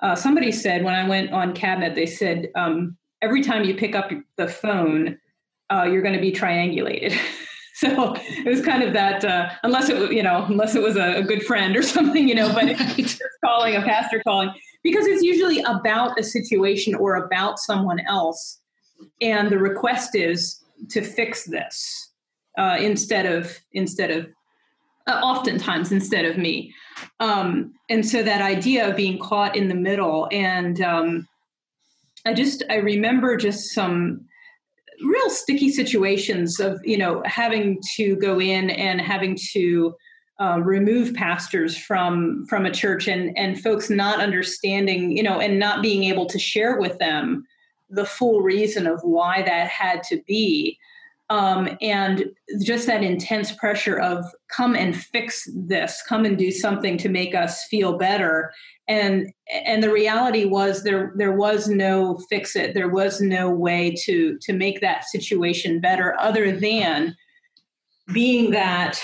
uh, 0.01 0.15
somebody 0.15 0.51
said 0.51 0.83
when 0.83 0.93
i 0.93 1.07
went 1.09 1.31
on 1.31 1.53
cabinet 1.53 1.95
they 1.95 2.05
said 2.05 2.49
um, 2.55 2.95
every 3.21 3.41
time 3.41 3.63
you 3.63 3.75
pick 3.75 3.95
up 3.95 4.09
the 4.37 4.47
phone, 4.47 5.17
uh, 5.71 5.83
you're 5.83 6.01
going 6.01 6.15
to 6.15 6.21
be 6.21 6.31
triangulated. 6.31 7.17
so 7.75 8.13
it 8.15 8.47
was 8.47 8.61
kind 8.61 8.83
of 8.83 8.93
that, 8.93 9.23
uh, 9.23 9.49
unless 9.63 9.89
it 9.89 10.11
you 10.11 10.23
know, 10.23 10.45
unless 10.49 10.75
it 10.75 10.81
was 10.81 10.95
a, 10.95 11.17
a, 11.17 11.23
good 11.23 11.43
friend 11.43 11.75
or 11.75 11.83
something, 11.97 12.27
you 12.27 12.35
know, 12.35 12.51
but 12.53 12.65
it's 12.69 13.17
just 13.17 13.23
calling 13.43 13.75
a 13.75 13.81
pastor 13.81 14.21
calling 14.25 14.51
because 14.83 15.05
it's 15.05 15.23
usually 15.23 15.61
about 15.61 16.19
a 16.19 16.23
situation 16.23 16.95
or 16.95 17.15
about 17.15 17.59
someone 17.59 17.99
else, 18.01 18.59
and 19.21 19.49
the 19.49 19.57
request 19.57 20.15
is 20.15 20.63
to 20.89 21.01
fix 21.01 21.45
this 21.45 22.11
uh, 22.57 22.77
instead 22.79 23.25
of 23.25 23.57
instead 23.73 24.11
of 24.11 24.27
uh, 25.07 25.19
oftentimes 25.23 25.91
instead 25.91 26.25
of 26.25 26.37
me. 26.37 26.73
Um, 27.19 27.73
and 27.89 28.05
so 28.05 28.21
that 28.23 28.41
idea 28.41 28.87
of 28.89 28.95
being 28.95 29.17
caught 29.17 29.55
in 29.55 29.67
the 29.67 29.75
middle 29.75 30.27
and 30.31 30.81
um, 30.81 31.27
I 32.25 32.33
just 32.33 32.63
I 32.69 32.75
remember 32.75 33.37
just 33.37 33.73
some 33.73 34.25
real 35.03 35.29
sticky 35.29 35.71
situations 35.71 36.59
of 36.59 36.79
you 36.83 36.97
know 36.97 37.21
having 37.25 37.81
to 37.95 38.15
go 38.17 38.39
in 38.39 38.69
and 38.69 38.99
having 38.99 39.37
to 39.53 39.95
uh, 40.39 40.59
remove 40.61 41.13
pastors 41.13 41.77
from 41.77 42.45
from 42.47 42.65
a 42.65 42.71
church 42.71 43.07
and 43.07 43.37
and 43.37 43.61
folks 43.61 43.89
not 43.89 44.21
understanding 44.21 45.15
you 45.15 45.23
know 45.23 45.39
and 45.39 45.59
not 45.59 45.81
being 45.81 46.05
able 46.05 46.25
to 46.25 46.39
share 46.39 46.79
with 46.79 46.97
them 46.97 47.45
the 47.89 48.05
full 48.05 48.41
reason 48.41 48.87
of 48.87 49.01
why 49.01 49.41
that 49.41 49.67
had 49.67 50.03
to 50.03 50.21
be. 50.27 50.77
Um, 51.31 51.77
and 51.79 52.25
just 52.63 52.87
that 52.87 53.03
intense 53.03 53.51
pressure 53.51 53.99
of 53.99 54.25
come 54.47 54.75
and 54.75 54.95
fix 54.95 55.47
this 55.53 56.01
come 56.07 56.25
and 56.25 56.35
do 56.35 56.51
something 56.51 56.97
to 56.97 57.09
make 57.09 57.35
us 57.35 57.65
feel 57.65 57.97
better. 57.97 58.51
And 58.87 59.31
and 59.51 59.83
the 59.83 59.91
reality 59.91 60.45
was 60.45 60.83
there 60.83 61.13
there 61.15 61.33
was 61.33 61.67
no 61.67 62.17
fix 62.29 62.55
it. 62.55 62.73
There 62.73 62.89
was 62.89 63.21
no 63.21 63.49
way 63.49 63.93
to 64.05 64.39
to 64.39 64.53
make 64.53 64.81
that 64.81 65.03
situation 65.05 65.79
better 65.79 66.19
other 66.19 66.51
than 66.51 67.15
being 68.11 68.49
that 68.51 68.99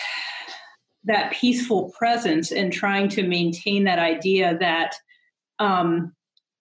that 1.06 1.32
peaceful 1.34 1.92
presence 1.98 2.52
and 2.52 2.74
trying 2.74 3.10
to 3.10 3.24
maintain 3.24 3.84
that 3.84 4.00
idea 4.00 4.58
that 4.60 4.96
um, 5.60 6.14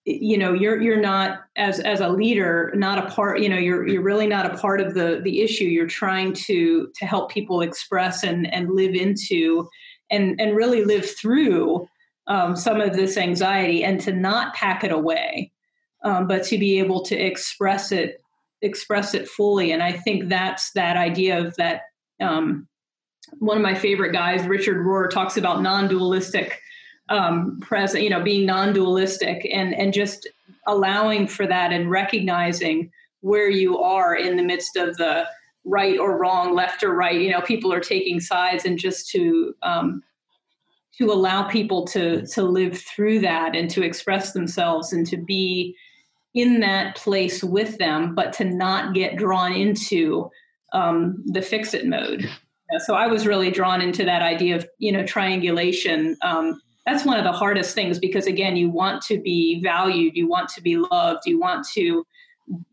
you 0.05 0.37
know 0.37 0.53
you're 0.53 0.79
you're 0.81 1.01
not 1.01 1.39
as 1.55 1.79
as 1.79 1.99
a 1.99 2.09
leader 2.09 2.71
not 2.75 2.99
a 2.99 3.09
part 3.09 3.39
you 3.39 3.49
know 3.49 3.57
you're 3.57 3.87
you're 3.87 4.03
really 4.03 4.27
not 4.27 4.45
a 4.45 4.55
part 4.57 4.79
of 4.79 4.93
the 4.93 5.19
the 5.23 5.41
issue. 5.41 5.65
You're 5.65 5.87
trying 5.87 6.33
to 6.33 6.91
to 6.95 7.05
help 7.05 7.31
people 7.31 7.61
express 7.61 8.23
and 8.23 8.51
and 8.53 8.71
live 8.71 8.93
into 8.93 9.67
and 10.11 10.39
and 10.39 10.55
really 10.55 10.85
live 10.85 11.09
through 11.09 11.87
um, 12.27 12.55
some 12.55 12.81
of 12.81 12.95
this 12.95 13.17
anxiety 13.17 13.83
and 13.83 13.99
to 14.01 14.11
not 14.13 14.53
pack 14.55 14.83
it 14.83 14.91
away 14.91 15.51
um, 16.03 16.27
but 16.27 16.43
to 16.43 16.57
be 16.57 16.79
able 16.79 17.03
to 17.03 17.15
express 17.15 17.91
it 17.91 18.21
express 18.61 19.13
it 19.13 19.27
fully. 19.27 19.71
And 19.71 19.83
i 19.83 19.91
think 19.91 20.29
that's 20.29 20.71
that 20.73 20.97
idea 20.97 21.45
of 21.45 21.55
that 21.57 21.81
um, 22.21 22.67
one 23.39 23.57
of 23.57 23.63
my 23.63 23.75
favorite 23.75 24.11
guys 24.11 24.45
richard 24.47 24.85
rohr 24.85 25.09
talks 25.09 25.37
about 25.37 25.61
non-dualistic 25.61 26.61
um, 27.09 27.59
present, 27.61 28.03
you 28.03 28.09
know, 28.09 28.23
being 28.23 28.45
non-dualistic 28.45 29.47
and 29.51 29.73
and 29.75 29.93
just 29.93 30.27
allowing 30.67 31.27
for 31.27 31.45
that 31.45 31.71
and 31.71 31.89
recognizing 31.89 32.91
where 33.21 33.49
you 33.49 33.77
are 33.79 34.15
in 34.15 34.37
the 34.37 34.43
midst 34.43 34.75
of 34.75 34.97
the 34.97 35.27
right 35.63 35.97
or 35.97 36.17
wrong, 36.17 36.55
left 36.55 36.83
or 36.83 36.93
right. 36.93 37.19
You 37.19 37.31
know, 37.31 37.41
people 37.41 37.71
are 37.73 37.79
taking 37.79 38.19
sides, 38.19 38.65
and 38.65 38.77
just 38.77 39.09
to 39.11 39.55
um, 39.61 40.03
to 40.97 41.11
allow 41.11 41.43
people 41.43 41.85
to 41.87 42.25
to 42.27 42.43
live 42.43 42.79
through 42.79 43.19
that 43.19 43.55
and 43.55 43.69
to 43.71 43.83
express 43.83 44.33
themselves 44.33 44.91
and 44.91 45.05
to 45.07 45.17
be 45.17 45.75
in 46.33 46.59
that 46.59 46.95
place 46.97 47.43
with 47.43 47.77
them, 47.77 48.13
but 48.13 48.33
to 48.33 48.43
not 48.43 48.93
get 48.93 49.15
drawn 49.15 49.53
into 49.53 50.29
um, 50.73 51.23
the 51.27 51.41
fix 51.41 51.73
it 51.73 51.85
mode. 51.85 52.29
So 52.79 52.95
I 52.95 53.07
was 53.07 53.27
really 53.27 53.51
drawn 53.51 53.81
into 53.81 54.03
that 54.05 54.21
idea 54.21 54.55
of 54.55 54.67
you 54.79 54.91
know 54.91 55.05
triangulation. 55.05 56.17
Um, 56.21 56.61
that's 56.85 57.05
one 57.05 57.17
of 57.17 57.23
the 57.23 57.31
hardest 57.31 57.73
things 57.73 57.99
because 57.99 58.27
again 58.27 58.55
you 58.55 58.69
want 58.69 59.01
to 59.03 59.19
be 59.19 59.61
valued 59.61 60.15
you 60.15 60.27
want 60.27 60.49
to 60.49 60.61
be 60.61 60.77
loved 60.77 61.23
you 61.25 61.39
want 61.39 61.65
to 61.73 62.05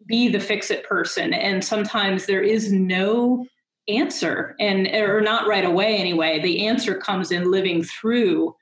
be 0.06 0.28
the 0.28 0.40
fix 0.40 0.70
it 0.70 0.84
person. 0.84 1.32
And 1.32 1.64
sometimes 1.64 2.26
there 2.26 2.42
is 2.42 2.72
no 2.72 3.46
answer 3.88 4.54
and 4.60 4.86
or 4.88 5.20
not 5.20 5.46
right 5.46 5.64
away 5.64 5.96
anyway. 5.96 6.40
The 6.40 6.66
answer 6.66 6.94
comes 6.94 7.32
in 7.32 7.50
living 7.50 7.82
through 7.82 8.54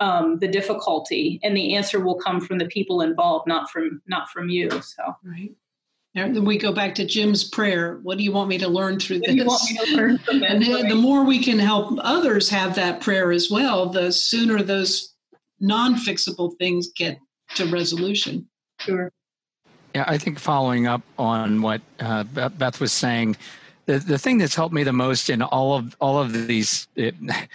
um, 0.00 0.38
the 0.40 0.48
difficulty 0.48 1.40
and 1.42 1.56
the 1.56 1.74
answer 1.74 2.00
will 2.00 2.16
come 2.16 2.40
from 2.40 2.58
the 2.58 2.66
people 2.66 3.00
involved 3.00 3.46
not 3.46 3.70
from 3.70 4.02
not 4.06 4.28
from 4.30 4.48
you 4.50 4.68
so. 4.82 5.16
Right 5.24 5.54
and 6.24 6.34
then 6.34 6.44
we 6.44 6.56
go 6.56 6.72
back 6.72 6.94
to 6.94 7.04
Jim's 7.04 7.44
prayer. 7.44 7.98
What 8.02 8.16
do 8.16 8.24
you 8.24 8.32
want 8.32 8.48
me 8.48 8.58
to 8.58 8.68
learn 8.68 8.98
through 8.98 9.20
what 9.20 9.36
this? 9.36 9.92
Learn 9.92 10.18
and 10.28 10.62
the 10.90 10.94
more 10.94 11.24
we 11.24 11.42
can 11.42 11.58
help 11.58 11.98
others 12.00 12.48
have 12.48 12.74
that 12.76 13.00
prayer 13.00 13.32
as 13.32 13.50
well, 13.50 13.90
the 13.90 14.10
sooner 14.10 14.62
those 14.62 15.14
non-fixable 15.60 16.56
things 16.58 16.88
get 16.96 17.18
to 17.54 17.66
resolution. 17.66 18.48
Sure. 18.80 19.12
Yeah, 19.94 20.04
I 20.06 20.18
think 20.18 20.38
following 20.38 20.86
up 20.86 21.02
on 21.18 21.62
what 21.62 21.80
uh, 22.00 22.24
Beth 22.24 22.80
was 22.80 22.92
saying, 22.92 23.36
the, 23.86 23.98
the 23.98 24.18
thing 24.18 24.38
that's 24.38 24.54
helped 24.54 24.74
me 24.74 24.84
the 24.84 24.92
most 24.92 25.30
in 25.30 25.42
all 25.42 25.76
of 25.76 25.96
all 26.00 26.18
of 26.18 26.46
these 26.46 26.88
it, 26.96 27.14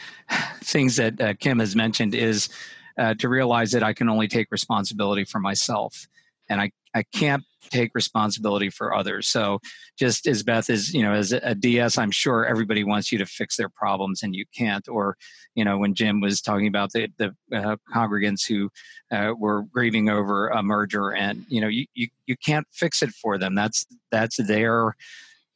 things 0.64 0.96
that 0.96 1.20
uh, 1.20 1.34
Kim 1.40 1.60
has 1.60 1.76
mentioned 1.76 2.16
is 2.16 2.50
uh, 2.98 3.14
to 3.16 3.28
realize 3.28 3.72
that 3.72 3.84
I 3.84 3.94
can 3.94 4.08
only 4.08 4.28
take 4.28 4.52
responsibility 4.52 5.24
for 5.24 5.40
myself 5.40 6.08
and 6.50 6.62
I 6.62 6.72
I 6.94 7.04
can't 7.04 7.44
take 7.70 7.92
responsibility 7.94 8.70
for 8.70 8.94
others. 8.94 9.28
So 9.28 9.60
just 9.98 10.28
as 10.28 10.44
Beth 10.44 10.70
is, 10.70 10.94
you 10.94 11.04
know, 11.04 11.14
as 11.14 11.32
a 11.32 11.56
DS, 11.56 11.98
I'm 11.98 12.12
sure 12.12 12.46
everybody 12.46 12.84
wants 12.84 13.12
you 13.12 13.18
to 13.20 13.26
fix 13.26 13.56
their 13.56 13.70
problems 13.70 14.24
and 14.24 14.36
you 14.36 14.46
can't. 14.56 14.88
Or, 14.88 15.16
you 15.56 15.64
know, 15.64 15.78
when 15.78 15.94
Jim 15.94 16.22
was 16.22 16.42
talking 16.42 16.68
about 16.68 16.92
the, 16.92 17.08
the 17.18 17.34
uh, 17.56 17.76
congregants 17.94 18.48
who 18.48 18.70
uh, 19.12 19.34
were 19.38 19.64
grieving 19.64 20.10
over 20.10 20.50
a 20.50 20.64
merger 20.64 21.12
and, 21.14 21.46
you 21.48 21.62
know, 21.62 21.68
you, 21.68 21.86
you, 21.94 22.08
you 22.26 22.36
can't 22.38 22.68
fix 22.72 23.02
it 23.04 23.12
for 23.12 23.38
them. 23.38 23.56
That's, 23.56 23.86
that's 24.12 24.38
their 24.38 24.96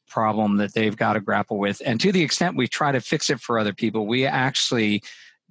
problem 0.08 0.56
that 0.58 0.72
they've 0.72 0.96
got 0.96 1.14
to 1.14 1.20
grapple 1.20 1.58
with. 1.58 1.82
And 1.84 2.00
to 2.00 2.12
the 2.12 2.22
extent 2.22 2.56
we 2.56 2.68
try 2.68 2.92
to 2.92 3.00
fix 3.00 3.28
it 3.28 3.40
for 3.40 3.58
other 3.58 3.74
people, 3.74 4.06
we 4.06 4.24
actually 4.24 5.02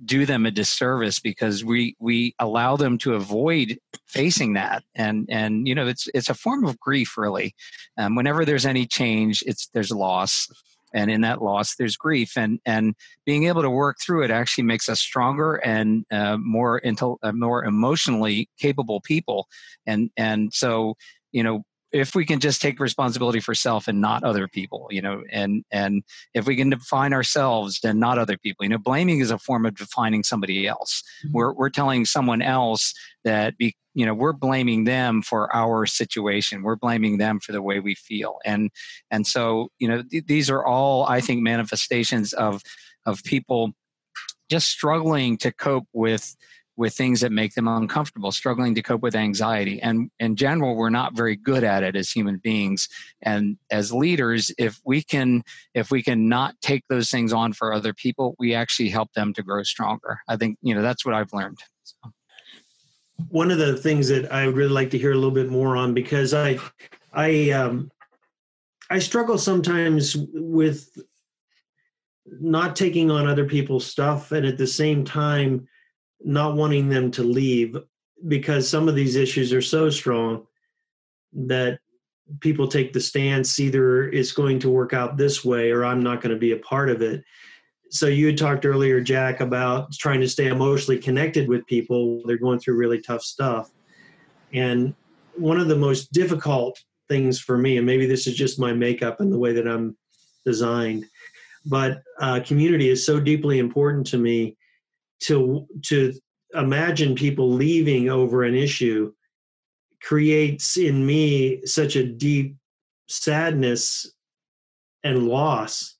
do 0.03 0.25
them 0.25 0.45
a 0.45 0.51
disservice 0.51 1.19
because 1.19 1.63
we 1.63 1.95
we 1.99 2.35
allow 2.39 2.75
them 2.75 2.97
to 2.99 3.13
avoid 3.13 3.79
facing 4.07 4.53
that. 4.53 4.83
And 4.95 5.27
and 5.29 5.67
you 5.67 5.75
know 5.75 5.87
it's 5.87 6.07
it's 6.13 6.29
a 6.29 6.33
form 6.33 6.65
of 6.65 6.79
grief 6.79 7.17
really. 7.17 7.55
Um, 7.97 8.15
whenever 8.15 8.43
there's 8.43 8.65
any 8.65 8.85
change 8.85 9.43
it's 9.45 9.67
there's 9.73 9.91
loss. 9.91 10.49
And 10.93 11.11
in 11.11 11.21
that 11.21 11.41
loss 11.41 11.75
there's 11.75 11.97
grief. 11.97 12.37
And 12.37 12.59
and 12.65 12.95
being 13.25 13.45
able 13.45 13.61
to 13.61 13.69
work 13.69 13.97
through 14.01 14.23
it 14.23 14.31
actually 14.31 14.65
makes 14.65 14.89
us 14.89 14.99
stronger 14.99 15.55
and 15.55 16.05
uh, 16.11 16.37
more 16.37 16.77
into 16.79 17.17
uh, 17.23 17.31
more 17.31 17.63
emotionally 17.63 18.49
capable 18.59 19.01
people. 19.01 19.47
And 19.85 20.09
and 20.17 20.53
so 20.53 20.95
you 21.31 21.43
know 21.43 21.63
if 21.95 22.13
we 22.13 22.25
can 22.25 22.39
just 22.39 22.61
take 22.61 22.79
responsibility 22.79 23.39
for 23.39 23.55
self 23.55 23.87
and 23.87 24.01
not 24.01 24.23
other 24.23 24.47
people 24.47 24.87
you 24.91 25.01
know 25.01 25.23
and 25.31 25.63
and 25.71 26.03
if 26.33 26.45
we 26.45 26.55
can 26.55 26.69
define 26.69 27.13
ourselves 27.13 27.79
and 27.83 27.99
not 27.99 28.17
other 28.17 28.37
people 28.37 28.65
you 28.65 28.69
know 28.69 28.77
blaming 28.77 29.19
is 29.19 29.31
a 29.31 29.37
form 29.37 29.65
of 29.65 29.75
defining 29.75 30.23
somebody 30.23 30.67
else. 30.67 31.03
Mm-hmm. 31.23 31.37
we're, 31.37 31.53
we're 31.53 31.69
telling 31.69 32.05
someone 32.05 32.41
else 32.41 32.93
that 33.23 33.57
be 33.57 33.75
you 33.93 34.05
know 34.05 34.13
we're 34.13 34.33
blaming 34.33 34.83
them 34.83 35.21
for 35.21 35.53
our 35.55 35.85
situation. 35.85 36.61
We're 36.61 36.75
blaming 36.75 37.17
them 37.17 37.39
for 37.39 37.53
the 37.53 37.61
way 37.61 37.79
we 37.79 37.95
feel. 37.95 38.39
And 38.45 38.69
and 39.09 39.25
so 39.25 39.69
you 39.79 39.87
know 39.87 40.03
th- 40.03 40.25
these 40.27 40.49
are 40.49 40.63
all 40.65 41.05
i 41.07 41.21
think 41.21 41.41
manifestations 41.41 42.33
of 42.33 42.61
of 43.05 43.23
people 43.23 43.71
just 44.49 44.69
struggling 44.69 45.37
to 45.37 45.51
cope 45.51 45.87
with 45.93 46.35
with 46.77 46.93
things 46.93 47.21
that 47.21 47.31
make 47.31 47.53
them 47.53 47.67
uncomfortable, 47.67 48.31
struggling 48.31 48.75
to 48.75 48.81
cope 48.81 49.01
with 49.01 49.15
anxiety. 49.15 49.81
And 49.81 50.09
in 50.19 50.35
general, 50.35 50.75
we're 50.75 50.89
not 50.89 51.15
very 51.15 51.35
good 51.35 51.63
at 51.63 51.83
it 51.83 51.95
as 51.95 52.09
human 52.09 52.37
beings. 52.37 52.89
And 53.21 53.57
as 53.71 53.93
leaders, 53.93 54.51
if 54.57 54.79
we 54.85 55.01
can 55.01 55.43
if 55.73 55.91
we 55.91 56.03
can 56.03 56.27
not 56.27 56.55
take 56.61 56.83
those 56.89 57.09
things 57.09 57.33
on 57.33 57.53
for 57.53 57.73
other 57.73 57.93
people, 57.93 58.35
we 58.39 58.53
actually 58.53 58.89
help 58.89 59.11
them 59.13 59.33
to 59.33 59.43
grow 59.43 59.63
stronger. 59.63 60.19
I 60.27 60.37
think, 60.37 60.57
you 60.61 60.75
know, 60.75 60.81
that's 60.81 61.05
what 61.05 61.15
I've 61.15 61.33
learned. 61.33 61.59
So. 61.83 62.11
One 63.29 63.51
of 63.51 63.57
the 63.57 63.77
things 63.77 64.09
that 64.09 64.31
I 64.31 64.45
would 64.45 64.57
really 64.57 64.73
like 64.73 64.89
to 64.91 64.97
hear 64.97 65.11
a 65.11 65.15
little 65.15 65.31
bit 65.31 65.49
more 65.49 65.77
on 65.77 65.93
because 65.93 66.33
I 66.33 66.59
I 67.13 67.51
um 67.51 67.89
I 68.89 68.99
struggle 68.99 69.37
sometimes 69.37 70.15
with 70.33 70.89
not 72.25 72.75
taking 72.75 73.11
on 73.11 73.27
other 73.27 73.45
people's 73.45 73.85
stuff 73.85 74.31
and 74.31 74.45
at 74.45 74.57
the 74.57 74.67
same 74.67 75.05
time 75.05 75.67
not 76.23 76.55
wanting 76.55 76.89
them 76.89 77.11
to 77.11 77.23
leave 77.23 77.77
because 78.27 78.67
some 78.67 78.87
of 78.87 78.95
these 78.95 79.15
issues 79.15 79.53
are 79.53 79.61
so 79.61 79.89
strong 79.89 80.45
that 81.33 81.79
people 82.39 82.67
take 82.67 82.93
the 82.93 82.99
stance 82.99 83.59
either 83.59 84.09
it's 84.09 84.31
going 84.31 84.59
to 84.59 84.69
work 84.69 84.93
out 84.93 85.17
this 85.17 85.45
way 85.45 85.69
or 85.71 85.85
I'm 85.85 86.01
not 86.01 86.21
going 86.21 86.33
to 86.33 86.39
be 86.39 86.53
a 86.53 86.57
part 86.57 86.89
of 86.89 87.01
it. 87.01 87.23
So 87.91 88.07
you 88.07 88.25
had 88.25 88.37
talked 88.37 88.65
earlier, 88.65 88.99
Jack, 88.99 89.41
about 89.41 89.93
trying 89.93 90.21
to 90.21 90.27
stay 90.27 90.47
emotionally 90.47 90.99
connected 90.99 91.47
with 91.47 91.65
people. 91.67 92.21
They're 92.25 92.37
going 92.37 92.59
through 92.59 92.77
really 92.77 92.99
tough 92.99 93.21
stuff. 93.21 93.69
And 94.53 94.95
one 95.35 95.59
of 95.59 95.67
the 95.67 95.75
most 95.75 96.11
difficult 96.11 96.81
things 97.07 97.39
for 97.39 97.57
me, 97.57 97.77
and 97.77 97.85
maybe 97.85 98.05
this 98.05 98.25
is 98.25 98.35
just 98.35 98.59
my 98.59 98.73
makeup 98.73 99.19
and 99.19 99.31
the 99.31 99.37
way 99.37 99.53
that 99.53 99.67
I'm 99.67 99.95
designed, 100.45 101.05
but 101.65 102.01
uh, 102.19 102.39
community 102.45 102.89
is 102.89 103.05
so 103.05 103.19
deeply 103.19 103.59
important 103.59 104.07
to 104.07 104.17
me 104.17 104.57
to 105.21 105.67
to 105.83 106.13
imagine 106.53 107.15
people 107.15 107.51
leaving 107.51 108.09
over 108.09 108.43
an 108.43 108.55
issue 108.55 109.11
creates 110.01 110.77
in 110.77 111.05
me 111.05 111.65
such 111.65 111.95
a 111.95 112.05
deep 112.05 112.55
sadness 113.07 114.11
and 115.03 115.27
loss 115.27 115.95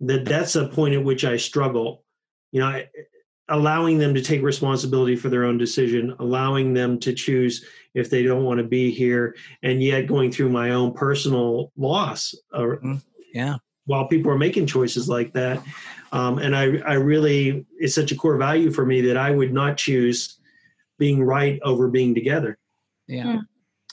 that 0.00 0.24
that's 0.24 0.56
a 0.56 0.68
point 0.68 0.94
at 0.94 1.04
which 1.04 1.24
I 1.24 1.36
struggle. 1.36 2.04
You 2.52 2.60
know, 2.60 2.82
allowing 3.48 3.98
them 3.98 4.14
to 4.14 4.22
take 4.22 4.42
responsibility 4.42 5.16
for 5.16 5.28
their 5.28 5.44
own 5.44 5.58
decision, 5.58 6.14
allowing 6.18 6.72
them 6.72 6.98
to 7.00 7.12
choose 7.12 7.64
if 7.94 8.10
they 8.10 8.22
don't 8.22 8.44
want 8.44 8.58
to 8.58 8.64
be 8.64 8.90
here, 8.90 9.36
and 9.62 9.82
yet 9.82 10.06
going 10.06 10.30
through 10.30 10.48
my 10.48 10.70
own 10.70 10.92
personal 10.94 11.72
loss. 11.76 12.34
Or, 12.52 12.76
mm-hmm. 12.76 12.96
yeah. 13.32 13.56
While 13.86 14.08
people 14.08 14.30
are 14.30 14.38
making 14.38 14.66
choices 14.66 15.08
like 15.08 15.34
that, 15.34 15.62
um, 16.14 16.38
and 16.38 16.54
I, 16.54 16.76
I 16.86 16.94
really, 16.94 17.66
it's 17.78 17.96
such 17.96 18.12
a 18.12 18.14
core 18.14 18.36
value 18.36 18.70
for 18.70 18.86
me 18.86 19.00
that 19.00 19.16
I 19.16 19.32
would 19.32 19.52
not 19.52 19.76
choose 19.76 20.38
being 20.96 21.24
right 21.24 21.58
over 21.64 21.88
being 21.88 22.14
together. 22.14 22.56
Yeah. 23.08 23.40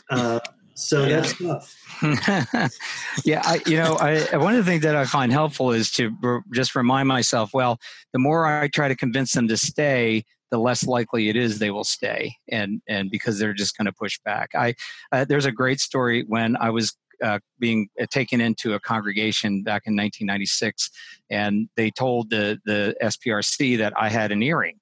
Hmm. 0.09 0.17
Uh, 0.17 0.39
so 0.75 1.03
yeah. 1.03 1.21
that's 1.21 1.37
tough. 1.39 2.71
yeah, 3.25 3.41
I, 3.43 3.59
you 3.65 3.77
know, 3.77 3.95
I, 3.95 4.37
one 4.37 4.53
of 4.53 4.63
the 4.63 4.71
things 4.71 4.83
that 4.83 4.95
I 4.95 5.05
find 5.05 5.31
helpful 5.31 5.71
is 5.71 5.91
to 5.93 6.11
re- 6.21 6.41
just 6.53 6.75
remind 6.75 7.07
myself, 7.07 7.55
well, 7.55 7.79
the 8.13 8.19
more 8.19 8.45
I 8.45 8.67
try 8.67 8.87
to 8.87 8.95
convince 8.95 9.31
them 9.31 9.47
to 9.47 9.57
stay, 9.57 10.23
the 10.51 10.59
less 10.59 10.85
likely 10.85 11.29
it 11.29 11.35
is 11.35 11.57
they 11.57 11.71
will 11.71 11.85
stay, 11.85 12.35
and 12.49 12.81
and 12.87 13.09
because 13.09 13.39
they're 13.39 13.53
just 13.53 13.77
going 13.77 13.85
to 13.85 13.93
push 13.93 14.19
back. 14.25 14.49
I 14.53 14.75
uh, 15.13 15.23
there's 15.23 15.45
a 15.45 15.51
great 15.51 15.79
story 15.79 16.25
when 16.27 16.57
I 16.57 16.71
was 16.71 16.93
uh, 17.21 17.39
being 17.59 17.87
uh, 17.99 18.05
taken 18.09 18.41
into 18.41 18.73
a 18.73 18.79
congregation 18.79 19.63
back 19.63 19.83
in 19.85 19.95
1996, 19.95 20.89
and 21.29 21.69
they 21.75 21.91
told 21.91 22.29
the 22.29 22.59
the 22.65 22.95
SPRC 23.01 23.77
that 23.77 23.93
I 23.97 24.09
had 24.09 24.31
an 24.31 24.43
earring, 24.43 24.79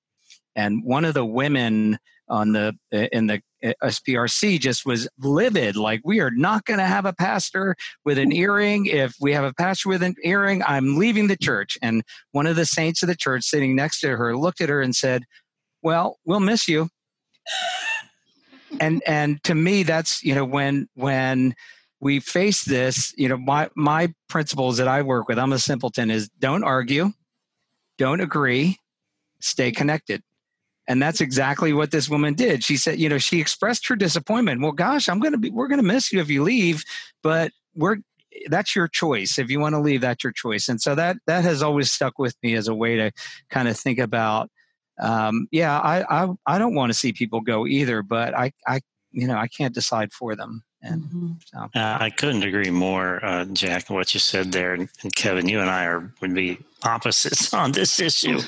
and 0.55 0.83
one 0.83 1.05
of 1.05 1.13
the 1.13 1.25
women 1.25 1.97
on 2.29 2.51
the 2.51 2.75
uh, 2.93 3.07
in 3.11 3.27
the 3.27 3.41
uh, 3.63 3.73
SPRC 3.83 4.59
just 4.59 4.85
was 4.85 5.07
livid. 5.19 5.75
Like, 5.75 6.01
we 6.03 6.19
are 6.19 6.31
not 6.31 6.65
going 6.65 6.79
to 6.79 6.85
have 6.85 7.05
a 7.05 7.13
pastor 7.13 7.75
with 8.05 8.17
an 8.17 8.31
earring. 8.35 8.85
If 8.85 9.15
we 9.19 9.33
have 9.33 9.43
a 9.43 9.53
pastor 9.53 9.89
with 9.89 10.03
an 10.03 10.15
earring, 10.23 10.63
I'm 10.63 10.97
leaving 10.97 11.27
the 11.27 11.37
church. 11.37 11.77
And 11.81 12.03
one 12.31 12.47
of 12.47 12.55
the 12.55 12.65
saints 12.65 13.03
of 13.03 13.07
the 13.07 13.15
church 13.15 13.43
sitting 13.43 13.75
next 13.75 13.99
to 14.01 14.15
her 14.15 14.37
looked 14.37 14.61
at 14.61 14.69
her 14.69 14.81
and 14.81 14.95
said, 14.95 15.23
Well, 15.81 16.19
we'll 16.25 16.39
miss 16.39 16.67
you. 16.67 16.89
and 18.79 19.01
and 19.07 19.43
to 19.43 19.55
me 19.55 19.83
that's 19.83 20.23
you 20.23 20.35
know 20.35 20.45
when 20.45 20.87
when 20.93 21.53
we 22.01 22.19
face 22.19 22.63
this 22.63 23.13
you 23.17 23.27
know 23.27 23.37
my 23.37 23.69
my 23.75 24.13
principles 24.27 24.77
that 24.77 24.87
i 24.87 25.01
work 25.01 25.27
with 25.27 25.37
i'm 25.37 25.53
a 25.53 25.59
simpleton 25.59 26.09
is 26.09 26.29
don't 26.39 26.63
argue 26.63 27.11
don't 27.97 28.21
agree 28.21 28.77
stay 29.41 29.71
connected. 29.71 30.21
And 30.87 30.99
that's 30.99 31.21
exactly 31.21 31.71
what 31.71 31.91
this 31.91 32.09
woman 32.09 32.33
did. 32.33 32.63
She 32.63 32.77
said 32.77 32.99
you 32.99 33.09
know 33.09 33.19
she 33.19 33.39
expressed 33.39 33.87
her 33.87 33.95
disappointment. 33.95 34.61
Well 34.61 34.71
gosh 34.71 35.07
i'm 35.07 35.21
to 35.21 35.37
be 35.37 35.49
we're 35.49 35.67
to 35.67 35.83
miss 35.83 36.11
you 36.11 36.19
if 36.19 36.29
you 36.29 36.43
leave 36.43 36.83
but 37.21 37.51
we're 37.75 37.97
that's 38.47 38.75
your 38.75 38.87
choice. 38.87 39.37
If 39.37 39.49
you 39.49 39.59
want 39.59 39.75
to 39.75 39.79
leave 39.79 40.01
that's 40.01 40.23
your 40.23 40.33
choice. 40.33 40.67
And 40.69 40.81
so 40.81 40.95
that 40.95 41.17
that 41.27 41.43
has 41.43 41.61
always 41.61 41.91
stuck 41.91 42.17
with 42.17 42.35
me 42.41 42.55
as 42.55 42.67
a 42.67 42.75
way 42.75 42.95
to 42.95 43.11
kind 43.49 43.67
of 43.67 43.77
think 43.77 43.99
about 43.99 44.49
um, 44.99 45.47
yeah 45.51 45.79
I, 45.79 46.23
I 46.23 46.29
i 46.45 46.57
don't 46.57 46.75
want 46.75 46.91
to 46.91 46.97
see 46.97 47.13
people 47.13 47.39
go 47.39 47.65
either 47.65 48.03
but 48.03 48.33
i 48.33 48.51
i 48.67 48.81
you 49.11 49.27
know 49.27 49.37
i 49.37 49.47
can't 49.47 49.73
decide 49.73 50.11
for 50.11 50.35
them 50.35 50.61
and 50.81 51.03
mm-hmm. 51.03 51.31
so. 51.45 51.59
uh, 51.75 51.97
I 51.99 52.09
couldn't 52.09 52.43
agree 52.43 52.71
more, 52.71 53.23
uh, 53.23 53.45
Jack, 53.45 53.89
what 53.89 54.13
you 54.13 54.19
said 54.19 54.51
there. 54.51 54.73
And, 54.73 54.89
and, 55.03 55.13
Kevin, 55.13 55.49
you 55.49 55.59
and 55.59 55.69
I 55.69 55.85
are 55.85 56.11
would 56.21 56.33
be 56.33 56.57
opposites 56.83 57.53
on 57.53 57.73
this 57.73 57.99
issue. 57.99 58.39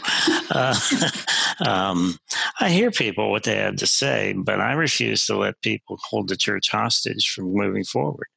uh, 0.51 0.75
um, 1.65 2.17
I 2.59 2.69
hear 2.69 2.91
people 2.91 3.31
what 3.31 3.43
they 3.43 3.57
have 3.57 3.75
to 3.77 3.87
say, 3.87 4.33
but 4.33 4.61
I 4.61 4.73
refuse 4.73 5.25
to 5.25 5.37
let 5.37 5.61
people 5.61 5.99
hold 6.01 6.29
the 6.29 6.37
church 6.37 6.71
hostage 6.71 7.29
from 7.29 7.53
moving 7.53 7.83
forward. 7.83 8.27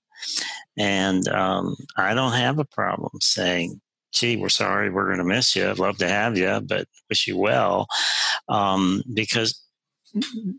And 0.77 1.29
um, 1.29 1.77
I 1.97 2.15
don't 2.15 2.33
have 2.33 2.59
a 2.59 2.65
problem 2.65 3.13
saying, 3.21 3.81
gee, 4.13 4.37
we're 4.37 4.49
sorry, 4.49 4.91
we're 4.91 5.07
going 5.07 5.19
to 5.19 5.25
miss 5.25 5.55
you. 5.55 5.69
I'd 5.69 5.79
love 5.79 5.99
to 5.99 6.09
have 6.09 6.37
you, 6.37 6.61
but 6.67 6.87
wish 7.09 7.27
you 7.27 7.37
well. 7.37 7.87
Um, 8.49 9.03
because 9.13 9.64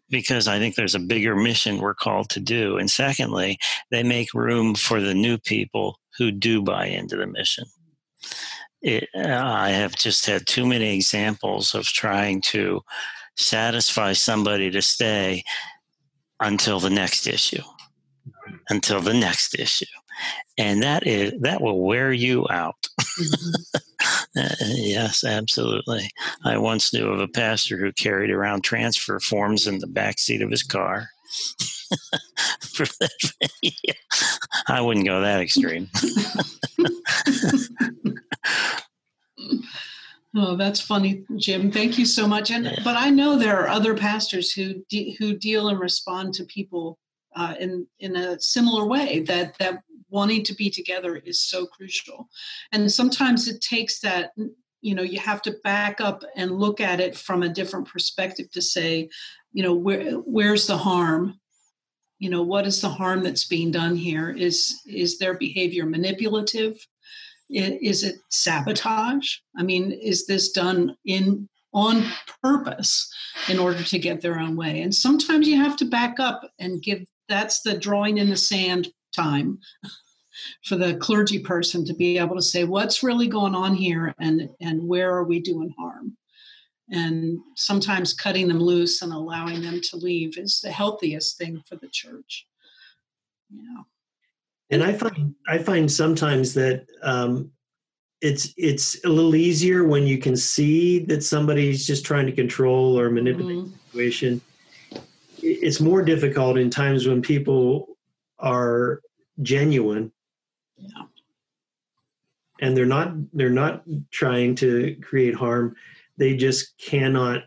because 0.10 0.48
I 0.48 0.60
think 0.60 0.76
there's 0.76 0.96
a 0.96 1.00
bigger 1.00 1.36
mission 1.36 1.80
we're 1.80 1.94
called 1.94 2.30
to 2.30 2.40
do. 2.40 2.78
And 2.78 2.90
secondly, 2.90 3.58
they 3.92 4.04
make 4.04 4.34
room 4.34 4.76
for 4.76 5.02
the 5.02 5.14
new 5.14 5.38
people 5.38 6.00
who 6.18 6.32
do 6.32 6.62
buy 6.62 6.88
into 6.88 7.16
the 7.16 7.28
mission. 7.28 7.66
It, 8.82 9.08
I 9.16 9.70
have 9.70 9.96
just 9.96 10.26
had 10.26 10.46
too 10.46 10.66
many 10.66 10.96
examples 10.96 11.74
of 11.74 11.86
trying 11.86 12.42
to 12.42 12.82
satisfy 13.36 14.14
somebody 14.14 14.70
to 14.72 14.82
stay 14.82 15.44
until 16.40 16.80
the 16.80 16.90
next 16.90 17.28
issue, 17.28 17.64
until 18.70 19.02
the 19.02 19.14
next 19.14 19.56
issue 19.56 19.86
and 20.58 20.84
that 20.84 21.06
is 21.06 21.34
that 21.42 21.62
will 21.62 21.82
wear 21.82 22.12
you 22.12 22.46
out. 22.50 22.88
Mm-hmm. 23.20 24.40
uh, 24.40 24.50
yes, 24.76 25.24
absolutely. 25.24 26.10
I 26.44 26.58
once 26.58 26.94
knew 26.94 27.08
of 27.08 27.20
a 27.20 27.28
pastor 27.28 27.78
who 27.78 27.92
carried 27.94 28.32
around 28.32 28.64
transfer 28.64 29.20
forms 29.20 29.68
in 29.68 29.80
the 29.80 29.88
back 29.88 30.20
seat 30.20 30.42
of 30.42 30.52
his 30.52 30.64
car. 30.64 31.10
I 34.68 34.82
wouldn't 34.82 35.06
go 35.06 35.22
that 35.22 35.40
extreme. 35.42 35.90
oh, 40.36 40.56
that's 40.56 40.82
funny, 40.82 41.24
Jim. 41.38 41.72
Thank 41.72 41.98
you 41.98 42.06
so 42.06 42.28
much. 42.28 42.52
And 42.52 42.66
but 42.84 42.98
I 42.98 43.10
know 43.10 43.38
there 43.38 43.58
are 43.60 43.68
other 43.70 43.96
pastors 43.96 44.52
who 44.52 44.84
de- 44.90 45.16
who 45.20 45.38
deal 45.38 45.70
and 45.70 45.80
respond 45.80 46.34
to 46.36 46.44
people 46.46 47.00
uh, 47.36 47.56
in 47.60 47.88
in 48.00 48.16
a 48.16 48.40
similar 48.40 48.86
way. 48.86 49.22
That 49.22 49.58
that 49.60 49.82
wanting 50.16 50.44
to 50.46 50.56
be 50.56 50.70
together 50.70 51.18
is 51.18 51.40
so 51.40 51.66
crucial, 51.66 52.30
and 52.72 52.92
sometimes 52.92 53.48
it 53.48 53.62
takes 53.62 54.00
that. 54.00 54.32
You 54.82 54.94
know, 54.94 55.02
you 55.14 55.20
have 55.20 55.42
to 55.44 55.56
back 55.64 56.00
up 56.00 56.24
and 56.36 56.60
look 56.60 56.80
at 56.80 57.00
it 57.00 57.18
from 57.18 57.42
a 57.42 57.50
different 57.50 57.88
perspective 57.88 58.52
to 58.52 58.62
say, 58.62 59.10
you 59.52 59.64
know, 59.64 59.74
where 59.74 60.12
where's 60.38 60.68
the 60.68 60.78
harm? 60.78 61.40
You 62.20 62.30
know, 62.30 62.44
what 62.44 62.68
is 62.68 62.82
the 62.82 62.90
harm 62.90 63.24
that's 63.24 63.48
being 63.48 63.72
done 63.72 63.96
here? 63.96 64.30
Is 64.30 64.58
is 64.86 65.18
their 65.18 65.36
behavior 65.38 65.86
manipulative? 65.86 66.76
Is 67.50 68.04
it 68.04 68.16
sabotage? 68.30 69.38
I 69.58 69.64
mean, 69.64 69.92
is 69.92 70.28
this 70.28 70.52
done 70.52 70.96
in 71.06 71.48
on 71.74 72.04
purpose 72.44 73.12
in 73.50 73.60
order 73.60 73.84
to 73.84 74.00
get 74.00 74.22
their 74.22 74.40
own 74.40 74.56
way? 74.56 74.82
And 74.82 74.94
sometimes 74.94 75.48
you 75.48 75.58
have 75.64 75.78
to 75.78 75.86
back 75.86 76.20
up 76.20 76.42
and 76.60 76.82
give 76.82 77.06
that's 77.28 77.62
the 77.62 77.78
drawing 77.78 78.18
in 78.18 78.30
the 78.30 78.38
sand 78.38 78.88
time 79.16 79.60
for 80.64 80.76
the 80.76 80.96
clergy 80.96 81.40
person 81.40 81.86
to 81.86 81.94
be 81.94 82.18
able 82.18 82.36
to 82.36 82.42
say 82.42 82.64
what's 82.64 83.04
really 83.04 83.28
going 83.28 83.56
on 83.56 83.74
here 83.74 84.14
and 84.20 84.50
and 84.60 84.88
where 84.88 85.14
are 85.14 85.24
we 85.24 85.40
doing 85.40 85.74
harm? 85.78 86.18
And 86.92 87.40
sometimes 87.56 88.14
cutting 88.14 88.48
them 88.48 88.60
loose 88.60 89.02
and 89.02 89.12
allowing 89.12 89.62
them 89.62 89.82
to 89.82 89.98
leave 89.98 90.38
is 90.38 90.60
the 90.62 90.72
healthiest 90.72 91.38
thing 91.38 91.64
for 91.68 91.78
the 91.78 91.90
church. 91.92 92.46
Yeah. 93.50 93.84
And 94.72 94.84
i 94.84 94.94
find 94.94 95.36
i 95.48 95.58
find 95.58 95.92
sometimes 95.92 96.54
that 96.56 96.86
um, 97.04 97.52
it's 98.22 98.54
it's 98.58 99.04
a 99.06 99.10
little 99.10 99.36
easier 99.36 99.84
when 99.84 100.08
you 100.08 100.18
can 100.18 100.36
see 100.36 101.00
that 101.06 101.24
somebody's 101.24 101.86
just 101.86 102.06
trying 102.06 102.26
to 102.26 102.32
control 102.32 103.00
or 103.00 103.10
manipulate 103.10 103.58
mm-hmm. 103.58 103.70
the 103.70 103.78
situation. 103.92 104.42
It's 105.42 105.80
more 105.80 106.02
difficult 106.02 106.58
in 106.58 106.70
times 106.70 107.08
when 107.08 107.22
people 107.22 107.98
are 108.40 109.02
genuine 109.42 110.12
yeah. 110.78 111.04
and 112.62 112.76
they're 112.76 112.86
not 112.86 113.14
they're 113.34 113.50
not 113.50 113.84
trying 114.12 114.56
to 114.56 114.96
create 115.02 115.36
harm 115.36 115.76
they 116.18 116.36
just 116.36 116.78
cannot 116.78 117.44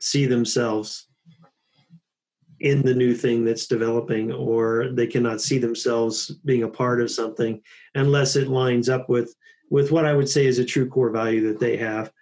see 0.00 0.26
themselves 0.26 1.08
in 2.60 2.82
the 2.82 2.94
new 2.94 3.14
thing 3.14 3.44
that's 3.44 3.66
developing 3.66 4.32
or 4.32 4.90
they 4.92 5.06
cannot 5.06 5.40
see 5.40 5.58
themselves 5.58 6.30
being 6.44 6.62
a 6.62 6.68
part 6.68 7.00
of 7.00 7.10
something 7.10 7.60
unless 7.94 8.36
it 8.36 8.48
lines 8.48 8.88
up 8.88 9.08
with 9.08 9.34
with 9.70 9.90
what 9.90 10.04
i 10.04 10.12
would 10.12 10.28
say 10.28 10.46
is 10.46 10.58
a 10.58 10.64
true 10.64 10.88
core 10.88 11.10
value 11.10 11.46
that 11.46 11.58
they 11.58 11.76
have 11.76 12.12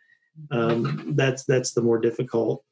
um, 0.52 1.14
that's 1.16 1.44
that's 1.44 1.72
the 1.72 1.82
more 1.82 1.98
difficult 1.98 2.64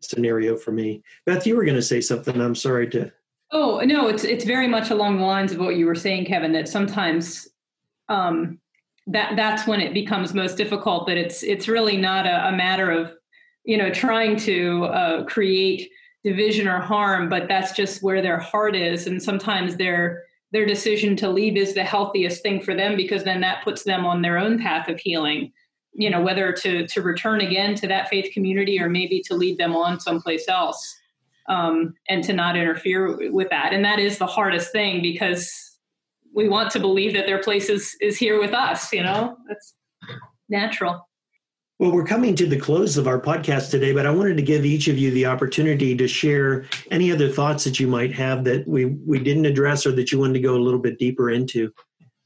scenario 0.00 0.56
for 0.56 0.72
me. 0.72 1.02
Beth, 1.24 1.46
you 1.46 1.56
were 1.56 1.64
going 1.64 1.76
to 1.76 1.82
say 1.82 2.00
something. 2.00 2.40
I'm 2.40 2.54
sorry 2.54 2.88
to. 2.90 3.12
Oh 3.52 3.80
no, 3.80 4.08
it's 4.08 4.24
it's 4.24 4.44
very 4.44 4.68
much 4.68 4.90
along 4.90 5.18
the 5.18 5.24
lines 5.24 5.52
of 5.52 5.58
what 5.58 5.76
you 5.76 5.86
were 5.86 5.94
saying, 5.94 6.26
Kevin. 6.26 6.52
That 6.52 6.68
sometimes 6.68 7.48
um, 8.08 8.58
that 9.06 9.36
that's 9.36 9.66
when 9.66 9.80
it 9.80 9.94
becomes 9.94 10.34
most 10.34 10.56
difficult. 10.56 11.06
That 11.06 11.16
it's 11.16 11.42
it's 11.42 11.68
really 11.68 11.96
not 11.96 12.26
a, 12.26 12.48
a 12.48 12.52
matter 12.52 12.90
of 12.90 13.12
you 13.64 13.76
know 13.76 13.90
trying 13.90 14.36
to 14.38 14.84
uh, 14.86 15.24
create 15.24 15.88
division 16.24 16.66
or 16.66 16.80
harm, 16.80 17.28
but 17.28 17.46
that's 17.46 17.72
just 17.72 18.02
where 18.02 18.20
their 18.20 18.38
heart 18.38 18.74
is, 18.74 19.06
and 19.06 19.22
sometimes 19.22 19.76
their 19.76 20.24
their 20.52 20.66
decision 20.66 21.16
to 21.16 21.28
leave 21.28 21.56
is 21.56 21.74
the 21.74 21.84
healthiest 21.84 22.42
thing 22.42 22.60
for 22.60 22.74
them 22.74 22.96
because 22.96 23.24
then 23.24 23.40
that 23.42 23.62
puts 23.62 23.84
them 23.84 24.04
on 24.04 24.22
their 24.22 24.38
own 24.38 24.58
path 24.58 24.88
of 24.88 24.98
healing 24.98 25.52
you 25.96 26.10
know 26.10 26.20
whether 26.20 26.52
to 26.52 26.86
to 26.86 27.02
return 27.02 27.40
again 27.40 27.74
to 27.74 27.86
that 27.86 28.08
faith 28.08 28.32
community 28.32 28.80
or 28.80 28.88
maybe 28.88 29.20
to 29.20 29.34
lead 29.34 29.58
them 29.58 29.74
on 29.74 29.98
someplace 29.98 30.48
else 30.48 30.96
um, 31.48 31.94
and 32.08 32.24
to 32.24 32.32
not 32.32 32.56
interfere 32.56 33.30
with 33.30 33.48
that 33.50 33.72
and 33.72 33.84
that 33.84 33.98
is 33.98 34.18
the 34.18 34.26
hardest 34.26 34.72
thing 34.72 35.02
because 35.02 35.78
we 36.34 36.48
want 36.48 36.70
to 36.70 36.80
believe 36.80 37.14
that 37.14 37.26
their 37.26 37.42
place 37.42 37.68
is 37.68 37.96
is 38.00 38.16
here 38.16 38.40
with 38.40 38.52
us 38.52 38.92
you 38.92 39.02
know 39.02 39.36
that's 39.48 39.74
natural 40.48 41.06
well, 41.78 41.92
we're 41.92 42.06
coming 42.06 42.34
to 42.36 42.46
the 42.46 42.58
close 42.58 42.96
of 42.96 43.06
our 43.06 43.20
podcast 43.20 43.70
today, 43.70 43.92
but 43.92 44.06
I 44.06 44.10
wanted 44.10 44.38
to 44.38 44.42
give 44.42 44.64
each 44.64 44.88
of 44.88 44.96
you 44.96 45.10
the 45.10 45.26
opportunity 45.26 45.94
to 45.94 46.08
share 46.08 46.64
any 46.90 47.12
other 47.12 47.28
thoughts 47.28 47.64
that 47.64 47.78
you 47.78 47.86
might 47.86 48.14
have 48.14 48.44
that 48.44 48.66
we, 48.66 48.86
we 48.86 49.18
didn't 49.18 49.44
address 49.44 49.84
or 49.84 49.92
that 49.92 50.10
you 50.10 50.18
wanted 50.18 50.32
to 50.34 50.40
go 50.40 50.56
a 50.56 50.64
little 50.64 50.80
bit 50.80 50.98
deeper 50.98 51.30
into 51.30 51.70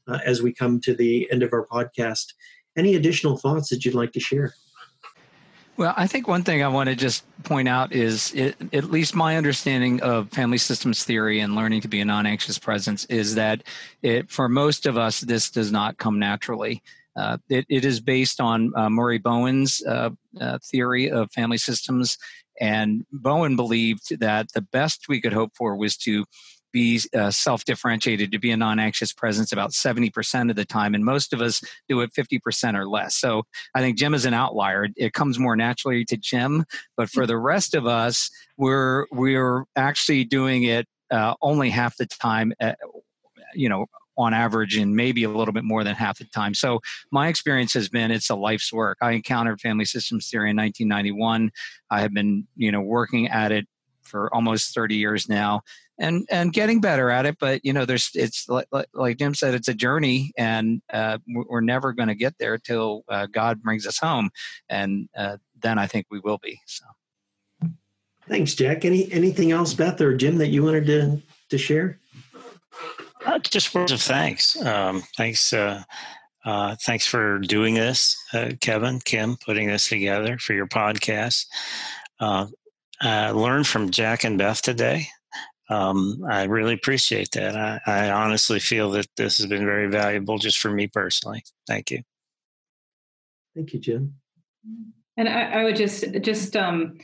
uh, 0.07 0.19
as 0.25 0.41
we 0.41 0.53
come 0.53 0.79
to 0.81 0.95
the 0.95 1.29
end 1.33 1.43
of 1.43 1.51
our 1.51 1.67
podcast. 1.67 2.27
Any 2.77 2.95
additional 2.95 3.35
thoughts 3.35 3.67
that 3.69 3.83
you'd 3.83 3.93
like 3.93 4.13
to 4.13 4.21
share? 4.21 4.53
Well, 5.77 5.93
I 5.97 6.05
think 6.05 6.27
one 6.27 6.43
thing 6.43 6.63
I 6.63 6.67
want 6.67 6.89
to 6.89 6.95
just 6.95 7.23
point 7.43 7.67
out 7.67 7.93
is, 7.93 8.33
it, 8.35 8.55
at 8.73 8.85
least 8.85 9.15
my 9.15 9.37
understanding 9.37 10.01
of 10.01 10.29
family 10.29 10.57
systems 10.57 11.03
theory 11.03 11.39
and 11.39 11.55
learning 11.55 11.81
to 11.81 11.87
be 11.87 12.01
a 12.01 12.05
non 12.05 12.25
anxious 12.25 12.59
presence 12.59 13.05
is 13.05 13.35
that 13.35 13.63
it, 14.01 14.29
for 14.29 14.49
most 14.49 14.85
of 14.85 14.97
us, 14.97 15.21
this 15.21 15.49
does 15.49 15.71
not 15.71 15.97
come 15.97 16.19
naturally. 16.19 16.83
Uh, 17.15 17.37
it, 17.49 17.65
it 17.69 17.83
is 17.83 17.99
based 17.99 18.39
on 18.39 18.71
uh, 18.75 18.89
Murray 18.89 19.17
Bowen's 19.17 19.83
uh, 19.85 20.09
uh 20.39 20.57
theory 20.63 21.09
of 21.09 21.31
family 21.31 21.57
systems. 21.57 22.17
And 22.59 23.05
Bowen 23.11 23.55
believed 23.55 24.19
that 24.19 24.51
the 24.53 24.61
best 24.61 25.07
we 25.09 25.19
could 25.19 25.33
hope 25.33 25.51
for 25.55 25.75
was 25.75 25.97
to 25.97 26.25
be 26.71 27.01
uh, 27.15 27.31
self 27.31 27.65
differentiated, 27.65 28.31
to 28.31 28.39
be 28.39 28.51
a 28.51 28.57
non 28.57 28.79
anxious 28.79 29.13
presence 29.13 29.51
about 29.51 29.71
70% 29.71 30.49
of 30.49 30.55
the 30.55 30.65
time. 30.65 30.93
And 30.93 31.03
most 31.03 31.33
of 31.33 31.41
us 31.41 31.61
do 31.87 32.01
it 32.01 32.11
50% 32.13 32.75
or 32.77 32.87
less. 32.87 33.15
So 33.15 33.43
I 33.75 33.81
think 33.81 33.97
Jim 33.97 34.13
is 34.13 34.25
an 34.25 34.33
outlier. 34.33 34.87
It 34.95 35.13
comes 35.13 35.39
more 35.39 35.55
naturally 35.55 36.05
to 36.05 36.17
Jim. 36.17 36.65
But 36.97 37.09
for 37.09 37.25
the 37.25 37.37
rest 37.37 37.75
of 37.75 37.85
us, 37.87 38.29
we're, 38.57 39.05
we're 39.11 39.65
actually 39.75 40.23
doing 40.23 40.63
it 40.63 40.87
uh, 41.11 41.35
only 41.41 41.69
half 41.69 41.97
the 41.97 42.05
time, 42.05 42.53
at, 42.59 42.77
you 43.53 43.67
know, 43.67 43.87
on 44.17 44.33
average 44.33 44.77
and 44.77 44.95
maybe 44.95 45.23
a 45.23 45.29
little 45.29 45.53
bit 45.53 45.63
more 45.63 45.83
than 45.83 45.95
half 45.95 46.19
the 46.19 46.25
time. 46.25 46.53
So 46.53 46.79
my 47.11 47.27
experience 47.27 47.73
has 47.73 47.89
been 47.89 48.11
it's 48.11 48.29
a 48.29 48.35
life's 48.35 48.71
work. 48.71 48.97
I 49.01 49.11
encountered 49.11 49.59
family 49.61 49.85
systems 49.85 50.29
theory 50.29 50.51
in 50.51 50.57
1991. 50.57 51.51
I 51.89 52.01
have 52.01 52.13
been, 52.13 52.47
you 52.55 52.71
know, 52.71 52.81
working 52.81 53.27
at 53.27 53.51
it 53.51 53.67
for 54.11 54.33
almost 54.33 54.75
30 54.75 54.95
years 54.95 55.29
now 55.29 55.61
and 55.97 56.27
and 56.29 56.53
getting 56.53 56.81
better 56.81 57.09
at 57.09 57.25
it 57.25 57.37
but 57.39 57.63
you 57.63 57.71
know 57.71 57.85
there's 57.85 58.11
it's 58.13 58.49
like, 58.49 58.67
like 58.93 59.17
jim 59.17 59.33
said 59.33 59.53
it's 59.53 59.67
a 59.67 59.73
journey 59.73 60.31
and 60.37 60.81
uh, 60.91 61.17
we're 61.27 61.61
never 61.61 61.93
going 61.93 62.09
to 62.09 62.15
get 62.15 62.37
there 62.37 62.57
till 62.57 63.03
uh, 63.09 63.25
god 63.31 63.61
brings 63.63 63.87
us 63.87 63.97
home 63.97 64.29
and 64.69 65.07
uh, 65.17 65.37
then 65.61 65.79
i 65.79 65.87
think 65.87 66.05
we 66.11 66.19
will 66.19 66.39
be 66.43 66.59
so. 66.65 66.85
Thanks 68.27 68.53
jack. 68.55 68.85
Any 68.85 69.11
anything 69.11 69.51
else 69.51 69.73
beth 69.73 69.99
or 69.99 70.15
jim 70.15 70.37
that 70.37 70.49
you 70.49 70.63
wanted 70.63 70.85
to 70.85 71.21
to 71.49 71.57
share? 71.57 71.99
Uh, 73.25 73.39
just 73.39 73.73
words 73.75 73.91
of 73.91 74.01
thanks. 74.01 74.59
Um, 74.63 75.03
thanks 75.17 75.51
uh, 75.53 75.83
uh, 76.45 76.75
thanks 76.81 77.05
for 77.05 77.39
doing 77.39 77.75
this 77.75 78.15
kevin 78.61 78.99
kim 78.99 79.37
putting 79.37 79.67
this 79.67 79.89
together 79.89 80.37
for 80.37 80.53
your 80.53 80.67
podcast. 80.67 81.45
Uh, 82.19 82.47
learned 83.03 83.67
from 83.67 83.91
Jack 83.91 84.23
and 84.23 84.37
Beth 84.37 84.61
today 84.61 85.07
um, 85.71 86.25
I 86.29 86.43
really 86.43 86.73
appreciate 86.73 87.31
that. 87.31 87.55
I, 87.55 87.79
I, 87.85 88.11
honestly 88.11 88.59
feel 88.59 88.91
that 88.91 89.07
this 89.15 89.37
has 89.37 89.47
been 89.47 89.65
very 89.65 89.87
valuable 89.89 90.37
just 90.37 90.59
for 90.59 90.69
me 90.69 90.87
personally. 90.87 91.45
Thank 91.65 91.91
you. 91.91 92.01
Thank 93.55 93.73
you, 93.73 93.79
Jim. 93.79 94.15
And 95.15 95.29
I, 95.29 95.43
I 95.43 95.63
would 95.63 95.77
just 95.77 96.03
just 96.21 96.57
um, 96.57 96.97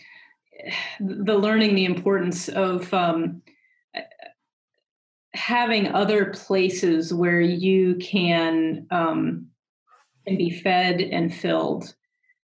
the 0.99 1.37
learning 1.37 1.75
the 1.75 1.85
importance 1.85 2.49
of 2.49 2.93
um, 2.93 3.41
having 5.33 5.87
other 5.87 6.33
places 6.33 7.13
where 7.13 7.39
you 7.39 7.95
can 7.95 8.85
um, 8.91 9.47
can 10.27 10.35
be 10.35 10.49
fed 10.49 10.99
and 10.99 11.33
filled 11.33 11.95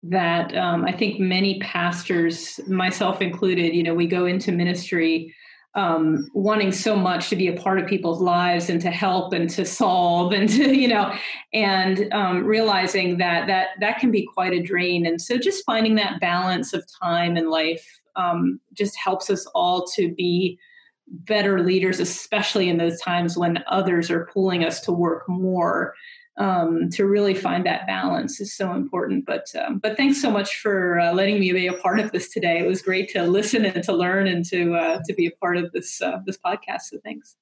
that 0.03 0.55
um, 0.57 0.85
I 0.85 0.91
think 0.91 1.19
many 1.19 1.59
pastors, 1.59 2.59
myself 2.67 3.21
included, 3.21 3.75
you 3.75 3.83
know, 3.83 3.93
we 3.93 4.07
go 4.07 4.25
into 4.25 4.51
ministry 4.51 5.35
um, 5.73 6.29
wanting 6.33 6.71
so 6.71 6.95
much 6.97 7.29
to 7.29 7.35
be 7.35 7.47
a 7.47 7.53
part 7.53 7.79
of 7.79 7.87
people's 7.87 8.19
lives 8.19 8.69
and 8.69 8.81
to 8.81 8.91
help 8.91 9.31
and 9.31 9.49
to 9.51 9.65
solve 9.65 10.33
and 10.33 10.49
to 10.49 10.75
you 10.75 10.87
know 10.87 11.13
and 11.53 12.11
um, 12.13 12.43
realizing 12.43 13.17
that 13.19 13.47
that 13.47 13.69
that 13.79 13.99
can 13.99 14.11
be 14.11 14.27
quite 14.33 14.53
a 14.53 14.61
drain. 14.61 15.05
And 15.05 15.21
so 15.21 15.37
just 15.37 15.63
finding 15.65 15.95
that 15.95 16.19
balance 16.19 16.73
of 16.73 16.83
time 17.01 17.37
and 17.37 17.49
life 17.49 17.85
um, 18.15 18.59
just 18.73 18.97
helps 18.97 19.29
us 19.29 19.45
all 19.55 19.85
to 19.95 20.13
be 20.13 20.59
better 21.07 21.61
leaders 21.61 21.99
especially 21.99 22.69
in 22.69 22.77
those 22.77 22.99
times 23.01 23.37
when 23.37 23.63
others 23.67 24.09
are 24.09 24.29
pulling 24.33 24.63
us 24.63 24.79
to 24.79 24.93
work 24.93 25.27
more 25.27 25.93
um, 26.37 26.89
to 26.91 27.05
really 27.05 27.33
find 27.33 27.65
that 27.65 27.87
balance 27.87 28.39
is 28.39 28.55
so 28.55 28.73
important. 28.73 29.25
But 29.25 29.47
um, 29.55 29.79
but 29.79 29.97
thanks 29.97 30.21
so 30.21 30.31
much 30.31 30.57
for 30.57 30.99
uh, 30.99 31.13
letting 31.13 31.39
me 31.39 31.51
be 31.51 31.67
a 31.67 31.73
part 31.73 31.99
of 31.99 32.11
this 32.11 32.29
today. 32.29 32.59
It 32.59 32.67
was 32.67 32.81
great 32.81 33.09
to 33.09 33.23
listen 33.23 33.65
and 33.65 33.83
to 33.83 33.93
learn 33.93 34.27
and 34.27 34.45
to 34.45 34.73
uh, 34.75 34.99
to 35.05 35.13
be 35.13 35.27
a 35.27 35.31
part 35.31 35.57
of 35.57 35.71
this 35.71 36.01
uh, 36.01 36.19
this 36.25 36.37
podcast. 36.37 36.83
So 36.83 36.97
thanks. 37.03 37.35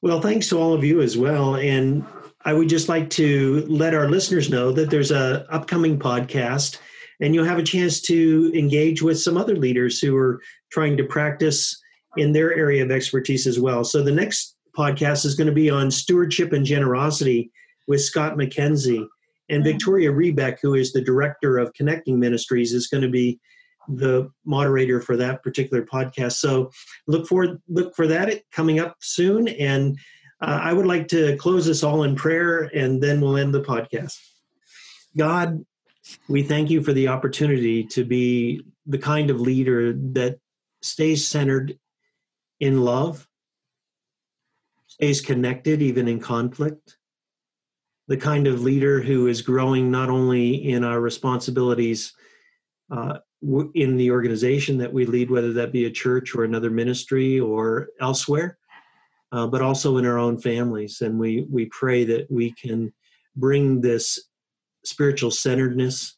Well, 0.00 0.20
thanks 0.20 0.48
to 0.50 0.58
all 0.58 0.74
of 0.74 0.84
you 0.84 1.00
as 1.00 1.18
well. 1.18 1.56
And 1.56 2.04
I 2.44 2.52
would 2.52 2.68
just 2.68 2.88
like 2.88 3.10
to 3.10 3.66
let 3.68 3.94
our 3.94 4.08
listeners 4.08 4.48
know 4.48 4.70
that 4.72 4.90
there's 4.90 5.10
a 5.10 5.44
upcoming 5.50 5.98
podcast 5.98 6.78
and 7.20 7.34
you'll 7.34 7.44
have 7.44 7.58
a 7.58 7.64
chance 7.64 8.00
to 8.02 8.52
engage 8.54 9.02
with 9.02 9.18
some 9.18 9.36
other 9.36 9.56
leaders 9.56 9.98
who 9.98 10.16
are 10.16 10.40
trying 10.70 10.96
to 10.98 11.04
practice 11.04 11.76
in 12.16 12.32
their 12.32 12.54
area 12.54 12.84
of 12.84 12.92
expertise 12.92 13.46
as 13.46 13.58
well. 13.58 13.82
So 13.82 14.02
the 14.02 14.12
next 14.12 14.56
podcast 14.78 15.24
is 15.24 15.34
going 15.34 15.48
to 15.48 15.52
be 15.52 15.68
on 15.68 15.90
stewardship 15.90 16.52
and 16.52 16.64
generosity 16.64 17.50
with 17.88 18.00
Scott 18.00 18.36
McKenzie. 18.36 19.06
And 19.48 19.62
mm-hmm. 19.62 19.72
Victoria 19.72 20.12
Rebeck, 20.12 20.58
who 20.62 20.74
is 20.74 20.92
the 20.92 21.00
director 21.00 21.58
of 21.58 21.72
Connecting 21.74 22.20
Ministries, 22.20 22.72
is 22.72 22.86
going 22.86 23.02
to 23.02 23.08
be 23.08 23.40
the 23.88 24.30
moderator 24.44 25.00
for 25.00 25.16
that 25.16 25.42
particular 25.42 25.82
podcast. 25.82 26.32
So 26.32 26.70
look 27.06 27.26
for 27.26 27.58
look 27.68 27.96
for 27.96 28.06
that 28.06 28.42
coming 28.52 28.78
up 28.78 28.96
soon. 29.00 29.48
And 29.48 29.98
uh, 30.40 30.60
I 30.62 30.72
would 30.72 30.86
like 30.86 31.08
to 31.08 31.36
close 31.36 31.68
us 31.68 31.82
all 31.82 32.04
in 32.04 32.14
prayer, 32.14 32.70
and 32.74 33.02
then 33.02 33.20
we'll 33.20 33.38
end 33.38 33.52
the 33.52 33.62
podcast. 33.62 34.16
God, 35.16 35.64
we 36.28 36.42
thank 36.42 36.70
you 36.70 36.82
for 36.82 36.92
the 36.92 37.08
opportunity 37.08 37.84
to 37.84 38.04
be 38.04 38.62
the 38.86 38.98
kind 38.98 39.30
of 39.30 39.40
leader 39.40 39.92
that 39.92 40.38
stays 40.82 41.26
centered 41.26 41.78
in 42.60 42.82
love, 42.82 43.27
stays 44.98 45.20
connected 45.20 45.80
even 45.80 46.08
in 46.08 46.18
conflict, 46.18 46.96
the 48.08 48.16
kind 48.16 48.48
of 48.48 48.62
leader 48.62 49.00
who 49.00 49.28
is 49.28 49.42
growing 49.42 49.92
not 49.92 50.10
only 50.10 50.70
in 50.70 50.82
our 50.82 51.00
responsibilities 51.00 52.12
uh, 52.90 53.18
in 53.74 53.96
the 53.96 54.10
organization 54.10 54.76
that 54.78 54.92
we 54.92 55.06
lead, 55.06 55.30
whether 55.30 55.52
that 55.52 55.70
be 55.70 55.84
a 55.84 55.90
church 55.90 56.34
or 56.34 56.42
another 56.42 56.70
ministry 56.70 57.38
or 57.38 57.90
elsewhere, 58.00 58.58
uh, 59.30 59.46
but 59.46 59.62
also 59.62 59.98
in 59.98 60.06
our 60.06 60.18
own 60.18 60.36
families. 60.36 61.00
And 61.00 61.16
we 61.16 61.46
we 61.48 61.66
pray 61.66 62.04
that 62.04 62.28
we 62.28 62.50
can 62.52 62.92
bring 63.36 63.80
this 63.80 64.18
spiritual 64.84 65.30
centeredness, 65.30 66.16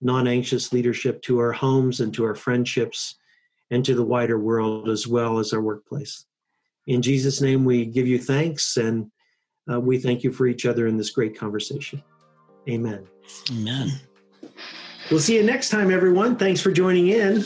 non-anxious 0.00 0.72
leadership 0.72 1.22
to 1.22 1.38
our 1.38 1.52
homes 1.52 2.00
and 2.00 2.12
to 2.14 2.24
our 2.24 2.34
friendships 2.34 3.14
and 3.70 3.84
to 3.84 3.94
the 3.94 4.04
wider 4.04 4.40
world 4.40 4.88
as 4.88 5.06
well 5.06 5.38
as 5.38 5.52
our 5.52 5.60
workplace. 5.60 6.24
In 6.88 7.02
Jesus' 7.02 7.42
name, 7.42 7.66
we 7.66 7.84
give 7.84 8.08
you 8.08 8.18
thanks 8.18 8.78
and 8.78 9.10
uh, 9.70 9.78
we 9.78 9.98
thank 9.98 10.24
you 10.24 10.32
for 10.32 10.46
each 10.46 10.64
other 10.64 10.86
in 10.86 10.96
this 10.96 11.10
great 11.10 11.38
conversation. 11.38 12.02
Amen. 12.68 13.06
Amen. 13.52 13.92
We'll 15.10 15.20
see 15.20 15.36
you 15.36 15.42
next 15.42 15.68
time, 15.68 15.90
everyone. 15.90 16.36
Thanks 16.36 16.62
for 16.62 16.72
joining 16.72 17.08
in. 17.08 17.44